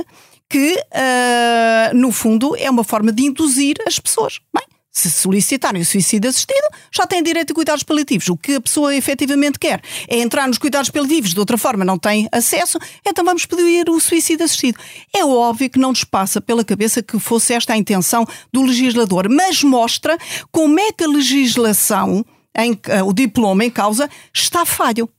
que, 0.48 0.74
uh, 0.74 0.80
no 1.96 2.12
fundo, 2.12 2.54
é 2.56 2.70
uma 2.70 2.84
forma 2.84 3.12
de 3.12 3.24
induzir 3.24 3.76
as 3.86 3.98
pessoas. 3.98 4.38
Bem, 4.54 4.64
se 4.96 5.10
solicitarem 5.10 5.82
o 5.82 5.84
suicídio 5.84 6.30
assistido, 6.30 6.66
já 6.90 7.06
têm 7.06 7.22
direito 7.22 7.50
a 7.50 7.54
cuidados 7.54 7.82
paliativos. 7.82 8.30
O 8.30 8.36
que 8.36 8.54
a 8.54 8.60
pessoa 8.60 8.94
efetivamente 8.94 9.58
quer 9.58 9.82
é 10.08 10.18
entrar 10.18 10.48
nos 10.48 10.56
cuidados 10.56 10.88
paliativos, 10.88 11.34
de 11.34 11.38
outra 11.38 11.58
forma 11.58 11.84
não 11.84 11.98
tem 11.98 12.26
acesso, 12.32 12.78
então 13.06 13.22
vamos 13.22 13.44
pedir 13.44 13.90
o 13.90 14.00
suicídio 14.00 14.46
assistido. 14.46 14.78
É 15.14 15.22
óbvio 15.22 15.68
que 15.68 15.78
não 15.78 15.90
nos 15.90 16.02
passa 16.02 16.40
pela 16.40 16.64
cabeça 16.64 17.02
que 17.02 17.18
fosse 17.18 17.52
esta 17.52 17.74
a 17.74 17.76
intenção 17.76 18.26
do 18.50 18.62
legislador, 18.62 19.28
mas 19.28 19.62
mostra 19.62 20.16
como 20.50 20.80
é 20.80 20.90
que 20.90 21.04
a 21.04 21.08
legislação, 21.08 22.24
em, 22.56 22.78
o 23.04 23.12
diploma 23.12 23.66
em 23.66 23.70
causa, 23.70 24.08
está 24.32 24.64
falho. 24.64 25.10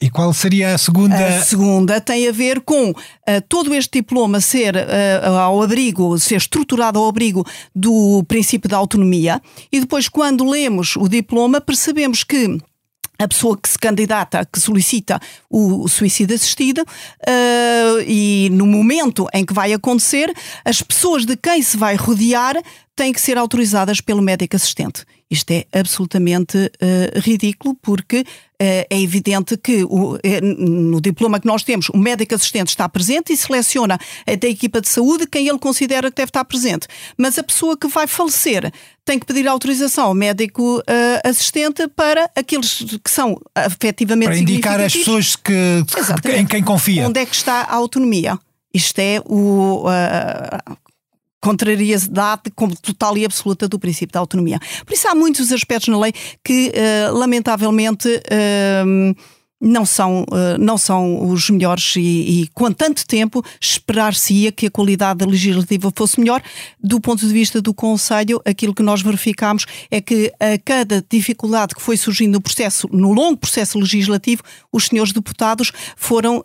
E 0.00 0.10
qual 0.10 0.32
seria 0.34 0.74
a 0.74 0.78
segunda? 0.78 1.16
A 1.16 1.42
segunda 1.42 2.00
tem 2.00 2.28
a 2.28 2.32
ver 2.32 2.60
com 2.60 2.90
uh, 2.90 2.94
todo 3.48 3.74
este 3.74 4.00
diploma 4.00 4.40
ser 4.40 4.76
uh, 4.76 5.36
ao 5.38 5.62
abrigo, 5.62 6.18
ser 6.18 6.36
estruturado 6.36 6.98
ao 6.98 7.08
abrigo 7.08 7.46
do 7.74 8.22
princípio 8.28 8.68
da 8.68 8.76
autonomia, 8.76 9.40
e 9.72 9.80
depois, 9.80 10.06
quando 10.06 10.44
lemos 10.44 10.96
o 10.96 11.08
diploma, 11.08 11.62
percebemos 11.62 12.22
que 12.22 12.58
a 13.18 13.26
pessoa 13.26 13.56
que 13.56 13.68
se 13.68 13.78
candidata, 13.78 14.44
que 14.44 14.60
solicita 14.60 15.18
o 15.48 15.88
suicídio 15.88 16.36
assistido, 16.36 16.82
uh, 16.82 18.00
e 18.06 18.50
no 18.52 18.66
momento 18.66 19.26
em 19.32 19.46
que 19.46 19.54
vai 19.54 19.72
acontecer, 19.72 20.30
as 20.62 20.82
pessoas 20.82 21.24
de 21.24 21.36
quem 21.36 21.62
se 21.62 21.78
vai 21.78 21.96
rodear 21.96 22.54
têm 22.94 23.14
que 23.14 23.20
ser 23.20 23.38
autorizadas 23.38 24.00
pelo 24.02 24.20
médico 24.20 24.56
assistente. 24.56 25.04
Isto 25.30 25.50
é 25.50 25.66
absolutamente 25.72 26.56
uh, 26.56 27.20
ridículo, 27.20 27.76
porque 27.82 28.20
uh, 28.20 28.24
é 28.58 29.00
evidente 29.00 29.56
que 29.56 29.82
o, 29.84 30.16
é, 30.22 30.40
no 30.40 31.00
diploma 31.00 31.40
que 31.40 31.46
nós 31.46 31.64
temos, 31.64 31.88
o 31.88 31.98
médico 31.98 32.34
assistente 32.34 32.68
está 32.68 32.88
presente 32.88 33.32
e 33.32 33.36
seleciona 33.36 33.98
da 34.26 34.48
equipa 34.48 34.80
de 34.80 34.88
saúde 34.88 35.26
quem 35.26 35.48
ele 35.48 35.58
considera 35.58 36.10
que 36.10 36.16
deve 36.16 36.30
estar 36.30 36.44
presente. 36.44 36.86
Mas 37.16 37.38
a 37.38 37.42
pessoa 37.42 37.76
que 37.76 37.88
vai 37.88 38.06
falecer 38.06 38.72
tem 39.04 39.18
que 39.18 39.26
pedir 39.26 39.48
autorização 39.48 40.06
ao 40.06 40.14
médico 40.14 40.78
uh, 40.78 41.28
assistente 41.28 41.88
para 41.88 42.30
aqueles 42.36 42.84
que 43.02 43.10
são 43.10 43.40
efetivamente 43.66 44.28
Para 44.28 44.38
indicar 44.38 44.80
as 44.80 44.92
pessoas 44.92 45.34
que, 45.34 45.52
em 46.36 46.46
quem 46.46 46.62
confia. 46.62 47.08
Onde 47.08 47.20
é 47.20 47.26
que 47.26 47.34
está 47.34 47.62
a 47.62 47.74
autonomia? 47.74 48.38
Isto 48.72 48.98
é 48.98 49.20
o, 49.24 49.86
contrariedade 51.46 52.50
como 52.56 52.74
total 52.76 53.16
e 53.16 53.24
absoluta 53.24 53.68
do 53.68 53.78
princípio 53.78 54.12
da 54.12 54.18
autonomia. 54.18 54.58
Por 54.84 54.94
isso 54.94 55.06
há 55.06 55.14
muitos 55.14 55.52
aspectos 55.52 55.88
na 55.88 55.98
lei 55.98 56.12
que, 56.44 56.72
uh, 56.74 57.16
lamentavelmente, 57.16 58.08
uh, 58.08 59.14
não 59.66 59.84
são, 59.84 60.24
eh, 60.32 60.56
não 60.58 60.78
são 60.78 61.28
os 61.28 61.50
melhores 61.50 61.94
e, 61.96 62.00
e 62.00 62.48
com 62.54 62.70
tanto 62.72 63.06
tempo 63.06 63.44
esperar-se-ia 63.60 64.52
que 64.52 64.66
a 64.66 64.70
qualidade 64.70 65.24
legislativa 65.24 65.92
fosse 65.94 66.20
melhor. 66.20 66.42
Do 66.82 67.00
ponto 67.00 67.26
de 67.26 67.32
vista 67.32 67.60
do 67.60 67.74
Conselho, 67.74 68.40
aquilo 68.44 68.74
que 68.74 68.82
nós 68.82 69.02
verificamos 69.02 69.66
é 69.90 70.00
que 70.00 70.32
a 70.38 70.58
cada 70.64 71.04
dificuldade 71.10 71.74
que 71.74 71.82
foi 71.82 71.96
surgindo 71.96 72.34
no 72.34 72.40
processo, 72.40 72.88
no 72.92 73.12
longo 73.12 73.36
processo 73.36 73.78
legislativo, 73.78 74.42
os 74.72 74.86
senhores 74.86 75.12
deputados 75.12 75.72
foram 75.96 76.38
uh, 76.38 76.44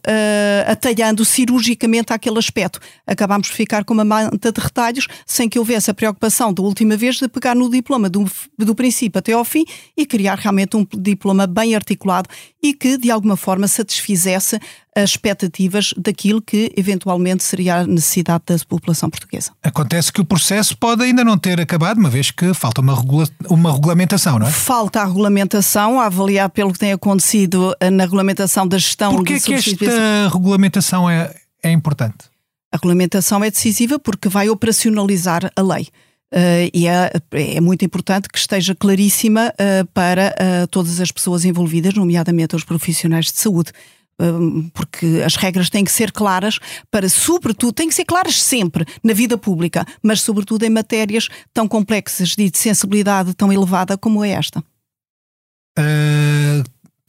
atalhando 0.71 1.23
cirurgicamente 1.23 2.13
aquele 2.13 2.39
aspecto. 2.39 2.79
Acabámos 3.05 3.47
de 3.47 3.53
ficar 3.53 3.83
com 3.83 3.93
uma 3.93 4.05
manta 4.05 4.51
de 4.51 4.59
retalhos 4.59 5.07
sem 5.25 5.47
que 5.47 5.59
houvesse 5.59 5.91
a 5.91 5.93
preocupação 5.93 6.53
da 6.53 6.63
última 6.63 6.97
vez 6.97 7.17
de 7.17 7.27
pegar 7.27 7.55
no 7.55 7.69
diploma 7.69 8.09
do, 8.09 8.25
do 8.57 8.73
princípio 8.73 9.19
até 9.19 9.33
ao 9.33 9.45
fim 9.45 9.65
e 9.95 10.05
criar 10.05 10.37
realmente 10.37 10.75
um 10.75 10.85
diploma 10.97 11.45
bem 11.45 11.75
articulado 11.75 12.29
e 12.63 12.73
que 12.73 12.97
de 12.97 13.10
alguma 13.11 13.37
forma 13.37 13.67
satisfizesse 13.67 14.59
as 14.95 15.11
expectativas 15.11 15.93
daquilo 15.97 16.41
que 16.41 16.71
eventualmente 16.75 17.43
seria 17.43 17.77
a 17.77 17.87
necessidade 17.87 18.43
da 18.47 18.57
população 18.67 19.09
portuguesa. 19.09 19.51
Acontece 19.63 20.11
que 20.11 20.19
o 20.19 20.25
processo 20.25 20.77
pode 20.77 21.03
ainda 21.03 21.23
não 21.23 21.37
ter 21.37 21.59
acabado, 21.61 21.97
uma 21.97 22.09
vez 22.09 22.31
que 22.31 22.53
falta 22.53 22.81
uma, 22.81 22.95
regula 22.95 23.27
uma 23.49 23.71
regulamentação, 23.71 24.39
não 24.39 24.47
é? 24.47 24.51
Falta 24.51 25.01
a 25.01 25.05
regulamentação, 25.05 25.99
a 25.99 26.05
avaliar 26.05 26.49
pelo 26.49 26.73
que 26.73 26.79
tem 26.79 26.91
acontecido 26.91 27.75
na 27.91 28.03
regulamentação 28.03 28.67
da 28.67 28.77
gestão 28.77 29.15
Porquê 29.15 29.35
de 29.35 29.41
que 29.41 29.53
esta 29.53 30.29
regulamentação 30.31 31.09
é, 31.09 31.33
é 31.63 31.71
importante? 31.71 32.31
A 32.71 32.77
regulamentação 32.77 33.43
é 33.43 33.51
decisiva 33.51 33.99
porque 33.99 34.29
vai 34.29 34.49
operacionalizar 34.49 35.51
a 35.55 35.61
lei. 35.61 35.87
Uh, 36.33 36.71
e 36.73 36.87
é, 36.87 37.11
é, 37.31 37.59
muito 37.59 37.83
importante 37.83 38.29
que 38.29 38.37
esteja 38.37 38.73
claríssima 38.73 39.49
uh, 39.49 39.85
para 39.93 40.33
uh, 40.63 40.67
todas 40.67 41.01
as 41.01 41.11
pessoas 41.11 41.43
envolvidas, 41.43 41.93
nomeadamente 41.93 42.55
os 42.55 42.63
profissionais 42.63 43.25
de 43.25 43.37
saúde. 43.37 43.71
hum, 44.17 44.69
porque 44.73 45.23
as 45.25 45.35
regras 45.35 45.69
têm 45.69 45.83
que 45.83 45.91
ser 45.91 46.11
claras 46.11 46.57
para, 46.89 47.09
sobretudo, 47.09 47.73
têm 47.73 47.89
que 47.89 47.95
ser 47.95 48.05
claras 48.05 48.41
sempre 48.41 48.85
na 49.03 49.13
vida 49.13 49.37
pública, 49.37 49.85
mas 50.01 50.21
sobretudo 50.21 50.63
em 50.63 50.69
matérias 50.69 51.27
tão 51.53 51.67
complexas 51.67 52.33
e 52.37 52.49
de 52.49 52.57
sensibilidade 52.57 53.33
tão 53.33 53.51
elevada 53.51 53.97
como 53.97 54.23
é 54.23 54.29
esta. 54.29 54.63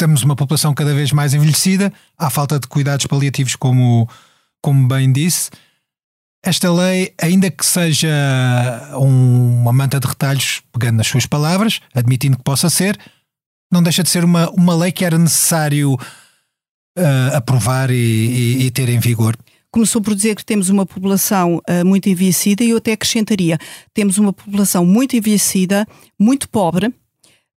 Temos 0.03 0.25
uma 0.25 0.35
população 0.35 0.75
cada 0.75 0.93
vez 0.93 1.12
mais 1.12 1.33
envelhecida, 1.33 1.93
há 2.18 2.29
falta 2.29 2.59
de 2.59 2.66
cuidados 2.66 3.07
paliativos, 3.07 3.55
como, 3.55 4.09
como 4.61 4.89
bem 4.89 5.12
disse. 5.12 5.49
Esta 6.45 6.72
lei, 6.72 7.14
ainda 7.20 7.51
que 7.51 7.64
seja 7.64 8.09
um, 8.99 9.61
uma 9.61 9.72
manta 9.72 10.01
de 10.01 10.09
retalhos, 10.09 10.61
pegando 10.72 10.97
nas 10.97 11.07
suas 11.07 11.24
palavras, 11.24 11.80
admitindo 11.95 12.36
que 12.36 12.43
possa 12.43 12.68
ser, 12.68 12.99
não 13.70 13.80
deixa 13.80 14.03
de 14.03 14.11
ser 14.11 14.24
uma, 14.24 14.51
uma 14.51 14.74
lei 14.74 14.90
que 14.90 15.05
era 15.05 15.16
necessário 15.16 15.95
uh, 15.95 17.36
aprovar 17.36 17.90
e, 17.90 17.95
e, 17.95 18.66
e, 18.66 18.70
ter 18.72 18.88
em 18.88 18.99
vigor. 18.99 19.36
Começou 19.70 20.03
por 20.03 20.14
dizer 20.16 20.34
que 20.34 20.45
temos 20.45 20.68
uma 20.68 20.84
população 20.84 21.59
uh, 21.59 21.84
muito 21.86 22.09
envelhecida 22.09 22.64
e 22.64 22.70
eu 22.70 22.78
até 22.78 22.93
acrescentaria: 22.93 23.57
temos 23.95 24.18
uma 24.18 24.32
população 24.32 24.84
muito 24.84 25.16
envelhecida, 25.16 25.86
muito 26.18 26.49
pobre, 26.49 26.93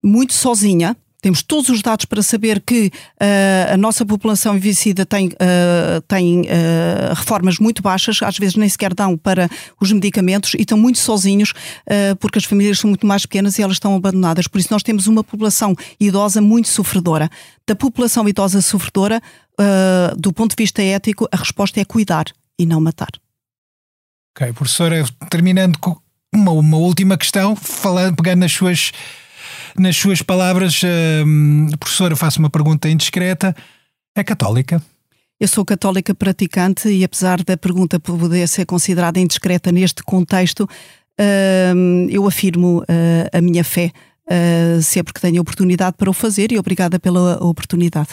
muito 0.03 0.33
sozinha 0.33 0.95
temos 1.26 1.41
todos 1.41 1.69
os 1.69 1.82
dados 1.82 2.05
para 2.05 2.21
saber 2.21 2.61
que 2.61 2.91
uh, 3.19 3.73
a 3.73 3.78
nossa 3.78 4.05
população 4.05 4.55
envelhecida 4.55 5.07
tem, 5.07 5.30
uh, 5.30 5.99
tem 6.07 6.41
uh, 6.41 7.15
reformas 7.15 7.57
muito 7.57 7.82
baixas, 7.82 8.21
às 8.21 8.38
vezes 8.38 8.55
nem 8.55 8.69
sequer 8.69 8.93
dão 8.93 9.17
para 9.17 9.49
os 9.82 9.91
medicamentos 9.91 10.53
e 10.53 10.61
estão 10.61 10.78
muito 10.78 10.99
sozinhos 10.99 11.51
porque 12.19 12.38
as 12.38 12.45
famílias 12.45 12.78
são 12.78 12.89
muito 12.89 13.07
mais 13.07 13.23
pequenas 13.23 13.57
e 13.57 13.63
elas 13.63 13.78
estão 13.78 13.95
abandonadas. 13.95 14.47
Por 14.47 14.59
isso, 14.59 14.67
nós 14.71 14.84
temos 14.84 15.07
uma 15.07 15.23
população 15.23 15.76
idosa 15.99 16.41
muito 16.41 16.67
sofredora. 16.67 17.30
Da 17.65 17.76
população 17.76 18.28
idosa 18.28 18.61
sofredora, 18.61 19.21
do 20.17 20.34
ponto 20.34 20.55
de 20.55 20.61
vista 20.61 20.82
ético, 20.82 21.28
a 21.32 21.38
resposta 21.38 21.80
é 21.80 21.86
cuidar 21.86 22.26
e 22.59 22.65
não 22.65 22.82
matar. 22.82 23.09
Ok, 24.36 24.53
professora, 24.53 25.03
terminando 25.30 25.78
com 25.80 25.95
uma, 26.34 26.51
uma 26.51 26.78
última 26.78 27.17
questão, 27.17 27.55
falando, 27.55 28.15
pegando 28.15 28.41
nas 28.41 28.51
suas 28.51 28.91
nas 29.78 29.95
suas 29.97 30.21
palavras, 30.21 30.82
uh, 30.84 31.78
professora, 31.78 32.15
faço 32.15 32.39
uma 32.39 32.49
pergunta 32.49 32.89
indiscreta. 32.89 33.55
É 34.15 34.23
católica? 34.23 34.82
Eu 35.39 35.47
sou 35.47 35.65
católica 35.65 36.15
praticante 36.15 36.88
e, 36.88 37.03
apesar 37.03 37.43
da 37.43 37.57
pergunta 37.57 37.99
poder 37.99 38.47
ser 38.47 38.65
considerada 38.65 39.19
indiscreta 39.19 39.71
neste 39.71 40.01
contexto, 40.01 40.61
uh, 40.63 42.09
eu 42.09 42.26
afirmo 42.26 42.80
uh, 42.80 43.38
a 43.38 43.41
minha 43.41 43.63
fé 43.63 43.91
uh, 44.30 44.82
sempre 44.82 45.13
que 45.13 45.19
tenho 45.19 45.41
oportunidade 45.41 45.97
para 45.97 46.09
o 46.09 46.13
fazer 46.13 46.51
e 46.53 46.57
obrigada 46.57 46.99
pela 46.99 47.43
oportunidade. 47.43 48.09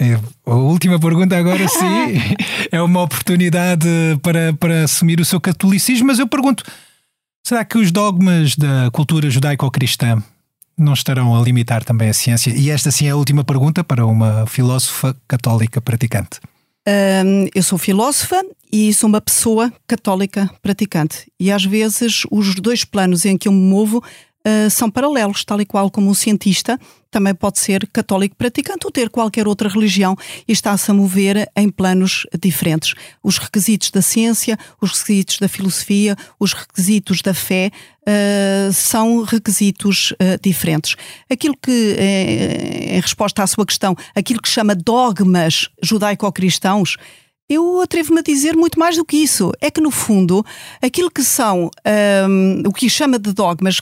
É, 0.00 0.18
a 0.44 0.54
última 0.54 0.98
pergunta 0.98 1.36
agora 1.36 1.68
sim 1.68 1.86
é 2.72 2.82
uma 2.82 3.02
oportunidade 3.02 3.88
para, 4.20 4.52
para 4.54 4.82
assumir 4.82 5.20
o 5.20 5.24
seu 5.24 5.40
catolicismo, 5.40 6.08
mas 6.08 6.18
eu 6.18 6.26
pergunto: 6.26 6.64
Será 7.46 7.62
que 7.62 7.76
os 7.76 7.92
dogmas 7.92 8.56
da 8.56 8.90
cultura 8.90 9.28
judaico-cristã 9.28 10.16
não 10.78 10.94
estarão 10.94 11.36
a 11.36 11.42
limitar 11.42 11.84
também 11.84 12.08
a 12.08 12.14
ciência? 12.14 12.50
E 12.56 12.70
esta 12.70 12.90
sim 12.90 13.06
é 13.06 13.10
a 13.10 13.16
última 13.16 13.44
pergunta 13.44 13.84
para 13.84 14.06
uma 14.06 14.46
filósofa 14.46 15.14
católica 15.28 15.78
praticante. 15.78 16.40
Um, 16.88 17.46
eu 17.54 17.62
sou 17.62 17.76
filósofa 17.76 18.42
e 18.72 18.94
sou 18.94 19.10
uma 19.10 19.20
pessoa 19.20 19.70
católica 19.86 20.50
praticante. 20.62 21.30
E 21.38 21.52
às 21.52 21.66
vezes 21.66 22.22
os 22.30 22.54
dois 22.54 22.82
planos 22.82 23.26
em 23.26 23.36
que 23.36 23.46
eu 23.46 23.52
me 23.52 23.60
movo 23.60 24.02
uh, 24.46 24.70
são 24.70 24.90
paralelos, 24.90 25.44
tal 25.44 25.60
e 25.60 25.66
qual 25.66 25.90
como 25.90 26.10
um 26.10 26.14
cientista 26.14 26.78
também 27.10 27.32
pode 27.32 27.60
ser 27.60 27.86
católico 27.92 28.34
praticante 28.34 28.84
ou 28.84 28.90
ter 28.90 29.08
qualquer 29.08 29.46
outra 29.46 29.68
religião 29.68 30.16
e 30.48 30.52
está-se 30.52 30.90
a 30.90 30.94
mover 30.94 31.48
em 31.56 31.70
planos 31.70 32.26
diferentes. 32.40 32.94
Os 33.22 33.38
requisitos 33.38 33.90
da 33.92 34.02
ciência, 34.02 34.58
os 34.80 34.90
requisitos 34.90 35.38
da 35.38 35.46
filosofia, 35.46 36.16
os 36.40 36.52
requisitos 36.52 37.22
da 37.22 37.32
fé 37.32 37.70
uh, 38.02 38.72
são 38.72 39.22
requisitos 39.22 40.10
uh, 40.12 40.40
diferentes. 40.42 40.96
Aquilo 41.30 41.56
que, 41.56 41.96
em 42.00 43.00
resposta 43.00 43.44
à 43.44 43.46
sua 43.46 43.64
questão, 43.64 43.94
aquilo 44.12 44.42
que 44.42 44.48
chama 44.48 44.74
dogmas 44.74 45.68
judaico-cristãos, 45.80 46.96
eu 47.54 47.80
atrevo-me 47.80 48.20
a 48.20 48.22
dizer 48.22 48.56
muito 48.56 48.78
mais 48.78 48.96
do 48.96 49.04
que 49.04 49.16
isso. 49.16 49.52
É 49.60 49.70
que, 49.70 49.80
no 49.80 49.90
fundo, 49.90 50.44
aquilo 50.82 51.10
que 51.10 51.22
são 51.22 51.70
um, 52.28 52.62
o 52.66 52.72
que 52.72 52.88
chama 52.88 53.18
de 53.18 53.32
dogmas, 53.32 53.80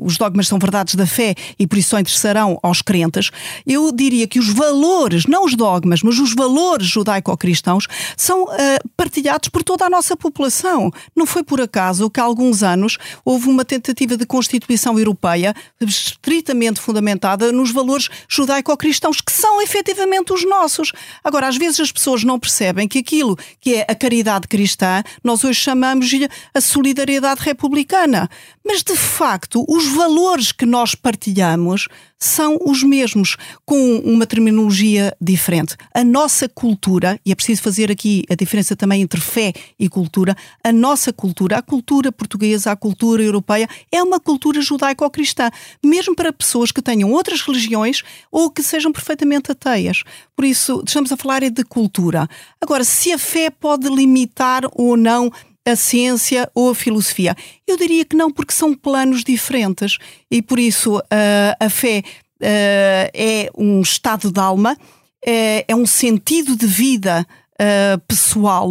os 0.00 0.16
dogmas 0.16 0.48
são 0.48 0.58
verdades 0.58 0.94
da 0.94 1.06
fé 1.06 1.34
e 1.58 1.66
por 1.66 1.78
isso 1.78 1.90
só 1.90 1.98
interessarão 1.98 2.58
aos 2.62 2.82
crentes, 2.82 3.30
eu 3.66 3.90
diria 3.92 4.26
que 4.26 4.38
os 4.38 4.48
valores, 4.48 5.26
não 5.26 5.44
os 5.44 5.54
dogmas, 5.54 6.02
mas 6.02 6.18
os 6.18 6.34
valores 6.34 6.86
judaico-cristãos 6.86 7.86
são 8.16 8.44
uh, 8.44 8.48
partilhados 8.96 9.48
por 9.48 9.62
toda 9.62 9.84
a 9.84 9.90
nossa 9.90 10.16
população. 10.16 10.90
Não 11.14 11.26
foi 11.26 11.42
por 11.42 11.60
acaso 11.60 12.10
que 12.10 12.20
há 12.20 12.24
alguns 12.24 12.62
anos 12.62 12.98
houve 13.24 13.48
uma 13.48 13.64
tentativa 13.64 14.16
de 14.16 14.26
Constituição 14.26 14.98
Europeia 14.98 15.54
estritamente 15.80 16.80
fundamentada 16.80 17.52
nos 17.52 17.70
valores 17.70 18.08
judaico-cristãos, 18.28 19.20
que 19.20 19.32
são 19.32 19.62
efetivamente 19.62 20.32
os 20.32 20.44
nossos. 20.44 20.92
Agora, 21.22 21.48
às 21.48 21.56
vezes 21.56 21.80
as 21.80 21.92
pessoas 21.92 22.24
não 22.24 22.38
percebem 22.38 22.87
que 22.88 22.98
aquilo 22.98 23.36
que 23.60 23.74
é 23.74 23.86
a 23.88 23.94
caridade 23.94 24.48
cristã, 24.48 25.02
nós 25.22 25.44
hoje 25.44 25.60
chamamos-lhe 25.60 26.28
a 26.54 26.60
solidariedade 26.60 27.42
republicana. 27.42 28.28
Mas, 28.70 28.82
de 28.82 28.94
facto, 28.94 29.64
os 29.66 29.86
valores 29.86 30.52
que 30.52 30.66
nós 30.66 30.94
partilhamos 30.94 31.88
são 32.18 32.58
os 32.66 32.82
mesmos, 32.82 33.36
com 33.64 33.96
uma 33.98 34.26
terminologia 34.26 35.16
diferente. 35.18 35.74
A 35.94 36.04
nossa 36.04 36.48
cultura, 36.48 37.18
e 37.24 37.32
é 37.32 37.34
preciso 37.34 37.62
fazer 37.62 37.90
aqui 37.90 38.24
a 38.28 38.34
diferença 38.34 38.76
também 38.76 39.00
entre 39.00 39.20
fé 39.20 39.54
e 39.78 39.88
cultura, 39.88 40.36
a 40.62 40.70
nossa 40.70 41.12
cultura, 41.12 41.56
a 41.56 41.62
cultura 41.62 42.12
portuguesa, 42.12 42.72
a 42.72 42.76
cultura 42.76 43.22
europeia, 43.22 43.68
é 43.90 44.02
uma 44.02 44.20
cultura 44.20 44.60
judaico-cristã, 44.60 45.50
mesmo 45.82 46.14
para 46.14 46.32
pessoas 46.32 46.70
que 46.70 46.82
tenham 46.82 47.10
outras 47.12 47.40
religiões 47.40 48.02
ou 48.30 48.50
que 48.50 48.62
sejam 48.62 48.92
perfeitamente 48.92 49.50
ateias. 49.50 50.02
Por 50.36 50.44
isso, 50.44 50.82
estamos 50.86 51.10
a 51.10 51.16
falar 51.16 51.42
é 51.42 51.48
de 51.48 51.64
cultura. 51.64 52.28
Agora, 52.60 52.84
se 52.84 53.12
a 53.12 53.18
fé 53.18 53.48
pode 53.48 53.88
limitar 53.88 54.62
ou 54.72 54.96
não 54.96 55.32
a 55.68 55.76
ciência 55.76 56.50
ou 56.54 56.70
a 56.70 56.74
filosofia? 56.74 57.36
Eu 57.66 57.76
diria 57.76 58.04
que 58.04 58.16
não, 58.16 58.30
porque 58.30 58.52
são 58.52 58.74
planos 58.74 59.22
diferentes 59.22 59.98
e 60.30 60.40
por 60.42 60.58
isso 60.58 60.98
uh, 60.98 61.02
a 61.60 61.68
fé 61.68 62.02
uh, 62.04 63.10
é 63.14 63.50
um 63.56 63.80
estado 63.80 64.30
de 64.32 64.40
alma, 64.40 64.76
é, 65.24 65.64
é 65.68 65.74
um 65.74 65.86
sentido 65.86 66.56
de 66.56 66.66
vida 66.66 67.26
uh, 67.54 67.98
pessoal 68.06 68.70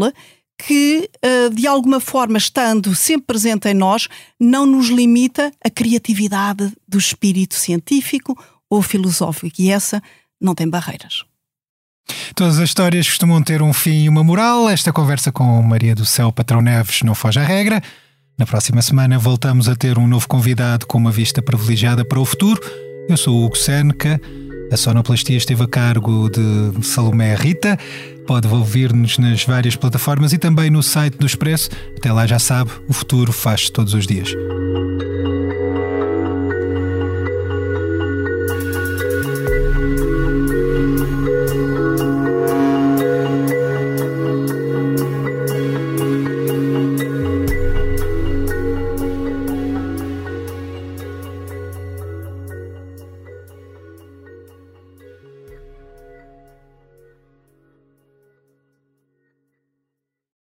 que, 0.60 1.08
de 1.54 1.68
alguma 1.68 2.00
forma, 2.00 2.39
estando 2.39 2.95
sempre 2.95 3.28
presente 3.28 3.70
em 3.70 3.76
nós, 3.76 4.08
não 4.39 4.66
nos 4.66 4.88
limita 4.88 5.52
a 5.64 5.70
criatividade 5.70 6.74
do 6.88 6.98
espírito 6.98 7.54
científico 7.54 8.36
ou 8.68 8.82
filosófico. 8.82 9.62
E 9.62 9.70
essa 9.70 10.02
não 10.41 10.56
tem 10.56 10.68
barreiras. 10.68 11.24
Todas 12.36 12.60
as 12.60 12.70
histórias 12.70 13.08
costumam 13.08 13.41
ter 13.41 13.62
um 13.62 13.74
fim 13.74 14.03
e 14.03 14.10
uma 14.10 14.24
moral. 14.24 14.70
Esta 14.70 14.93
conversa 14.93 15.32
com 15.32 15.62
Maria 15.62 15.95
do 15.95 16.05
Céu 16.05 16.32
Patrão 16.32 16.62
Neves 16.62 17.01
não 17.01 17.16
foge 17.16 17.39
à 17.39 17.43
regra. 17.43 17.82
Na 18.38 18.45
próxima 18.45 18.82
semana 18.82 19.18
voltamos 19.18 19.68
a 19.68 19.76
ter 19.76 19.97
um 19.97 20.08
novo 20.08 20.28
convidado 20.28 20.86
com 20.86 20.97
uma 20.97 21.12
vista 21.12 21.41
privilegiada 21.41 22.05
para 22.05 22.20
o 22.20 22.26
futuro. 22.26 22.62
Eu 23.10 23.18
sou 23.18 23.36
o 23.36 23.45
Hugo 23.45 23.58
Seneca. 23.58 24.22
A 24.72 24.78
sonoplastia 24.78 25.38
esteve 25.38 25.64
a 25.64 25.68
cargo 25.68 26.30
de 26.30 26.86
Salomé 26.86 27.34
Rita. 27.36 27.80
Pode 28.28 28.47
ouvir-nos 28.47 29.18
nas 29.18 29.43
várias 29.43 29.76
plataformas 29.76 30.34
e 30.34 30.38
também 30.38 30.70
no 30.70 30.84
site 30.84 31.18
do 31.18 31.26
Expresso. 31.26 31.70
Até 31.97 32.12
lá 32.12 32.28
já 32.28 32.38
sabe, 32.38 32.70
o 32.88 32.93
futuro 32.93 33.32
faz 33.32 33.70
todos 33.70 33.93
os 33.93 34.05
dias. 34.05 34.30